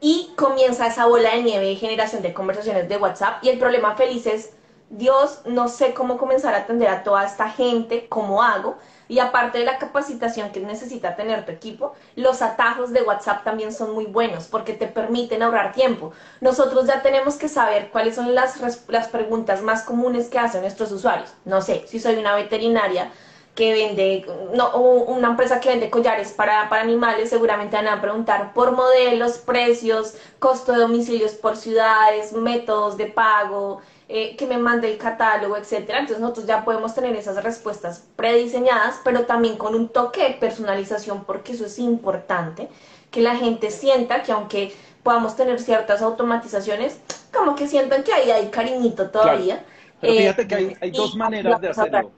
y 0.00 0.32
comienza 0.36 0.88
esa 0.88 1.06
bola 1.06 1.30
de 1.30 1.42
nieve 1.42 1.66
de 1.66 1.76
generación 1.76 2.22
de 2.22 2.34
conversaciones 2.34 2.88
de 2.88 2.96
WhatsApp. 2.96 3.42
Y 3.44 3.48
el 3.50 3.58
problema 3.58 3.94
feliz 3.94 4.26
es, 4.26 4.50
Dios, 4.90 5.40
no 5.46 5.68
sé 5.68 5.94
cómo 5.94 6.18
comenzar 6.18 6.54
a 6.54 6.58
atender 6.58 6.88
a 6.88 7.04
toda 7.04 7.24
esta 7.24 7.48
gente, 7.48 8.08
cómo 8.08 8.42
hago. 8.42 8.76
Y 9.12 9.18
aparte 9.18 9.58
de 9.58 9.66
la 9.66 9.76
capacitación 9.76 10.52
que 10.52 10.60
necesita 10.60 11.16
tener 11.16 11.44
tu 11.44 11.52
equipo, 11.52 11.92
los 12.16 12.40
atajos 12.40 12.94
de 12.94 13.02
WhatsApp 13.02 13.44
también 13.44 13.70
son 13.70 13.92
muy 13.92 14.06
buenos 14.06 14.46
porque 14.46 14.72
te 14.72 14.86
permiten 14.86 15.42
ahorrar 15.42 15.74
tiempo. 15.74 16.12
Nosotros 16.40 16.86
ya 16.86 17.02
tenemos 17.02 17.34
que 17.34 17.50
saber 17.50 17.90
cuáles 17.90 18.14
son 18.14 18.34
las, 18.34 18.58
las 18.88 19.08
preguntas 19.08 19.60
más 19.60 19.82
comunes 19.82 20.30
que 20.30 20.38
hacen 20.38 20.62
nuestros 20.62 20.90
usuarios. 20.92 21.34
No 21.44 21.60
sé, 21.60 21.84
si 21.88 22.00
soy 22.00 22.14
una 22.14 22.34
veterinaria 22.34 23.10
que 23.54 23.74
vende, 23.74 24.24
no, 24.54 24.74
una 24.78 25.28
empresa 25.28 25.60
que 25.60 25.68
vende 25.68 25.90
collares 25.90 26.32
para, 26.32 26.70
para 26.70 26.80
animales, 26.80 27.28
seguramente 27.28 27.76
van 27.76 27.88
a 27.88 28.00
preguntar 28.00 28.54
por 28.54 28.72
modelos, 28.72 29.36
precios, 29.36 30.14
costo 30.38 30.72
de 30.72 30.78
domicilios 30.78 31.32
por 31.32 31.58
ciudades, 31.58 32.32
métodos 32.32 32.96
de 32.96 33.06
pago, 33.06 33.82
eh, 34.14 34.36
que 34.36 34.46
me 34.46 34.58
mande 34.58 34.92
el 34.92 34.98
catálogo, 34.98 35.56
etcétera. 35.56 36.00
Entonces 36.00 36.20
nosotros 36.20 36.44
ya 36.44 36.66
podemos 36.66 36.94
tener 36.94 37.16
esas 37.16 37.42
respuestas 37.42 38.04
prediseñadas, 38.14 39.00
pero 39.02 39.24
también 39.24 39.56
con 39.56 39.74
un 39.74 39.88
toque 39.88 40.22
de 40.22 40.34
personalización, 40.34 41.24
porque 41.24 41.52
eso 41.52 41.64
es 41.64 41.78
importante, 41.78 42.68
que 43.10 43.22
la 43.22 43.36
gente 43.36 43.70
sienta 43.70 44.22
que 44.22 44.32
aunque 44.32 44.74
podamos 45.02 45.34
tener 45.34 45.58
ciertas 45.60 46.02
automatizaciones, 46.02 47.00
como 47.32 47.54
que 47.54 47.66
sientan 47.66 48.04
que 48.04 48.12
ahí 48.12 48.30
hay 48.30 48.48
cariñito 48.48 49.08
todavía. 49.08 49.64
Pero 50.02 50.12
Eh, 50.12 50.18
fíjate 50.18 50.46
que 50.46 50.76
hay, 50.78 50.90
dos 50.90 51.16
maneras 51.16 51.58
de 51.62 51.70
hacerlo. 51.70 52.12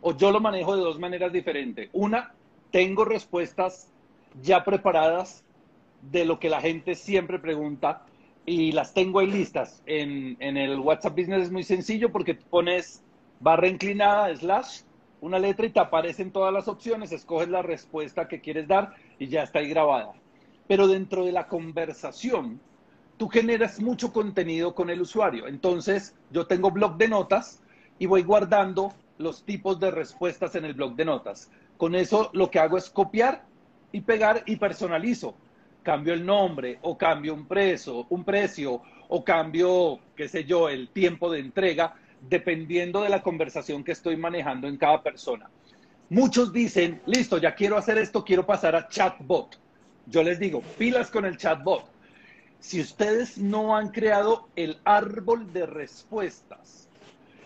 O 0.00 0.16
yo 0.16 0.30
lo 0.30 0.40
manejo 0.40 0.74
de 0.74 0.82
dos 0.82 0.98
maneras 0.98 1.30
diferentes. 1.30 1.90
Una, 1.92 2.32
tengo 2.70 3.04
respuestas 3.04 3.88
ya 4.40 4.64
preparadas 4.64 5.44
de 6.10 6.24
lo 6.24 6.38
que 6.38 6.48
la 6.48 6.62
gente 6.62 6.94
siempre 6.94 7.38
pregunta 7.38 8.00
y 8.46 8.72
las 8.72 8.94
tengo 8.94 9.20
ahí 9.20 9.26
listas. 9.26 9.82
En, 9.86 10.36
en 10.40 10.56
el 10.56 10.78
WhatsApp 10.78 11.16
Business 11.16 11.42
es 11.44 11.52
muy 11.52 11.64
sencillo 11.64 12.12
porque 12.12 12.34
pones 12.34 13.02
barra 13.40 13.68
inclinada, 13.68 14.34
slash, 14.34 14.80
una 15.20 15.38
letra 15.38 15.66
y 15.66 15.70
te 15.70 15.80
aparecen 15.80 16.30
todas 16.30 16.52
las 16.52 16.68
opciones, 16.68 17.12
escoges 17.12 17.48
la 17.48 17.62
respuesta 17.62 18.28
que 18.28 18.40
quieres 18.40 18.68
dar 18.68 18.94
y 19.18 19.28
ya 19.28 19.42
está 19.42 19.60
ahí 19.60 19.68
grabada. 19.68 20.12
Pero 20.66 20.86
dentro 20.86 21.24
de 21.24 21.32
la 21.32 21.48
conversación, 21.48 22.60
tú 23.16 23.28
generas 23.28 23.80
mucho 23.80 24.12
contenido 24.12 24.74
con 24.74 24.90
el 24.90 25.00
usuario. 25.00 25.46
Entonces, 25.46 26.14
yo 26.30 26.46
tengo 26.46 26.70
blog 26.70 26.96
de 26.96 27.08
notas 27.08 27.62
y 27.98 28.06
voy 28.06 28.22
guardando 28.22 28.92
los 29.18 29.44
tipos 29.44 29.80
de 29.80 29.90
respuestas 29.90 30.54
en 30.56 30.64
el 30.64 30.74
blog 30.74 30.94
de 30.94 31.04
notas. 31.04 31.50
Con 31.76 31.94
eso 31.94 32.30
lo 32.32 32.50
que 32.50 32.58
hago 32.58 32.76
es 32.76 32.90
copiar 32.90 33.44
y 33.92 34.00
pegar 34.00 34.42
y 34.46 34.56
personalizo. 34.56 35.34
Cambio 35.84 36.14
el 36.14 36.26
nombre 36.26 36.78
o 36.82 36.98
cambio 36.98 37.34
un 37.34 37.46
precio, 37.46 38.06
un 38.08 38.24
precio 38.24 38.82
o 39.08 39.22
cambio, 39.22 40.00
qué 40.16 40.28
sé 40.28 40.44
yo, 40.44 40.68
el 40.68 40.88
tiempo 40.88 41.30
de 41.30 41.38
entrega, 41.38 41.94
dependiendo 42.20 43.02
de 43.02 43.10
la 43.10 43.22
conversación 43.22 43.84
que 43.84 43.92
estoy 43.92 44.16
manejando 44.16 44.66
en 44.66 44.78
cada 44.78 45.02
persona. 45.02 45.48
Muchos 46.08 46.52
dicen, 46.52 47.00
listo, 47.06 47.38
ya 47.38 47.54
quiero 47.54 47.76
hacer 47.76 47.98
esto, 47.98 48.24
quiero 48.24 48.46
pasar 48.46 48.74
a 48.74 48.88
chatbot. 48.88 49.58
Yo 50.06 50.22
les 50.22 50.38
digo, 50.38 50.62
pilas 50.78 51.10
con 51.10 51.24
el 51.24 51.36
chatbot. 51.36 51.84
Si 52.60 52.80
ustedes 52.80 53.36
no 53.36 53.76
han 53.76 53.90
creado 53.90 54.48
el 54.56 54.78
árbol 54.84 55.52
de 55.52 55.66
respuestas, 55.66 56.88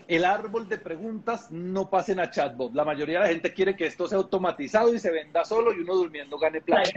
el 0.07 0.25
árbol 0.25 0.67
de 0.67 0.77
preguntas, 0.77 1.51
no 1.51 1.89
pasen 1.89 2.19
a 2.19 2.31
chatbot. 2.31 2.73
La 2.73 2.85
mayoría 2.85 3.19
de 3.19 3.25
la 3.25 3.31
gente 3.31 3.53
quiere 3.53 3.75
que 3.75 3.85
esto 3.85 4.07
sea 4.07 4.17
automatizado 4.17 4.93
y 4.93 4.99
se 4.99 5.11
venda 5.11 5.43
solo 5.43 5.73
y 5.73 5.81
uno 5.81 5.93
durmiendo 5.93 6.39
gane 6.39 6.61
plata. 6.61 6.89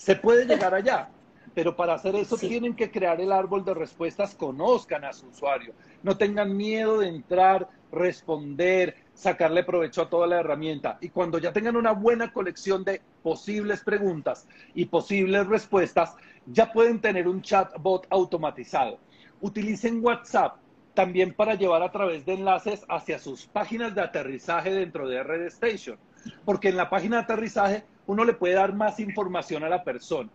Se 0.00 0.16
puede 0.16 0.46
llegar 0.46 0.72
allá, 0.72 1.10
pero 1.54 1.76
para 1.76 1.92
hacer 1.92 2.16
eso 2.16 2.38
Sí. 2.38 2.48
tienen 2.48 2.74
que 2.74 2.90
crear 2.90 3.20
el 3.20 3.30
árbol 3.30 3.66
de 3.66 3.74
respuestas, 3.74 4.34
conozcan 4.34 5.04
a 5.04 5.12
su 5.12 5.26
usuario, 5.26 5.74
no 6.02 6.16
tengan 6.16 6.56
miedo 6.56 7.00
de 7.00 7.08
entrar, 7.08 7.68
responder, 7.92 8.96
sacarle 9.12 9.62
provecho 9.62 10.00
a 10.00 10.08
toda 10.08 10.26
la 10.26 10.40
herramienta. 10.40 10.96
Y 11.02 11.10
cuando 11.10 11.36
ya 11.36 11.52
tengan 11.52 11.76
una 11.76 11.92
buena 11.92 12.32
colección 12.32 12.82
de 12.82 13.02
posibles 13.22 13.82
preguntas 13.84 14.48
y 14.72 14.86
posibles 14.86 15.46
respuestas, 15.46 16.14
ya 16.46 16.72
pueden 16.72 17.02
tener 17.02 17.28
un 17.28 17.42
chatbot 17.42 18.06
automatizado. 18.08 19.00
Utilicen 19.42 20.02
WhatsApp 20.02 20.56
también 20.94 21.34
para 21.34 21.56
llevar 21.56 21.82
a 21.82 21.92
través 21.92 22.24
de 22.24 22.34
enlaces 22.34 22.86
hacia 22.88 23.18
sus 23.18 23.46
páginas 23.48 23.94
de 23.94 24.00
aterrizaje 24.00 24.70
dentro 24.72 25.06
de 25.06 25.22
RD 25.22 25.46
Station, 25.48 25.98
porque 26.46 26.70
en 26.70 26.78
la 26.78 26.88
página 26.88 27.18
de 27.18 27.22
aterrizaje 27.24 27.84
uno 28.10 28.24
le 28.24 28.34
puede 28.34 28.54
dar 28.54 28.74
más 28.74 28.98
información 28.98 29.62
a 29.62 29.68
la 29.68 29.84
persona. 29.84 30.28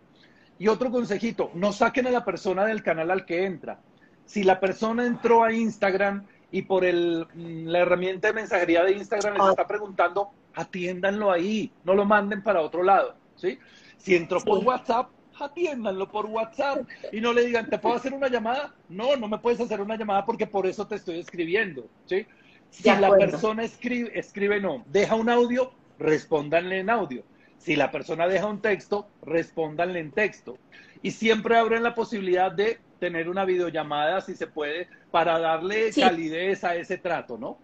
Y 0.58 0.68
otro 0.68 0.90
consejito, 0.90 1.50
no 1.54 1.72
saquen 1.72 2.06
a 2.06 2.10
la 2.10 2.24
persona 2.24 2.64
del 2.64 2.82
canal 2.82 3.10
al 3.10 3.26
que 3.26 3.44
entra. 3.44 3.80
Si 4.24 4.44
la 4.44 4.58
persona 4.58 5.04
entró 5.04 5.44
a 5.44 5.52
Instagram 5.52 6.26
y 6.50 6.62
por 6.62 6.86
el, 6.86 7.26
mm, 7.34 7.66
la 7.66 7.80
herramienta 7.80 8.28
de 8.28 8.34
mensajería 8.34 8.82
de 8.82 8.92
Instagram 8.92 9.36
les 9.36 9.50
está 9.50 9.66
preguntando, 9.66 10.30
atiéndanlo 10.54 11.30
ahí, 11.30 11.70
no 11.84 11.94
lo 11.94 12.06
manden 12.06 12.42
para 12.42 12.62
otro 12.62 12.82
lado. 12.82 13.14
¿sí? 13.36 13.58
Si 13.98 14.16
entró 14.16 14.40
por. 14.40 14.64
WhatsApp, 14.64 15.10
atiéndanlo 15.38 16.10
por 16.10 16.24
WhatsApp 16.24 16.88
y 17.12 17.20
no 17.20 17.34
le 17.34 17.44
digan, 17.44 17.68
¿te 17.68 17.78
puedo 17.78 17.94
hacer 17.94 18.14
una 18.14 18.28
llamada? 18.28 18.74
No, 18.88 19.16
no 19.16 19.28
me 19.28 19.36
puedes 19.36 19.60
hacer 19.60 19.82
una 19.82 19.96
llamada 19.96 20.24
porque 20.24 20.46
por 20.46 20.66
eso 20.66 20.86
te 20.86 20.94
estoy 20.94 21.18
escribiendo, 21.18 21.86
¿sí? 22.06 22.26
Si 22.70 22.88
la 22.88 23.10
persona 23.10 23.64
escribe, 23.64 24.18
escribe 24.18 24.60
no, 24.60 24.82
deja 24.86 25.14
un 25.14 25.28
audio, 25.28 25.72
respóndanle 25.98 26.78
en 26.78 26.88
audio. 26.88 27.22
Si 27.66 27.74
la 27.74 27.90
persona 27.90 28.28
deja 28.28 28.46
un 28.46 28.60
texto, 28.60 29.08
respóndanle 29.22 29.98
en 29.98 30.12
texto. 30.12 30.56
Y 31.02 31.10
siempre 31.10 31.58
abren 31.58 31.82
la 31.82 31.96
posibilidad 31.96 32.52
de 32.52 32.78
tener 33.00 33.28
una 33.28 33.44
videollamada, 33.44 34.20
si 34.20 34.36
se 34.36 34.46
puede, 34.46 34.86
para 35.10 35.36
darle 35.40 35.90
calidez 35.92 36.62
a 36.62 36.76
ese 36.76 36.96
trato, 36.96 37.36
¿no? 37.36 37.58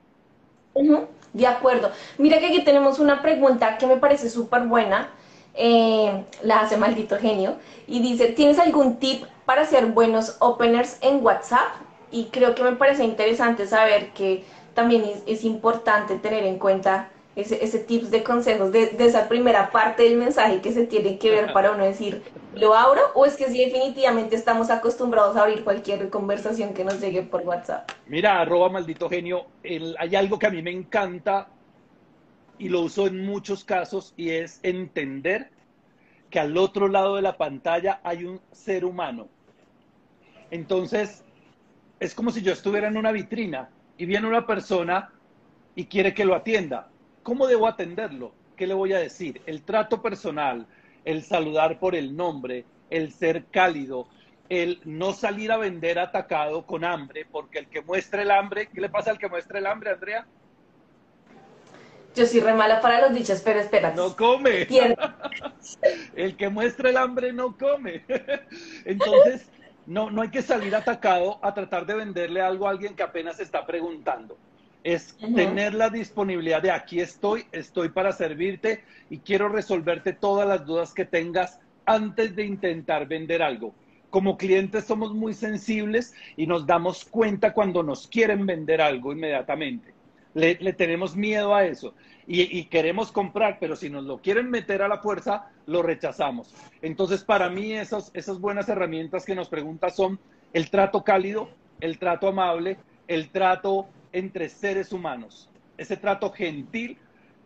De 1.33 1.47
acuerdo. 1.47 1.93
Mira 2.19 2.41
que 2.41 2.47
aquí 2.47 2.65
tenemos 2.65 2.99
una 2.99 3.23
pregunta 3.23 3.79
que 3.79 3.87
me 3.87 3.97
parece 3.99 4.29
súper 4.29 4.63
buena. 4.63 5.09
Eh, 5.55 6.25
la 6.43 6.63
hace 6.63 6.77
maldito 6.77 7.17
genio. 7.17 7.59
Y 7.87 8.03
dice, 8.03 8.33
¿tienes 8.33 8.59
algún 8.59 8.97
tip 8.97 9.23
para 9.47 9.63
hacer 9.63 9.87
buenos 9.87 10.37
openers 10.41 10.99
en 11.01 11.25
WhatsApp? 11.25 11.77
Y 12.11 12.25
creo 12.25 12.57
que 12.57 12.65
me 12.65 12.73
parece 12.73 13.05
interesante 13.05 13.69
saber 13.69 14.13
que 14.15 14.45
también 14.75 15.05
es 15.27 15.45
importante 15.45 16.19
tener 16.19 16.43
en 16.43 16.59
cuenta 16.59 17.09
ese, 17.35 17.65
ese 17.65 17.79
tips 17.79 18.11
de 18.11 18.23
consejos 18.23 18.73
de, 18.73 18.95
esa 18.99 19.29
primera 19.29 19.71
parte 19.71 20.03
del 20.03 20.19
mensaje 20.19 20.61
que 20.61 20.73
se 20.73 20.87
tiene 20.87 21.19
que 21.19 21.31
ver 21.31 21.53
para 21.53 21.73
uno 21.73 21.85
decir, 21.85 22.23
¿lo 22.55 22.75
abro? 22.75 23.01
O 23.15 23.25
es 23.25 23.37
que 23.37 23.49
si 23.49 23.65
definitivamente 23.65 24.37
estamos 24.37 24.71
acostumbrados 24.71 25.37
a 25.37 25.43
abrir 25.43 25.65
cualquier 25.65 26.11
conversación 26.11 26.75
que 26.75 26.85
nos 26.85 27.01
llegue 27.01 27.23
por 27.23 27.43
WhatsApp. 27.43 27.91
Mira, 28.07 28.41
arroba 28.41 28.69
maldito 28.69 29.09
genio, 29.09 29.47
hay 29.99 30.15
algo 30.15 30.39
que 30.39 30.47
a 30.47 30.51
mí 30.51 30.63
me 30.63 30.73
encanta 30.73 31.49
y 32.59 32.69
lo 32.69 32.83
uso 32.83 33.07
en 33.07 33.25
muchos 33.25 33.65
casos 33.65 34.13
y 34.17 34.31
es 34.31 34.61
entender 34.63 35.51
que 36.29 36.39
al 36.39 36.57
otro 36.57 36.89
lado 36.89 37.17
de 37.17 37.23
la 37.23 37.37
pantalla 37.37 38.01
hay 38.05 38.25
un 38.25 38.41
ser 38.53 38.85
humano. 38.85 39.29
Entonces, 40.51 41.25
es 41.99 42.15
como 42.15 42.31
si 42.31 42.43
yo 42.43 42.53
estuviera 42.53 42.89
en 42.89 42.99
una 42.99 43.11
vitrina 43.11 43.71
y 43.97 44.05
viene 44.05 44.29
una 44.29 44.47
persona 44.47 45.11
y 45.75 45.87
quiere 45.87 46.13
que 46.13 46.27
lo 46.27 46.35
atienda 46.35 46.92
¿Cómo 47.23 47.47
debo 47.47 47.67
atenderlo? 47.67 48.33
¿Qué 48.57 48.67
le 48.67 48.75
voy 48.75 48.93
a 48.93 48.99
decir? 48.99 49.41
El 49.47 49.63
trato 49.63 50.03
personal, 50.03 50.67
el 51.05 51.23
saludar 51.23 51.79
por 51.79 51.95
el 51.95 52.17
nombre, 52.17 52.65
el 52.91 53.13
ser 53.13 53.45
cálido, 53.47 54.09
el 54.49 54.81
no 54.85 55.13
salir 55.13 55.53
a 55.53 55.57
vender 55.57 55.99
atacado 55.99 56.67
con 56.67 56.85
hambre, 56.85 57.27
porque 57.31 57.61
el 57.61 57.69
que 57.69 57.81
muestra 57.81 58.23
el 58.23 58.31
hambre, 58.31 58.69
¿qué 58.69 58.81
le 58.81 58.89
pasa 58.89 59.11
al 59.11 59.19
que 59.19 59.29
muestra 59.29 59.59
el 59.59 59.67
hambre, 59.67 59.91
Andrea? 59.91 60.27
Yo 62.15 62.27
soy 62.27 62.41
re 62.41 62.53
mala 62.53 62.81
para 62.81 63.01
los 63.01 63.15
dichos, 63.15 63.41
pero 63.43 63.61
espera. 63.61 63.95
No 63.95 64.15
come. 64.15 64.67
el 66.17 66.37
que 66.37 66.49
muestra 66.51 66.91
el 66.91 66.97
hambre 66.99 67.33
no 67.33 67.57
come. 67.57 68.05
Entonces, 68.85 69.51
no, 69.87 70.11
no 70.11 70.21
hay 70.21 70.29
que 70.29 70.43
salir 70.43 70.75
atacado 70.75 71.39
a 71.41 71.55
tratar 71.55 71.87
de 71.87 71.95
venderle 71.95 72.43
algo 72.43 72.67
a 72.67 72.71
alguien 72.71 72.95
que 72.95 73.03
apenas 73.03 73.41
está 73.41 73.65
preguntando 73.65 74.37
es 74.85 75.17
tener 75.35 75.75
la 75.75 75.89
disponibilidad 75.91 76.61
de 76.61 76.71
aquí 76.71 77.01
estoy, 77.01 77.45
estoy 77.53 77.91
para 77.91 78.13
servirte 78.13 78.83
y 79.11 79.19
quiero 79.19 79.49
resolverte 79.49 80.13
todas 80.13 80.49
las 80.49 80.67
dudas 80.67 80.93
que 80.93 81.05
tengas 81.05 81.61
antes 81.87 82.35
de 82.35 82.45
intentar 82.45 83.07
vender 83.07 83.43
algo. 83.43 83.75
Como 84.11 84.37
clientes 84.37 84.85
somos 84.85 85.15
muy 85.15 85.35
sensibles 85.35 86.15
y 86.37 86.47
nos 86.47 86.67
damos 86.67 87.05
cuenta 87.05 87.55
cuando 87.55 87.83
nos 87.83 88.07
quieren 88.07 88.45
vender 88.45 88.81
algo 88.81 89.13
inmediatamente. 89.13 89.95
Le, 90.35 90.55
tenemos 90.73 91.15
miedo 91.15 91.55
a 91.55 91.65
eso 91.65 91.95
y, 92.27 92.65
queremos 92.65 93.13
comprar, 93.13 93.59
pero 93.61 93.77
si 93.77 93.91
nos 93.91 94.05
lo 94.05 94.19
quieren 94.19 94.51
meter 94.51 94.81
a 94.83 94.89
la 94.89 94.99
fuerza, 94.99 95.51
lo 95.67 95.83
rechazamos. 95.83 96.55
Entonces, 96.81 97.25
para 97.25 97.51
mí, 97.51 97.73
esas, 97.73 98.11
esas 98.15 98.41
buenas 98.41 98.69
herramientas 98.69 99.27
que 99.27 99.35
nos 99.35 99.49
preguntas 99.49 99.95
son 99.95 100.19
el 100.53 100.71
trato 100.71 101.05
cálido, 101.05 101.51
el 101.81 101.99
trato 101.99 102.29
amable, 102.29 102.79
el 103.09 103.31
trato 103.31 103.89
entre 104.13 104.49
seres 104.49 104.93
humanos. 104.93 105.49
Ese 105.77 105.97
trato 105.97 106.31
gentil 106.31 106.99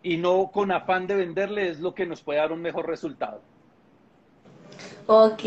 y 0.03 0.17
no 0.17 0.51
con 0.53 0.73
afán 0.73 1.07
de 1.07 1.15
venderle 1.15 1.69
es 1.69 1.81
lo 1.81 1.95
que 1.95 2.07
nos 2.07 2.23
puede 2.23 2.39
dar 2.39 2.53
un 2.53 2.63
mejor 2.63 2.87
resultado. 2.87 3.41
Ok, 5.07 5.43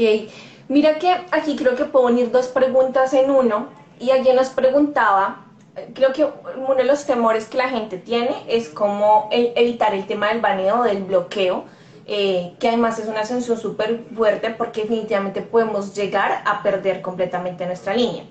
mira 0.67 0.97
que 0.99 1.09
aquí 1.31 1.55
creo 1.55 1.75
que 1.75 1.85
puedo 1.85 2.07
unir 2.07 2.31
dos 2.31 2.47
preguntas 2.47 3.13
en 3.13 3.29
uno 3.29 3.67
y 3.99 4.11
alguien 4.11 4.35
nos 4.35 4.49
preguntaba, 4.49 5.45
creo 5.93 6.13
que 6.13 6.25
uno 6.57 6.75
de 6.75 6.85
los 6.85 7.05
temores 7.05 7.45
que 7.45 7.57
la 7.57 7.69
gente 7.69 7.97
tiene 7.97 8.43
es 8.47 8.69
cómo 8.69 9.29
e-, 9.31 9.53
evitar 9.55 9.93
el 9.93 10.07
tema 10.07 10.29
del 10.29 10.41
baneo, 10.41 10.83
del 10.83 11.03
bloqueo, 11.03 11.65
eh, 12.05 12.53
que 12.59 12.69
además 12.69 12.97
es 12.97 13.07
una 13.07 13.23
sanción 13.23 13.57
súper 13.57 14.03
fuerte 14.15 14.49
porque 14.51 14.81
definitivamente 14.81 15.41
podemos 15.41 15.93
llegar 15.93 16.41
a 16.45 16.63
perder 16.63 17.01
completamente 17.01 17.65
nuestra 17.65 17.93
línea 17.93 18.23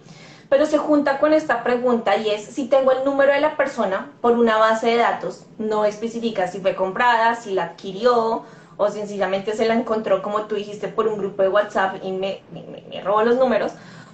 pero 0.48 0.64
se 0.66 0.78
junta 0.78 1.18
con 1.18 1.32
esta 1.32 1.62
pregunta 1.62 2.16
y 2.16 2.30
es 2.30 2.42
si 2.42 2.68
tengo 2.68 2.92
el 2.92 3.04
número 3.04 3.32
de 3.32 3.40
la 3.40 3.56
persona 3.56 4.12
por 4.20 4.32
una 4.32 4.56
base 4.56 4.88
de 4.88 4.96
datos, 4.96 5.46
no 5.58 5.84
especifica 5.84 6.48
si 6.48 6.60
fue 6.60 6.74
comprada, 6.74 7.34
si 7.34 7.52
la 7.52 7.64
adquirió 7.64 8.44
o 8.76 8.88
sencillamente 8.88 9.54
se 9.54 9.66
la 9.66 9.74
encontró 9.74 10.22
como 10.22 10.46
tú 10.46 10.54
dijiste 10.54 10.88
por 10.88 11.06
un 11.06 11.18
grupo 11.18 11.42
de 11.42 11.48
WhatsApp 11.48 11.96
y 12.02 12.12
me, 12.12 12.42
me, 12.52 13.00
robó 13.02 13.22
los 13.22 13.36
números, 13.36 13.72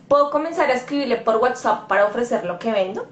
¿puedo 0.09 0.31
comenzar 0.31 0.71
a 0.71 0.75
escribirle 0.75 1.19
por 1.19 1.37
WhatsApp 1.37 1.87
para 1.87 2.07
ofrecer 2.07 2.45
lo 2.45 2.59
que 2.59 2.73
vendo? 2.73 3.07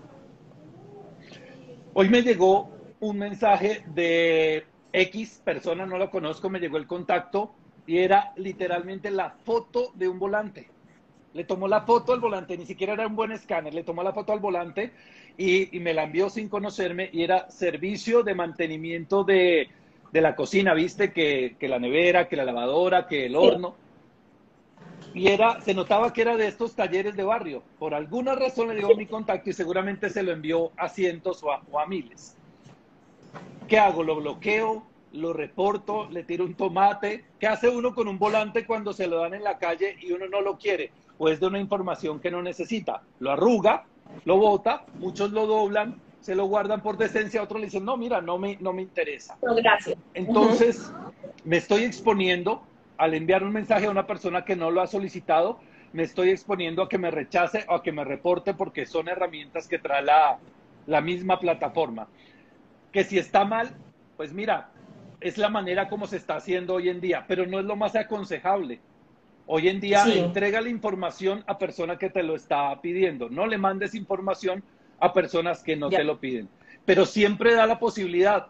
Hoy 1.94 2.08
me 2.08 2.22
llegó 2.22 2.70
un 3.00 3.18
mensaje 3.18 3.84
de 3.94 4.66
X 4.92 5.42
persona, 5.44 5.86
no 5.86 5.98
lo 5.98 6.10
conozco, 6.10 6.48
me 6.48 6.58
llegó 6.58 6.78
el 6.78 6.86
contacto 6.86 7.54
y 7.86 7.98
era 7.98 8.32
literalmente 8.36 9.10
la 9.10 9.30
foto 9.30 9.92
de 9.94 10.08
un 10.08 10.18
volante 10.18 10.71
le 11.34 11.44
tomó 11.44 11.68
la 11.68 11.82
foto 11.82 12.12
al 12.12 12.20
volante, 12.20 12.56
ni 12.56 12.66
siquiera 12.66 12.92
era 12.92 13.06
un 13.06 13.16
buen 13.16 13.32
escáner, 13.32 13.72
le 13.72 13.84
tomó 13.84 14.02
la 14.02 14.12
foto 14.12 14.32
al 14.32 14.40
volante 14.40 14.92
y, 15.36 15.68
me 15.80 15.94
la 15.94 16.04
envió 16.04 16.28
sin 16.28 16.48
conocerme 16.48 17.08
y 17.12 17.22
era 17.22 17.50
servicio 17.50 18.22
de 18.22 18.34
mantenimiento 18.34 19.24
de, 19.24 19.68
la 20.12 20.36
cocina, 20.36 20.74
viste, 20.74 21.12
que, 21.12 21.56
la 21.60 21.78
nevera, 21.78 22.28
que 22.28 22.36
la 22.36 22.44
lavadora, 22.44 23.06
que 23.06 23.26
el 23.26 23.36
horno. 23.36 23.74
Y 25.14 25.28
era, 25.28 25.60
se 25.60 25.74
notaba 25.74 26.12
que 26.12 26.22
era 26.22 26.36
de 26.36 26.46
estos 26.46 26.74
talleres 26.74 27.16
de 27.16 27.24
barrio. 27.24 27.62
Por 27.78 27.94
alguna 27.94 28.34
razón 28.34 28.68
le 28.68 28.76
dio 28.76 28.96
mi 28.96 29.06
contacto 29.06 29.50
y 29.50 29.52
seguramente 29.52 30.08
se 30.08 30.22
lo 30.22 30.32
envió 30.32 30.72
a 30.76 30.88
cientos 30.88 31.42
o 31.42 31.52
a, 31.52 31.62
o 31.70 31.78
a 31.78 31.86
miles. 31.86 32.36
¿Qué 33.68 33.78
hago? 33.78 34.02
¿Lo 34.02 34.16
bloqueo? 34.16 34.86
lo 35.12 35.32
reporto, 35.32 36.08
le 36.10 36.24
tiro 36.24 36.44
un 36.44 36.54
tomate. 36.54 37.24
¿Qué 37.38 37.46
hace 37.46 37.68
uno 37.68 37.94
con 37.94 38.08
un 38.08 38.18
volante 38.18 38.66
cuando 38.66 38.92
se 38.92 39.06
lo 39.06 39.18
dan 39.18 39.34
en 39.34 39.44
la 39.44 39.58
calle 39.58 39.96
y 40.00 40.12
uno 40.12 40.26
no 40.28 40.40
lo 40.40 40.58
quiere? 40.58 40.90
O 41.18 41.28
es 41.28 41.40
de 41.40 41.46
una 41.46 41.58
información 41.58 42.20
que 42.20 42.30
no 42.30 42.42
necesita. 42.42 43.02
Lo 43.20 43.30
arruga, 43.32 43.84
lo 44.24 44.36
bota, 44.36 44.84
muchos 44.98 45.32
lo 45.32 45.46
doblan, 45.46 46.00
se 46.20 46.34
lo 46.34 46.46
guardan 46.46 46.82
por 46.82 46.96
decencia, 46.96 47.42
otros 47.42 47.60
le 47.60 47.66
dicen, 47.66 47.84
no, 47.84 47.96
mira, 47.96 48.20
no 48.20 48.38
me, 48.38 48.56
no 48.60 48.72
me 48.72 48.82
interesa. 48.82 49.36
No, 49.42 49.54
gracias. 49.54 49.98
Entonces, 50.14 50.92
me 51.44 51.56
estoy 51.56 51.84
exponiendo 51.84 52.62
al 52.96 53.14
enviar 53.14 53.42
un 53.42 53.52
mensaje 53.52 53.86
a 53.86 53.90
una 53.90 54.06
persona 54.06 54.44
que 54.44 54.54
no 54.54 54.70
lo 54.70 54.80
ha 54.80 54.86
solicitado, 54.86 55.58
me 55.92 56.04
estoy 56.04 56.30
exponiendo 56.30 56.82
a 56.82 56.88
que 56.88 56.98
me 56.98 57.10
rechace 57.10 57.64
o 57.68 57.74
a 57.74 57.82
que 57.82 57.92
me 57.92 58.04
reporte 58.04 58.54
porque 58.54 58.86
son 58.86 59.08
herramientas 59.08 59.68
que 59.68 59.78
trae 59.78 60.02
la, 60.02 60.38
la 60.86 61.00
misma 61.00 61.38
plataforma. 61.38 62.08
Que 62.92 63.04
si 63.04 63.18
está 63.18 63.44
mal, 63.44 63.70
pues 64.16 64.32
mira, 64.32 64.70
es 65.20 65.38
la 65.38 65.48
manera 65.48 65.88
como 65.88 66.06
se 66.06 66.16
está 66.16 66.36
haciendo 66.36 66.74
hoy 66.74 66.88
en 66.88 67.00
día, 67.00 67.24
pero 67.26 67.46
no 67.46 67.58
es 67.58 67.64
lo 67.64 67.76
más 67.76 67.96
aconsejable. 67.96 68.80
Hoy 69.54 69.68
en 69.68 69.80
día 69.80 70.02
entrega 70.06 70.62
la 70.62 70.70
información 70.70 71.44
a 71.46 71.58
persona 71.58 71.98
que 71.98 72.08
te 72.08 72.22
lo 72.22 72.36
está 72.36 72.80
pidiendo. 72.80 73.28
No 73.28 73.46
le 73.46 73.58
mandes 73.58 73.94
información 73.94 74.64
a 74.98 75.12
personas 75.12 75.62
que 75.62 75.76
no 75.76 75.90
te 75.90 76.04
lo 76.04 76.18
piden. 76.18 76.48
Pero 76.86 77.04
siempre 77.04 77.52
da 77.52 77.66
la 77.66 77.78
posibilidad. 77.78 78.46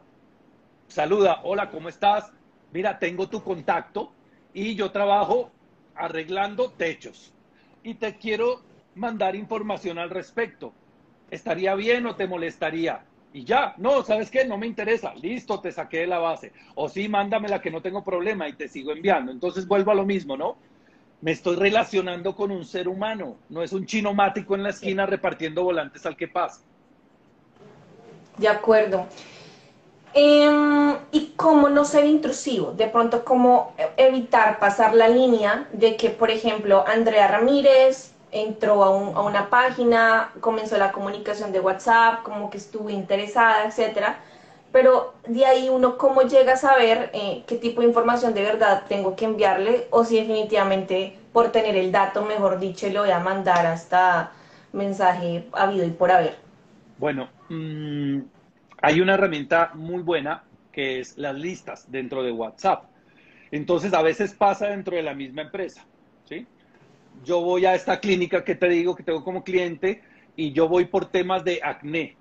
Saluda, 0.87 1.41
hola, 1.43 1.71
¿cómo 1.71 1.89
estás? 1.89 2.33
Mira, 2.73 3.01
tengo 3.01 3.29
tu 3.29 3.43
contacto 3.43 4.13
y 4.55 4.77
yo 4.77 4.93
trabajo 4.93 5.51
arreglando 5.97 6.71
techos. 6.71 7.35
Y 7.83 7.95
te 7.95 8.17
quiero 8.17 8.63
mandar 8.95 9.35
información 9.35 9.99
al 9.99 10.09
respecto. 10.09 10.73
¿Estaría 11.33 11.75
bien 11.75 12.07
o 12.07 12.15
te 12.15 12.29
molestaría? 12.29 13.03
Y 13.33 13.43
ya, 13.43 13.75
no, 13.77 14.05
¿sabes 14.05 14.31
qué? 14.31 14.45
No 14.45 14.57
me 14.57 14.69
interesa. 14.69 15.17
Listo, 15.17 15.59
te 15.59 15.73
saqué 15.73 15.99
de 15.99 16.07
la 16.07 16.21
base. 16.21 16.53
O 16.77 16.89
sí, 16.89 17.09
mándamela 17.09 17.61
que 17.61 17.73
no 17.73 17.83
tengo 17.83 18.05
problema 18.05 18.49
y 18.49 18.53
te 18.53 18.69
sigo 18.69 18.93
enviando. 18.93 19.33
Entonces 19.33 19.67
vuelvo 19.67 19.91
a 19.91 19.97
lo 19.97 20.07
mismo, 20.07 20.37
¿no? 20.37 20.59
Me 21.23 21.31
estoy 21.31 21.57
relacionando 21.57 22.35
con 22.35 22.51
un 22.51 22.65
ser 22.65 22.89
humano, 22.89 23.37
no 23.49 23.63
es 23.63 23.73
un 23.73 23.87
chino 23.87 24.13
mático 24.13 24.57
en 24.57 24.65
la 24.65 24.71
esquina 24.71 25.07
repartiendo 25.07 25.63
volantes 25.63 26.05
al 26.05 26.17
que 26.17 26.27
pasa. 26.29 26.61
De 28.37 28.49
acuerdo. 28.49 29.07
Em, 30.15 30.97
¿Y 31.13 31.33
cómo 31.37 31.69
no 31.69 31.85
ser 31.85 32.05
intrusivo? 32.05 32.73
De 32.73 32.89
pronto, 32.89 33.25
¿cómo 33.25 33.73
evitar 33.97 34.59
pasar 34.59 34.95
la 34.95 35.09
línea 35.09 35.69
de 35.73 35.97
que, 35.97 36.11
por 36.11 36.31
ejemplo, 36.31 36.85
Andrea 36.87 37.29
Ramírez 37.29 38.13
entró 38.33 38.83
a, 38.83 38.89
a 38.89 39.23
una 39.23 39.49
página, 39.49 40.33
comenzó 40.41 40.77
la 40.77 40.91
comunicación 40.91 41.53
de 41.53 41.61
WhatsApp, 41.61 42.25
como 42.25 42.51
que 42.51 42.59
estuvo 42.59 42.91
interesada, 42.91 43.65
etcétera, 43.65 44.19
pero 44.73 45.15
de 45.29 45.45
ahí 45.45 45.69
uno 45.69 45.99
cómo 45.99 46.23
llega 46.23 46.55
a 46.55 46.57
saber 46.57 47.11
eh, 47.13 47.45
qué 47.47 47.57
tipo 47.57 47.83
de 47.83 47.89
información 47.89 48.33
de 48.35 48.43
verdad 48.43 48.85
tengo 48.89 49.15
que 49.15 49.27
enviarle 49.27 49.87
o 49.91 50.05
si 50.05 50.17
definitivamente 50.17 51.19
por 51.33 51.53
tener 51.53 51.77
el 51.77 51.93
dato, 51.93 52.25
mejor 52.25 52.59
dicho, 52.59 52.89
le 52.89 52.99
voy 52.99 53.11
a 53.11 53.21
mandar 53.21 53.67
hasta 53.67 54.33
mensaje 54.73 55.47
habido 55.53 55.87
y 55.87 55.91
por 55.91 56.11
haber. 56.11 56.37
Bueno, 56.99 57.29
mmm, 57.49 58.21
hay 58.81 59.01
una 59.01 59.15
herramienta 59.15 59.73
muy 59.75 60.03
buena 60.03 60.45
que 60.73 61.01
es 61.01 61.19
las 61.19 61.35
listas 61.35 61.91
dentro 61.91 62.23
de 62.23 62.33
WhatsApp. 62.33 62.85
Entonces, 63.51 63.93
a 63.93 64.01
veces 64.01 64.33
pasa 64.33 64.69
dentro 64.69 64.97
de 64.97 65.03
la 65.03 65.13
misma 65.13 65.43
empresa, 65.43 65.85
¿sí? 66.27 66.47
Yo 67.23 67.43
voy 67.43 67.67
a 67.67 67.75
esta 67.75 68.01
clínica 68.01 68.43
que 68.43 68.55
te 68.55 68.69
digo 68.71 68.95
que 68.97 69.03
tengo 69.03 69.23
como 69.23 69.45
cliente 69.45 70.03
y 70.35 70.53
yo 70.53 70.69
voy 70.69 70.87
por 70.87 71.11
temas 71.11 71.45
de 71.45 71.61
acné 71.63 72.17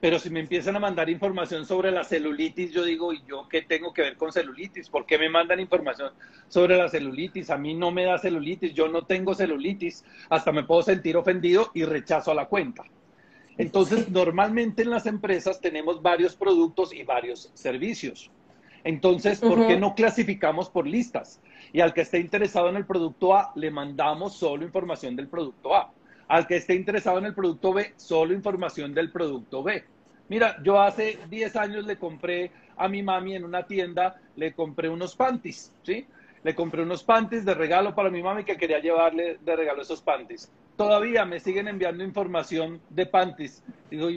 pero 0.00 0.18
si 0.18 0.30
me 0.30 0.40
empiezan 0.40 0.76
a 0.76 0.80
mandar 0.80 1.10
información 1.10 1.66
sobre 1.66 1.90
la 1.90 2.04
celulitis, 2.04 2.70
yo 2.70 2.84
digo, 2.84 3.12
¿y 3.12 3.22
yo 3.26 3.48
qué 3.48 3.62
tengo 3.62 3.92
que 3.92 4.02
ver 4.02 4.16
con 4.16 4.32
celulitis? 4.32 4.88
¿Por 4.88 5.06
qué 5.06 5.18
me 5.18 5.28
mandan 5.28 5.58
información 5.58 6.12
sobre 6.48 6.76
la 6.76 6.88
celulitis? 6.88 7.50
A 7.50 7.58
mí 7.58 7.74
no 7.74 7.90
me 7.90 8.04
da 8.04 8.18
celulitis, 8.18 8.74
yo 8.74 8.88
no 8.88 9.02
tengo 9.06 9.34
celulitis, 9.34 10.04
hasta 10.30 10.52
me 10.52 10.62
puedo 10.62 10.82
sentir 10.82 11.16
ofendido 11.16 11.70
y 11.74 11.84
rechazo 11.84 12.30
a 12.30 12.34
la 12.34 12.46
cuenta. 12.46 12.84
Entonces, 13.56 14.08
normalmente 14.08 14.82
en 14.82 14.90
las 14.90 15.06
empresas 15.06 15.60
tenemos 15.60 16.00
varios 16.00 16.36
productos 16.36 16.94
y 16.94 17.02
varios 17.02 17.50
servicios. 17.54 18.30
Entonces, 18.84 19.40
¿por 19.40 19.66
qué 19.66 19.76
no 19.76 19.96
clasificamos 19.96 20.70
por 20.70 20.86
listas? 20.86 21.40
Y 21.72 21.80
al 21.80 21.92
que 21.92 22.02
esté 22.02 22.20
interesado 22.20 22.68
en 22.68 22.76
el 22.76 22.86
producto 22.86 23.34
A, 23.34 23.50
le 23.56 23.72
mandamos 23.72 24.36
solo 24.36 24.64
información 24.64 25.16
del 25.16 25.26
producto 25.26 25.74
A. 25.74 25.92
Al 26.28 26.46
que 26.46 26.56
esté 26.56 26.74
interesado 26.74 27.18
en 27.18 27.26
el 27.26 27.34
producto 27.34 27.72
B, 27.72 27.94
solo 27.96 28.34
información 28.34 28.94
del 28.94 29.10
producto 29.10 29.62
B. 29.62 29.84
Mira, 30.28 30.56
yo 30.62 30.80
hace 30.80 31.18
10 31.28 31.56
años 31.56 31.86
le 31.86 31.96
compré 31.96 32.50
a 32.76 32.88
mi 32.88 33.02
mami 33.02 33.34
en 33.34 33.44
una 33.44 33.66
tienda, 33.66 34.20
le 34.36 34.52
compré 34.52 34.88
unos 34.88 35.16
panties, 35.16 35.72
¿sí? 35.82 36.06
Le 36.44 36.54
compré 36.54 36.82
unos 36.82 37.02
panties 37.02 37.44
de 37.44 37.54
regalo 37.54 37.94
para 37.94 38.10
mi 38.10 38.22
mami 38.22 38.44
que 38.44 38.56
quería 38.56 38.78
llevarle 38.78 39.38
de 39.40 39.56
regalo 39.56 39.82
esos 39.82 40.02
panties. 40.02 40.50
Todavía 40.76 41.24
me 41.24 41.40
siguen 41.40 41.66
enviando 41.66 42.04
información 42.04 42.80
de 42.90 43.06
panties. 43.06 43.64
Digo, 43.90 44.08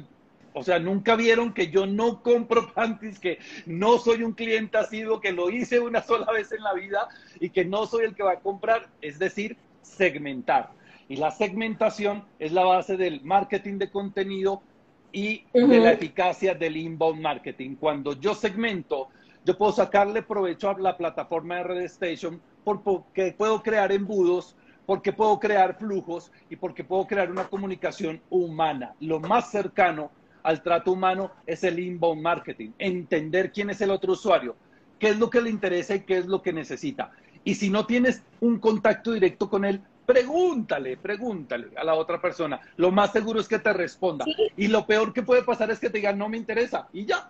o 0.54 0.64
sea, 0.64 0.80
nunca 0.80 1.16
vieron 1.16 1.54
que 1.54 1.70
yo 1.70 1.86
no 1.88 2.22
compro 2.22 2.74
panties, 2.76 3.20
que 3.20 3.40
no 3.66 3.98
soy 3.98 4.24
un 4.24 4.34
cliente 4.34 4.78
asiduo, 4.78 5.22
que 5.22 5.32
lo 5.32 5.50
hice 5.50 5.80
una 5.80 6.02
sola 6.02 6.32
vez 6.32 6.52
en 6.52 6.62
la 6.62 6.74
vida 6.74 7.08
y 7.40 7.50
que 7.50 7.66
no 7.66 7.86
soy 7.86 8.06
el 8.06 8.16
que 8.16 8.24
va 8.24 8.34
a 8.34 8.40
comprar. 8.40 8.90
Es 9.02 9.18
decir, 9.18 9.58
segmentar. 9.82 10.72
Y 11.12 11.18
la 11.18 11.30
segmentación 11.30 12.24
es 12.40 12.54
la 12.54 12.64
base 12.64 12.96
del 12.96 13.20
marketing 13.22 13.78
de 13.80 13.92
contenido 13.92 14.62
y 15.12 15.44
de 15.52 15.80
la 15.82 15.92
eficacia 15.92 16.56
del 16.56 16.78
inbound 16.78 17.20
marketing. 17.20 17.76
Cuando 17.76 18.18
yo 18.18 18.34
segmento, 18.34 19.10
yo 19.44 19.58
puedo 19.58 19.74
sacarle 19.74 20.24
provecho 20.24 20.70
a 20.70 20.80
la 20.80 20.96
plataforma 20.96 21.58
de 21.58 21.64
Red 21.64 21.82
Station 21.82 22.42
porque 22.64 23.36
puedo 23.38 23.62
crear 23.62 23.92
embudos, 23.92 24.56
porque 24.86 25.12
puedo 25.12 25.38
crear 25.38 25.78
flujos 25.78 26.32
y 26.50 26.56
porque 26.56 26.86
puedo 26.86 27.06
crear 27.06 27.30
una 27.30 27.50
comunicación 27.50 28.22
humana. 28.30 28.96
Lo 29.02 29.20
más 29.20 29.52
cercano 29.52 30.12
al 30.44 30.64
trato 30.64 30.94
humano 30.94 31.32
es 31.46 31.66
el 31.66 31.78
inbound 31.78 32.22
marketing, 32.22 32.70
entender 32.80 33.52
quién 33.52 33.70
es 33.70 33.82
el 33.82 33.92
otro 33.92 34.14
usuario, 34.14 34.56
qué 34.98 35.10
es 35.10 35.20
lo 35.20 35.30
que 35.30 35.42
le 35.42 35.50
interesa 35.50 35.94
y 35.94 36.06
qué 36.06 36.20
es 36.20 36.26
lo 36.26 36.42
que 36.42 36.54
necesita. 36.54 37.12
Y 37.44 37.56
si 37.56 37.70
no 37.70 37.86
tienes 37.86 38.24
un 38.40 38.60
contacto 38.60 39.12
directo 39.12 39.50
con 39.50 39.66
él, 39.66 39.82
Pregúntale, 40.06 40.98
pregúntale 40.98 41.70
a 41.78 41.84
la 41.84 41.94
otra 41.94 42.20
persona. 42.20 42.60
Lo 42.78 42.92
más 42.92 43.12
seguro 43.12 43.40
es 43.40 43.48
que 43.48 43.60
te 43.60 43.72
responda. 43.72 44.26
Y 44.58 44.68
lo 44.68 44.86
peor 44.86 45.14
que 45.14 45.24
puede 45.24 45.44
pasar 45.44 45.72
es 45.72 45.80
que 45.80 45.90
te 45.90 46.00
diga, 46.00 46.12
no 46.12 46.28
me 46.28 46.38
interesa. 46.38 46.88
Y 46.92 47.06
ya. 47.06 47.30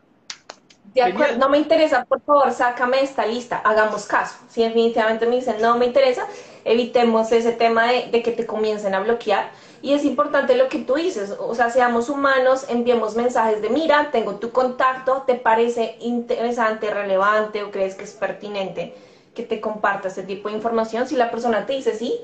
De 0.94 1.02
acuerdo, 1.02 1.38
no 1.38 1.48
me 1.48 1.58
interesa, 1.58 2.04
por 2.04 2.22
favor, 2.22 2.52
sácame 2.52 3.02
esta 3.02 3.26
lista, 3.26 3.58
hagamos 3.58 4.06
caso. 4.08 4.36
Si 4.50 4.62
definitivamente 4.62 5.26
me 5.26 5.36
dicen, 5.36 5.62
no 5.62 5.78
me 5.78 5.86
interesa, 5.86 6.28
evitemos 6.66 7.32
ese 7.32 7.54
tema 7.54 7.88
de, 7.92 8.08
de, 8.12 8.22
que 8.22 8.32
te 8.32 8.46
comiencen 8.46 8.94
a 8.94 9.00
bloquear. 9.00 9.52
Y 9.82 9.94
es 9.94 10.04
importante 10.04 10.56
lo 10.56 10.68
que 10.68 10.80
tú 10.80 10.96
dices, 10.96 11.36
o 11.40 11.56
sea, 11.56 11.70
seamos 11.70 12.10
humanos, 12.10 12.66
enviemos 12.68 13.16
mensajes 13.16 13.62
de, 13.62 13.70
mira, 13.70 14.10
tengo 14.12 14.36
tu 14.36 14.52
contacto, 14.52 15.24
¿te 15.26 15.36
parece 15.36 15.98
interesante, 16.02 16.92
relevante 16.92 17.64
o 17.64 17.72
crees 17.72 17.96
que 17.96 18.04
es 18.04 18.12
pertinente 18.12 18.94
que 19.34 19.44
te 19.44 19.62
comparta 19.62 20.10
este 20.10 20.24
tipo 20.24 20.50
de 20.50 20.56
información? 20.56 21.08
Si 21.08 21.16
la 21.16 21.32
persona 21.32 21.66
te 21.66 21.74
dice 21.74 21.96
sí, 21.96 22.20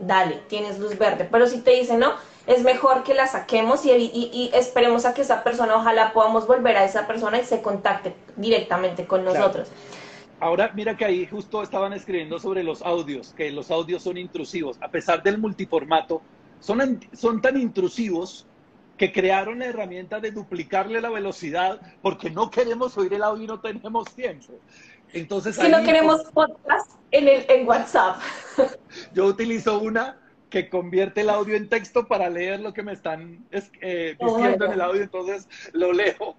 dale, 0.00 0.42
tienes 0.48 0.78
luz 0.78 0.96
verde. 0.98 1.28
Pero 1.30 1.46
si 1.46 1.60
te 1.60 1.72
dice 1.72 1.96
no, 1.96 2.12
es 2.46 2.62
mejor 2.62 3.02
que 3.02 3.14
la 3.14 3.26
saquemos 3.26 3.84
y, 3.84 4.50
esperemos 4.54 5.04
a 5.04 5.14
que 5.14 5.22
esa 5.22 5.44
persona, 5.44 5.76
ojalá 5.76 6.12
podamos 6.12 6.46
volver 6.46 6.76
a 6.76 6.84
esa 6.84 7.06
persona 7.06 7.38
y 7.38 7.44
se 7.44 7.60
contacte 7.60 8.14
directamente 8.36 9.06
con 9.06 9.24
nosotros. 9.24 9.68
Ahora, 10.40 10.70
mira 10.74 10.96
que 10.96 11.04
ahí 11.04 11.26
justo 11.26 11.62
estaban 11.62 11.92
escribiendo 11.92 12.38
sobre 12.38 12.62
los 12.62 12.82
audios, 12.82 13.34
que 13.36 13.50
los 13.50 13.70
audios 13.70 14.04
son 14.04 14.16
intrusivos. 14.16 14.78
A 14.80 14.88
pesar 14.88 15.22
del 15.22 15.38
multiformato, 15.38 16.22
son, 16.60 17.00
son 17.12 17.42
tan 17.42 17.60
intrusivos 17.60 18.46
que 18.96 19.12
crearon 19.12 19.58
la 19.58 19.66
herramienta 19.66 20.20
de 20.20 20.30
duplicarle 20.30 21.00
la 21.00 21.10
velocidad 21.10 21.80
porque 22.02 22.30
no 22.30 22.50
queremos 22.50 22.96
oír 22.98 23.14
el 23.14 23.22
audio 23.22 23.44
y 23.44 23.46
no 23.46 23.60
tenemos 23.60 24.12
tiempo. 24.14 24.54
Entonces, 25.12 25.56
si 25.56 25.68
no 25.68 25.82
queremos 25.82 26.22
podcast 26.32 26.90
en, 27.10 27.28
el, 27.28 27.46
en 27.48 27.66
WhatsApp. 27.66 28.20
Yo 29.14 29.26
utilizo 29.26 29.78
una 29.80 30.18
que 30.50 30.68
convierte 30.68 31.20
el 31.22 31.30
audio 31.30 31.56
en 31.56 31.68
texto 31.68 32.06
para 32.06 32.30
leer 32.30 32.60
lo 32.60 32.72
que 32.72 32.82
me 32.82 32.92
están 32.92 33.44
eh, 33.50 34.16
diciendo 34.18 34.64
en 34.64 34.72
el 34.72 34.80
audio, 34.80 35.02
entonces 35.02 35.48
lo 35.72 35.92
leo. 35.92 36.36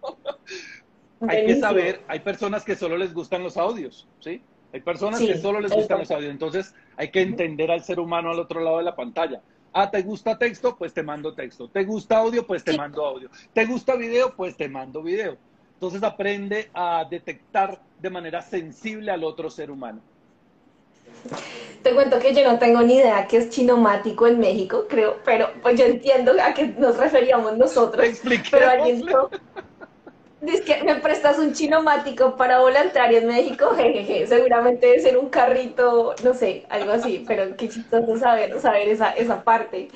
hay 1.28 1.46
que 1.46 1.60
saber, 1.60 2.02
hay 2.08 2.20
personas 2.20 2.64
que 2.64 2.76
solo 2.76 2.98
les 2.98 3.14
gustan 3.14 3.44
los 3.44 3.58
audios, 3.58 4.08
¿sí? 4.20 4.42
Hay 4.72 4.82
personas 4.82 5.20
que 5.20 5.38
solo 5.38 5.60
les 5.60 5.72
gustan 5.72 6.00
los 6.00 6.12
audios, 6.12 6.32
entonces 6.32 6.76
hay 6.96 7.10
que 7.10 7.22
entender 7.22 7.72
al 7.72 7.84
ser 7.84 8.00
humano 8.00 8.32
al 8.32 8.40
otro 8.40 8.62
lado 8.62 8.78
de 8.78 8.84
la 8.84 8.96
pantalla. 8.96 9.42
Ah, 9.74 9.90
¿te 9.90 10.02
gusta 10.02 10.38
texto? 10.38 10.76
Pues 10.78 10.94
te 10.94 11.04
mando 11.04 11.34
texto. 11.34 11.68
¿Te 11.70 11.84
gusta 11.84 12.18
audio? 12.18 12.46
Pues 12.46 12.64
te 12.64 12.76
mando 12.76 13.06
audio. 13.06 13.30
¿Te 13.54 13.66
gusta 13.66 13.96
video? 13.96 14.36
Pues 14.36 14.58
te 14.58 14.68
mando 14.68 15.04
video. 15.04 15.38
Entonces 15.80 16.04
aprende 16.04 16.70
a 16.74 17.06
detectar 17.10 17.80
de 18.02 18.10
manera 18.10 18.42
sensible 18.42 19.12
al 19.12 19.24
otro 19.24 19.50
ser 19.50 19.72
humano. 19.72 20.02
Te 21.82 21.94
cuento 21.94 22.20
que 22.20 22.34
yo 22.34 22.44
no 22.44 22.60
tengo 22.60 22.82
ni 22.82 22.96
idea 22.96 23.26
qué 23.28 23.38
es 23.38 23.50
chinomático 23.50 24.28
en 24.28 24.40
México, 24.40 24.88
creo, 24.90 25.20
pero 25.24 25.50
pues 25.62 25.80
yo 25.80 25.86
entiendo 25.86 26.34
a 26.44 26.54
qué 26.54 26.68
nos 26.68 26.98
referíamos 26.98 27.58
nosotros. 27.58 28.06
Pero 28.52 28.70
alguien 28.70 29.06
dice 30.42 30.64
que 30.64 30.84
me 30.84 30.96
prestas 30.96 31.40
un 31.40 31.54
chinomático 31.54 32.36
para 32.36 32.60
voluntario 32.60 33.20
en 33.20 33.28
México, 33.28 33.70
jejeje, 33.78 34.28
seguramente 34.28 34.86
debe 34.86 35.00
ser 35.00 35.18
un 35.18 35.30
carrito, 35.30 36.14
no 36.26 36.34
sé, 36.34 36.66
algo 36.68 36.92
así, 36.92 37.24
pero 37.26 37.56
qué 37.56 37.70
chistoso 37.70 38.18
saber, 38.18 38.60
saber 38.60 38.90
esa, 38.90 39.12
esa 39.12 39.42
parte. 39.46 39.88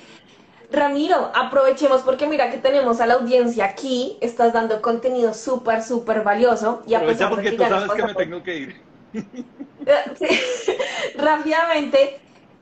Ramiro, 0.73 1.31
aprovechemos 1.35 2.01
porque 2.01 2.25
mira 2.25 2.49
que 2.49 2.57
tenemos 2.57 2.99
a 2.99 3.05
la 3.05 3.13
audiencia 3.13 3.65
aquí, 3.65 4.17
estás 4.21 4.53
dando 4.53 4.81
contenido 4.81 5.35
súper, 5.35 5.83
súper 5.83 6.23
valioso. 6.23 6.81
Y 6.87 6.95
Aprovecha 6.95 7.29
porque 7.29 7.51
tú 7.51 7.63
sabes 7.63 7.91
que 7.91 8.03
me 8.03 8.15
tengo 8.15 8.41
que 8.41 8.57
ir. 8.57 8.81
Rápidamente, 11.15 12.19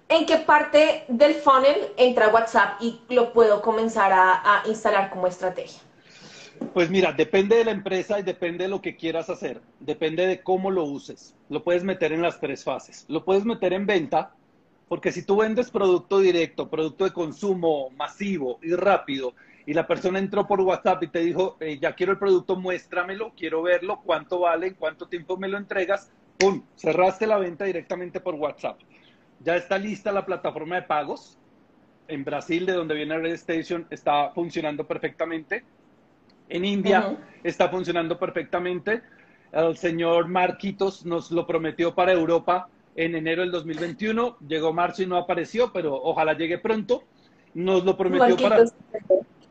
¿en 0.10 0.26
qué 0.26 0.38
parte 0.40 1.06
del 1.08 1.36
funnel 1.36 1.94
entra 1.96 2.28
WhatsApp 2.28 2.82
y 2.82 3.00
lo 3.08 3.32
puedo 3.32 3.62
comenzar 3.62 4.12
a, 4.12 4.64
instalar 4.68 5.10
como 5.10 5.28
estrategia? 5.28 5.80
Pues 6.74 6.90
mira, 6.90 7.14
depende 7.14 7.56
de 7.56 7.66
la 7.66 7.72
empresa 7.72 8.20
y 8.20 8.24
depende 8.24 8.66
de 8.66 8.70
lo 8.70 8.82
que 8.82 8.98
quieras 8.98 9.30
hacer. 9.30 9.62
Depende 9.80 10.28
de 10.28 10.44
cómo 10.44 10.70
lo 10.70 10.84
uses. 10.84 11.34
Lo 11.48 11.64
puedes 11.64 11.86
meter 11.86 12.12
en 12.12 12.22
las 12.22 12.42
tres 12.42 12.66
fases. 12.66 13.06
Lo 13.08 13.24
puedes 13.24 13.46
meter 13.46 13.72
en 13.72 13.86
venta, 13.86 14.34
porque 14.92 15.14
si 15.14 15.24
tú 15.24 15.38
vendes 15.38 15.72
producto 15.72 16.20
directo, 16.20 16.70
producto 16.70 17.06
de 17.06 17.14
consumo 17.14 17.92
masivo 17.92 18.60
y 18.62 18.74
rápido, 18.74 19.34
y 19.66 19.74
la 19.74 19.88
persona 19.88 20.20
entró 20.20 20.46
por 20.46 20.60
WhatsApp 20.60 21.04
y 21.04 21.08
te 21.08 21.20
dijo, 21.20 21.56
eh, 21.62 21.80
ya 21.82 21.96
quiero 21.96 22.12
el 22.12 22.18
producto, 22.18 22.58
muéstramelo, 22.58 23.32
quiero 23.34 23.62
verlo, 23.62 24.02
cuánto 24.04 24.42
vale, 24.42 24.68
en 24.68 24.74
cuánto 24.74 25.08
tiempo 25.08 25.38
me 25.38 25.48
lo 25.48 25.58
entregas, 25.58 26.12
¡pum! 26.38 26.64
Cerraste 26.76 27.26
la 27.26 27.38
venta 27.38 27.64
directamente 27.64 28.20
por 28.20 28.36
WhatsApp. 28.36 28.82
Ya 29.40 29.56
está 29.56 29.78
lista 29.78 30.12
la 30.12 30.26
plataforma 30.26 30.76
de 30.76 30.82
pagos. 30.82 31.40
En 32.10 32.26
Brasil, 32.26 32.66
de 32.66 32.74
donde 32.74 32.94
viene 32.94 33.18
Red 33.18 33.36
Station, 33.36 33.88
está 33.92 34.32
funcionando 34.32 34.86
perfectamente. 34.86 35.64
En 36.50 36.66
India 36.66 37.18
está 37.46 37.70
funcionando 37.70 38.20
perfectamente. 38.20 39.04
El 39.54 39.78
señor 39.78 40.28
Marquitos 40.28 41.06
nos 41.06 41.32
lo 41.32 41.48
prometió 41.48 41.96
para 41.96 42.12
Europa 42.12 42.68
en 42.96 43.16
enero 43.16 43.42
del 43.42 43.52
2021. 43.52 44.38
Llegó 44.48 44.74
marzo 44.74 45.04
y 45.04 45.08
no 45.08 45.18
apareció, 45.18 45.72
pero 45.72 45.96
ojalá 45.96 46.34
llegue 46.34 46.58
pronto. 46.58 47.04
Nos 47.54 47.84
lo 47.84 47.98
prometió 47.98 48.38
para. 48.38 48.64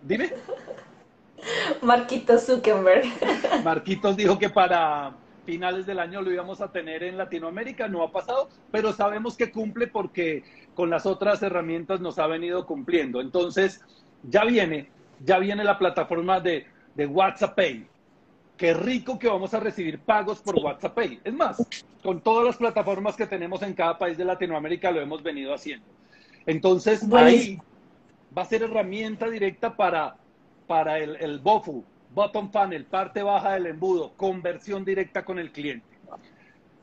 Dime. 0.02 0.32
Marquitos 1.82 2.46
Zuckerberg. 2.46 3.04
Marquitos 3.64 4.16
dijo 4.16 4.38
que 4.38 4.50
para 4.50 5.14
finales 5.44 5.86
del 5.86 5.98
año 5.98 6.22
lo 6.22 6.30
íbamos 6.30 6.60
a 6.60 6.70
tener 6.70 7.02
en 7.02 7.16
Latinoamérica, 7.16 7.88
no 7.88 8.02
ha 8.02 8.12
pasado, 8.12 8.48
pero 8.70 8.92
sabemos 8.92 9.36
que 9.36 9.50
cumple 9.50 9.86
porque 9.86 10.44
con 10.74 10.90
las 10.90 11.06
otras 11.06 11.42
herramientas 11.42 12.00
nos 12.00 12.18
ha 12.18 12.26
venido 12.26 12.66
cumpliendo. 12.66 13.20
Entonces, 13.20 13.80
ya 14.22 14.44
viene, 14.44 14.90
ya 15.24 15.38
viene 15.38 15.64
la 15.64 15.78
plataforma 15.78 16.40
de, 16.40 16.66
de 16.94 17.06
WhatsApp 17.06 17.56
Pay. 17.56 17.86
Qué 18.60 18.74
rico 18.74 19.18
que 19.18 19.26
vamos 19.26 19.54
a 19.54 19.58
recibir 19.58 20.00
pagos 20.00 20.42
por 20.42 20.54
WhatsApp 20.56 20.94
Pay. 20.94 21.20
Es 21.24 21.32
más, 21.32 21.66
con 22.02 22.20
todas 22.20 22.44
las 22.44 22.58
plataformas 22.58 23.16
que 23.16 23.26
tenemos 23.26 23.62
en 23.62 23.72
cada 23.72 23.96
país 23.96 24.18
de 24.18 24.24
Latinoamérica 24.26 24.90
lo 24.90 25.00
hemos 25.00 25.22
venido 25.22 25.54
haciendo. 25.54 25.86
Entonces, 26.44 27.10
ahí 27.10 27.58
va 28.36 28.42
a 28.42 28.44
ser 28.44 28.62
herramienta 28.62 29.30
directa 29.30 29.74
para, 29.74 30.14
para 30.66 30.98
el, 30.98 31.16
el 31.16 31.38
BOFU, 31.38 31.82
Bottom 32.12 32.52
Funnel, 32.52 32.84
parte 32.84 33.22
baja 33.22 33.54
del 33.54 33.64
embudo, 33.64 34.12
conversión 34.18 34.84
directa 34.84 35.24
con 35.24 35.38
el 35.38 35.52
cliente. 35.52 35.86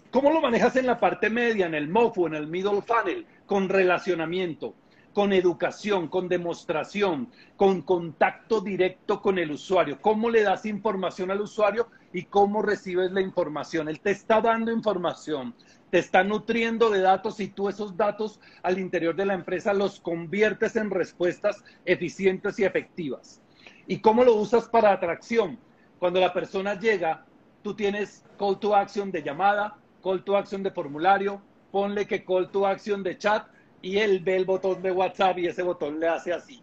¿Cómo 0.09 0.31
lo 0.31 0.41
manejas 0.41 0.75
en 0.77 0.87
la 0.87 0.99
parte 0.99 1.29
media, 1.29 1.67
en 1.67 1.75
el 1.75 1.89
MOFU, 1.89 2.25
en 2.25 2.33
el 2.33 2.47
Middle 2.47 2.81
Funnel? 2.81 3.27
Con 3.45 3.69
relacionamiento, 3.69 4.73
con 5.17 5.33
educación, 5.33 6.09
con 6.09 6.29
demostración, 6.29 7.31
con 7.55 7.81
contacto 7.81 8.61
directo 8.61 9.19
con 9.19 9.39
el 9.39 9.49
usuario. 9.49 9.99
¿Cómo 9.99 10.29
le 10.29 10.43
das 10.43 10.63
información 10.67 11.31
al 11.31 11.41
usuario 11.41 11.87
y 12.13 12.25
cómo 12.25 12.61
recibes 12.61 13.11
la 13.11 13.21
información? 13.21 13.89
Él 13.89 13.99
te 13.99 14.11
está 14.11 14.41
dando 14.41 14.71
información, 14.71 15.55
te 15.89 15.97
está 15.97 16.23
nutriendo 16.23 16.91
de 16.91 17.01
datos 17.01 17.39
y 17.39 17.47
tú 17.47 17.67
esos 17.67 17.97
datos 17.97 18.39
al 18.61 18.77
interior 18.77 19.15
de 19.15 19.25
la 19.25 19.33
empresa 19.33 19.73
los 19.73 19.99
conviertes 19.99 20.75
en 20.75 20.91
respuestas 20.91 21.63
eficientes 21.83 22.59
y 22.59 22.65
efectivas. 22.65 23.41
¿Y 23.87 24.01
cómo 24.01 24.23
lo 24.23 24.35
usas 24.35 24.69
para 24.69 24.91
atracción? 24.91 25.57
Cuando 25.97 26.19
la 26.19 26.31
persona 26.31 26.79
llega, 26.79 27.25
tú 27.63 27.73
tienes 27.73 28.23
call 28.37 28.59
to 28.59 28.75
action 28.75 29.11
de 29.11 29.23
llamada, 29.23 29.77
call 30.03 30.23
to 30.23 30.37
action 30.37 30.61
de 30.61 30.69
formulario, 30.69 31.41
ponle 31.71 32.05
que 32.05 32.23
call 32.23 32.51
to 32.51 32.67
action 32.67 33.01
de 33.01 33.17
chat 33.17 33.47
y 33.81 33.97
él 33.97 34.19
ve 34.19 34.35
el 34.35 34.45
botón 34.45 34.81
de 34.81 34.91
WhatsApp 34.91 35.37
y 35.39 35.47
ese 35.47 35.63
botón 35.63 35.99
le 35.99 36.07
hace 36.07 36.33
así. 36.33 36.61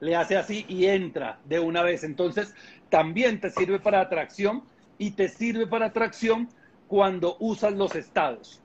Le 0.00 0.14
hace 0.14 0.36
así 0.36 0.64
y 0.68 0.86
entra 0.86 1.38
de 1.44 1.58
una 1.58 1.82
vez. 1.82 2.04
Entonces, 2.04 2.54
también 2.90 3.40
te 3.40 3.50
sirve 3.50 3.80
para 3.80 4.00
atracción 4.00 4.62
y 4.98 5.12
te 5.12 5.28
sirve 5.28 5.66
para 5.66 5.86
atracción 5.86 6.48
cuando 6.88 7.36
usas 7.40 7.72
los 7.72 7.94
estados. 7.94 8.60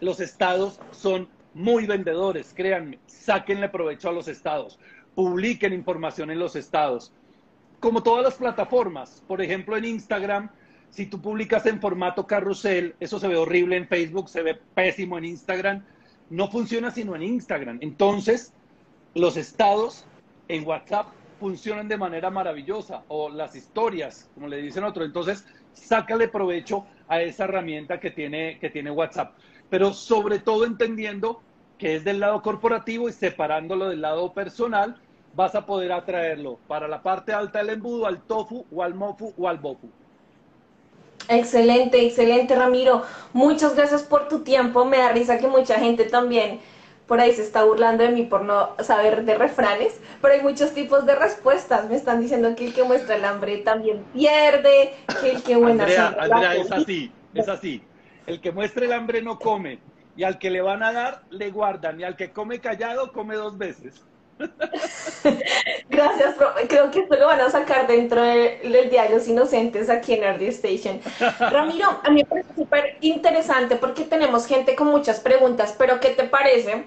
Los 0.00 0.20
estados 0.20 0.80
son 0.90 1.28
muy 1.54 1.86
vendedores, 1.86 2.52
créanme, 2.54 2.98
sáquenle 3.06 3.68
provecho 3.68 4.08
a 4.08 4.12
los 4.12 4.28
estados, 4.28 4.78
publiquen 5.14 5.72
información 5.72 6.30
en 6.30 6.38
los 6.38 6.56
estados. 6.56 7.12
Como 7.80 8.02
todas 8.02 8.24
las 8.24 8.34
plataformas, 8.34 9.22
por 9.26 9.42
ejemplo 9.42 9.76
en 9.76 9.84
Instagram, 9.84 10.50
si 10.90 11.06
tú 11.06 11.20
publicas 11.20 11.66
en 11.66 11.80
formato 11.80 12.26
carrusel, 12.26 12.94
eso 13.00 13.18
se 13.18 13.28
ve 13.28 13.36
horrible 13.36 13.76
en 13.76 13.88
Facebook, 13.88 14.28
se 14.28 14.42
ve 14.42 14.58
pésimo 14.74 15.18
en 15.18 15.24
Instagram, 15.24 15.84
no 16.32 16.48
funciona 16.48 16.90
sino 16.90 17.14
en 17.14 17.22
Instagram. 17.22 17.78
Entonces, 17.82 18.54
los 19.14 19.36
estados 19.36 20.06
en 20.48 20.66
WhatsApp 20.66 21.08
funcionan 21.38 21.88
de 21.88 21.98
manera 21.98 22.30
maravillosa, 22.30 23.02
o 23.08 23.28
las 23.28 23.54
historias, 23.54 24.30
como 24.34 24.48
le 24.48 24.62
dicen 24.62 24.82
otros. 24.82 25.04
Entonces, 25.04 25.44
sácale 25.74 26.28
provecho 26.28 26.86
a 27.06 27.20
esa 27.20 27.44
herramienta 27.44 28.00
que 28.00 28.10
tiene, 28.10 28.58
que 28.58 28.70
tiene 28.70 28.90
WhatsApp. 28.90 29.34
Pero 29.68 29.92
sobre 29.92 30.38
todo 30.38 30.64
entendiendo 30.64 31.42
que 31.76 31.96
es 31.96 32.04
del 32.04 32.20
lado 32.20 32.40
corporativo 32.40 33.10
y 33.10 33.12
separándolo 33.12 33.90
del 33.90 34.00
lado 34.00 34.32
personal, 34.32 34.96
vas 35.34 35.54
a 35.54 35.66
poder 35.66 35.92
atraerlo 35.92 36.58
para 36.66 36.88
la 36.88 37.02
parte 37.02 37.34
alta 37.34 37.58
del 37.58 37.70
embudo, 37.70 38.06
al 38.06 38.22
tofu 38.22 38.64
o 38.70 38.82
al 38.82 38.94
mofu 38.94 39.34
o 39.36 39.48
al 39.48 39.58
bofu. 39.58 39.90
Excelente, 41.28 42.04
excelente 42.04 42.54
Ramiro. 42.54 43.02
Muchas 43.32 43.74
gracias 43.74 44.02
por 44.02 44.28
tu 44.28 44.40
tiempo. 44.40 44.84
Me 44.84 44.98
da 44.98 45.12
risa 45.12 45.38
que 45.38 45.46
mucha 45.46 45.78
gente 45.78 46.04
también 46.04 46.60
por 47.06 47.20
ahí 47.20 47.34
se 47.34 47.42
está 47.42 47.64
burlando 47.64 48.04
de 48.04 48.10
mí 48.10 48.22
por 48.22 48.42
no 48.42 48.70
saber 48.82 49.24
de 49.24 49.34
refranes, 49.34 50.00
pero 50.20 50.34
hay 50.34 50.40
muchos 50.40 50.72
tipos 50.72 51.04
de 51.04 51.14
respuestas. 51.14 51.88
Me 51.88 51.96
están 51.96 52.20
diciendo 52.20 52.54
que 52.56 52.68
el 52.68 52.74
que 52.74 52.84
muestra 52.84 53.16
el 53.16 53.24
hambre 53.24 53.58
también 53.58 54.04
pierde, 54.12 54.94
que 55.20 55.32
el 55.32 55.42
que 55.42 55.56
buena 55.56 55.84
Andrea, 55.84 56.16
Andrea, 56.18 56.54
es 56.54 56.72
así, 56.72 57.12
es 57.34 57.48
así. 57.48 57.82
El 58.26 58.40
que 58.40 58.52
muestra 58.52 58.86
el 58.86 58.92
hambre 58.92 59.20
no 59.20 59.38
come, 59.38 59.78
y 60.16 60.24
al 60.24 60.38
que 60.38 60.50
le 60.50 60.62
van 60.62 60.82
a 60.82 60.92
dar, 60.92 61.22
le 61.30 61.50
guardan, 61.50 62.00
y 62.00 62.04
al 62.04 62.16
que 62.16 62.30
come 62.30 62.60
callado, 62.60 63.12
come 63.12 63.34
dos 63.34 63.58
veces. 63.58 64.06
Gracias, 65.88 66.36
creo 66.68 66.90
que 66.90 67.00
esto 67.00 67.16
lo 67.16 67.26
van 67.26 67.40
a 67.40 67.50
sacar 67.50 67.86
dentro 67.86 68.22
del 68.22 68.90
Día 68.90 69.04
de 69.04 69.10
los 69.10 69.28
Inocentes 69.28 69.88
aquí 69.90 70.14
en 70.14 70.34
RD 70.34 70.42
Station. 70.48 71.00
Ramiro, 71.50 72.00
a 72.02 72.10
mí 72.10 72.22
me 72.22 72.24
parece 72.24 72.54
súper 72.54 72.96
interesante 73.00 73.76
porque 73.76 74.04
tenemos 74.04 74.46
gente 74.46 74.74
con 74.74 74.88
muchas 74.88 75.20
preguntas, 75.20 75.74
pero 75.78 76.00
¿qué 76.00 76.10
te 76.10 76.24
parece? 76.24 76.84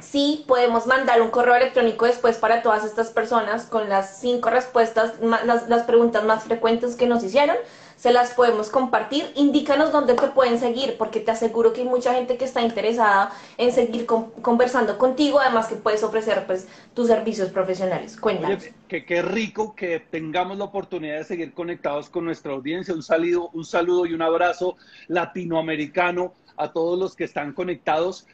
Si 0.00 0.44
podemos 0.46 0.86
mandar 0.86 1.20
un 1.20 1.30
correo 1.30 1.56
electrónico 1.56 2.06
después 2.06 2.38
para 2.38 2.62
todas 2.62 2.84
estas 2.84 3.10
personas 3.10 3.66
con 3.66 3.88
las 3.88 4.20
cinco 4.20 4.48
respuestas, 4.48 5.14
las, 5.20 5.68
las 5.68 5.82
preguntas 5.82 6.22
más 6.24 6.44
frecuentes 6.44 6.94
que 6.94 7.06
nos 7.06 7.24
hicieron 7.24 7.56
se 7.98 8.12
las 8.12 8.32
podemos 8.32 8.70
compartir. 8.70 9.32
Indícanos 9.34 9.90
dónde 9.90 10.14
te 10.14 10.28
pueden 10.28 10.58
seguir, 10.58 10.96
porque 10.96 11.20
te 11.20 11.32
aseguro 11.32 11.72
que 11.72 11.82
hay 11.82 11.88
mucha 11.88 12.14
gente 12.14 12.36
que 12.36 12.44
está 12.44 12.62
interesada 12.62 13.32
en 13.58 13.72
seguir 13.72 14.06
conversando 14.06 14.96
contigo, 14.96 15.40
además 15.40 15.66
que 15.66 15.74
puedes 15.74 16.02
ofrecer 16.04 16.46
pues 16.46 16.68
tus 16.94 17.08
servicios 17.08 17.50
profesionales. 17.50 18.16
Cuéntanos. 18.16 18.64
que 18.86 19.04
qué 19.04 19.20
rico 19.20 19.74
que 19.74 19.98
tengamos 19.98 20.56
la 20.58 20.64
oportunidad 20.64 21.18
de 21.18 21.24
seguir 21.24 21.52
conectados 21.52 22.08
con 22.08 22.24
nuestra 22.24 22.52
audiencia. 22.52 22.94
Un 22.94 23.02
saludo, 23.02 23.50
un 23.52 23.64
saludo 23.64 24.06
y 24.06 24.14
un 24.14 24.22
abrazo 24.22 24.76
latinoamericano 25.08 26.34
a 26.56 26.72
todos 26.72 26.98
los 26.98 27.16
que 27.16 27.24
están 27.24 27.52
conectados. 27.52 28.26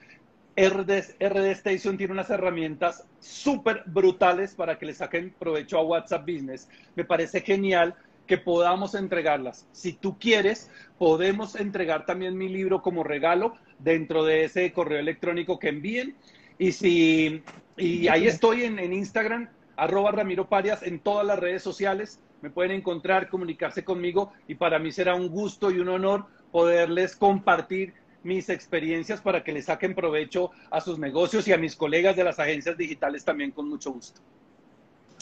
RD, 0.56 1.16
RD 1.20 1.50
Station 1.52 1.96
tiene 1.96 2.12
unas 2.12 2.30
herramientas 2.30 3.04
súper 3.18 3.82
brutales 3.86 4.54
para 4.54 4.78
que 4.78 4.86
le 4.86 4.94
saquen 4.94 5.34
provecho 5.36 5.78
a 5.78 5.82
WhatsApp 5.82 6.22
Business. 6.22 6.68
Me 6.94 7.04
parece 7.04 7.40
genial 7.40 7.94
que 8.26 8.38
podamos 8.38 8.94
entregarlas. 8.94 9.66
Si 9.72 9.92
tú 9.92 10.18
quieres, 10.18 10.70
podemos 10.98 11.56
entregar 11.56 12.06
también 12.06 12.36
mi 12.36 12.48
libro 12.48 12.82
como 12.82 13.04
regalo 13.04 13.54
dentro 13.78 14.24
de 14.24 14.44
ese 14.44 14.72
correo 14.72 14.98
electrónico 14.98 15.58
que 15.58 15.68
envíen. 15.68 16.16
Y 16.58 16.72
si 16.72 17.42
y 17.76 18.08
ahí 18.08 18.26
estoy 18.26 18.64
en, 18.64 18.78
en 18.78 18.92
Instagram, 18.92 19.48
arroba 19.76 20.12
Ramiro 20.12 20.48
Parias, 20.48 20.82
en 20.82 21.00
todas 21.00 21.26
las 21.26 21.38
redes 21.38 21.62
sociales. 21.62 22.20
Me 22.40 22.50
pueden 22.50 22.72
encontrar, 22.72 23.28
comunicarse 23.28 23.84
conmigo 23.84 24.32
y 24.46 24.54
para 24.54 24.78
mí 24.78 24.92
será 24.92 25.14
un 25.14 25.28
gusto 25.28 25.70
y 25.70 25.78
un 25.78 25.88
honor 25.88 26.26
poderles 26.52 27.16
compartir 27.16 27.94
mis 28.22 28.48
experiencias 28.48 29.20
para 29.20 29.42
que 29.42 29.52
les 29.52 29.66
saquen 29.66 29.94
provecho 29.94 30.50
a 30.70 30.80
sus 30.80 30.98
negocios 30.98 31.46
y 31.48 31.52
a 31.52 31.58
mis 31.58 31.76
colegas 31.76 32.16
de 32.16 32.24
las 32.24 32.38
agencias 32.38 32.76
digitales 32.76 33.24
también 33.24 33.50
con 33.50 33.68
mucho 33.68 33.92
gusto. 33.92 34.20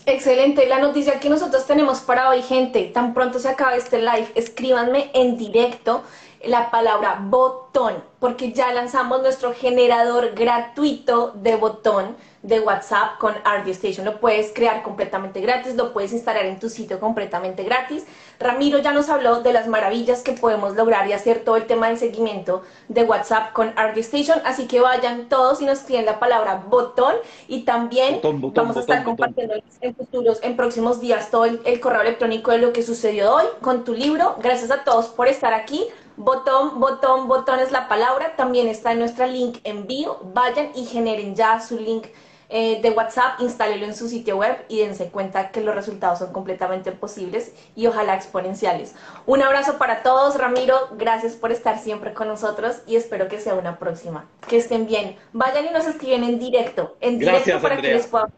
Excelente, 0.05 0.67
la 0.67 0.81
noticia 0.81 1.21
que 1.21 1.29
nosotros 1.29 1.65
tenemos 1.67 2.01
para 2.01 2.29
hoy, 2.29 2.43
gente, 2.43 2.91
tan 2.93 3.15
pronto 3.15 3.39
se 3.39 3.49
acaba 3.49 3.77
este 3.77 3.99
live, 4.01 4.33
escríbanme 4.35 5.11
en 5.15 5.37
directo 5.37 6.03
la 6.45 6.71
palabra 6.71 7.19
botón, 7.21 8.03
porque 8.19 8.53
ya 8.53 8.73
lanzamos 8.73 9.23
nuestro 9.23 9.53
generador 9.55 10.35
gratuito 10.35 11.33
de 11.35 11.57
botón 11.57 12.17
de 12.43 12.59
WhatsApp 12.59 13.19
con 13.19 13.35
RD 13.35 13.69
Station. 13.69 14.05
Lo 14.05 14.19
puedes 14.19 14.53
crear 14.53 14.83
completamente 14.83 15.41
gratis, 15.41 15.77
lo 15.77 15.93
puedes 15.93 16.13
instalar 16.13 16.45
en 16.45 16.59
tu 16.59 16.69
sitio 16.69 16.99
completamente 16.99 17.63
gratis. 17.63 18.05
Ramiro 18.41 18.79
ya 18.79 18.93
nos 18.93 19.09
habló 19.09 19.43
de 19.43 19.53
las 19.53 19.69
maravillas 19.69 20.23
que 20.23 20.33
podemos 20.33 20.75
lograr 20.75 21.07
y 21.07 21.13
hacer 21.13 21.45
todo 21.45 21.57
el 21.57 21.67
tema 21.67 21.89
del 21.89 21.99
seguimiento 21.99 22.63
de 22.89 23.05
WhatsApp 23.05 23.53
con 23.53 23.69
RD 23.69 23.99
Station, 23.99 24.41
así 24.45 24.67
que 24.67 24.81
vayan 24.81 25.29
todos 25.29 25.63
y 25.63 25.65
nos 25.65 25.79
escriben 25.79 26.05
la 26.05 26.19
palabra 26.19 26.65
botón 26.69 27.15
y 27.47 27.63
también 27.63 28.21
vamos 28.23 28.77
a 28.77 28.81
estar 28.81 29.05
compartiendo 29.05 29.55
en 29.81 29.95
futuros, 29.95 30.41
en 30.43 30.57
próximos 30.57 31.01
días 31.01 31.31
todo 31.31 31.45
el, 31.45 31.61
el 31.65 31.79
correo 31.79 32.01
electrónico 32.01 32.51
de 32.51 32.59
lo 32.59 32.73
que 32.73 32.83
sucedió 32.83 33.37
hoy 33.37 33.45
con 33.61 33.85
tu 33.85 33.95
libro. 33.95 34.37
Gracias 34.43 34.73
a 34.73 34.83
todos 34.83 35.07
por 35.07 35.29
estar 35.29 35.55
aquí. 35.55 35.87
Botón, 36.17 36.81
botón, 36.81 37.29
botón 37.29 37.61
es 37.61 37.73
la 37.73 37.89
palabra. 37.89 38.37
También 38.37 38.69
está 38.69 38.93
en 38.93 38.99
nuestra 38.99 39.27
link 39.27 39.59
envío. 39.65 40.19
Vayan 40.35 40.71
y 40.75 40.85
generen 40.85 41.35
ya 41.35 41.61
su 41.61 41.79
link 41.79 42.07
eh, 42.55 42.83
de 42.83 42.91
WhatsApp, 42.91 43.41
instálelo 43.41 43.87
en 43.87 43.95
su 43.95 44.11
sitio 44.11 44.37
web 44.37 44.59
y 44.69 44.81
dense 44.81 45.09
cuenta 45.09 45.51
que 45.51 45.63
los 45.63 45.75
resultados 45.75 46.19
son 46.19 46.35
completamente 46.35 46.93
posibles 46.93 47.55
y 47.75 47.87
ojalá 47.87 48.15
exponenciales. 48.15 48.95
Un 49.25 49.41
abrazo 49.41 49.79
para 49.79 50.03
todos, 50.03 50.37
Ramiro. 50.37 50.89
Gracias 50.99 51.33
por 51.33 51.51
estar 51.51 51.79
siempre 51.79 52.13
con 52.13 52.29
nosotros 52.29 52.83
y 52.87 52.97
espero 52.97 53.27
que 53.29 53.41
sea 53.41 53.55
una 53.55 53.79
próxima. 53.79 54.27
Que 54.47 54.59
estén 54.59 54.87
bien. 54.87 55.17
Vayan 55.33 55.65
y 55.65 55.71
nos 55.71 55.87
escriben 55.87 56.25
en 56.25 56.39
directo. 56.39 56.95
En 57.01 57.19
directo 57.19 57.59
para 57.63 57.79
que 57.79 57.95
les 57.95 58.07
pueda. 58.07 58.29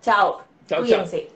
Chao. 0.00 0.42
chao 0.68 0.82
Cuídense. 0.82 1.35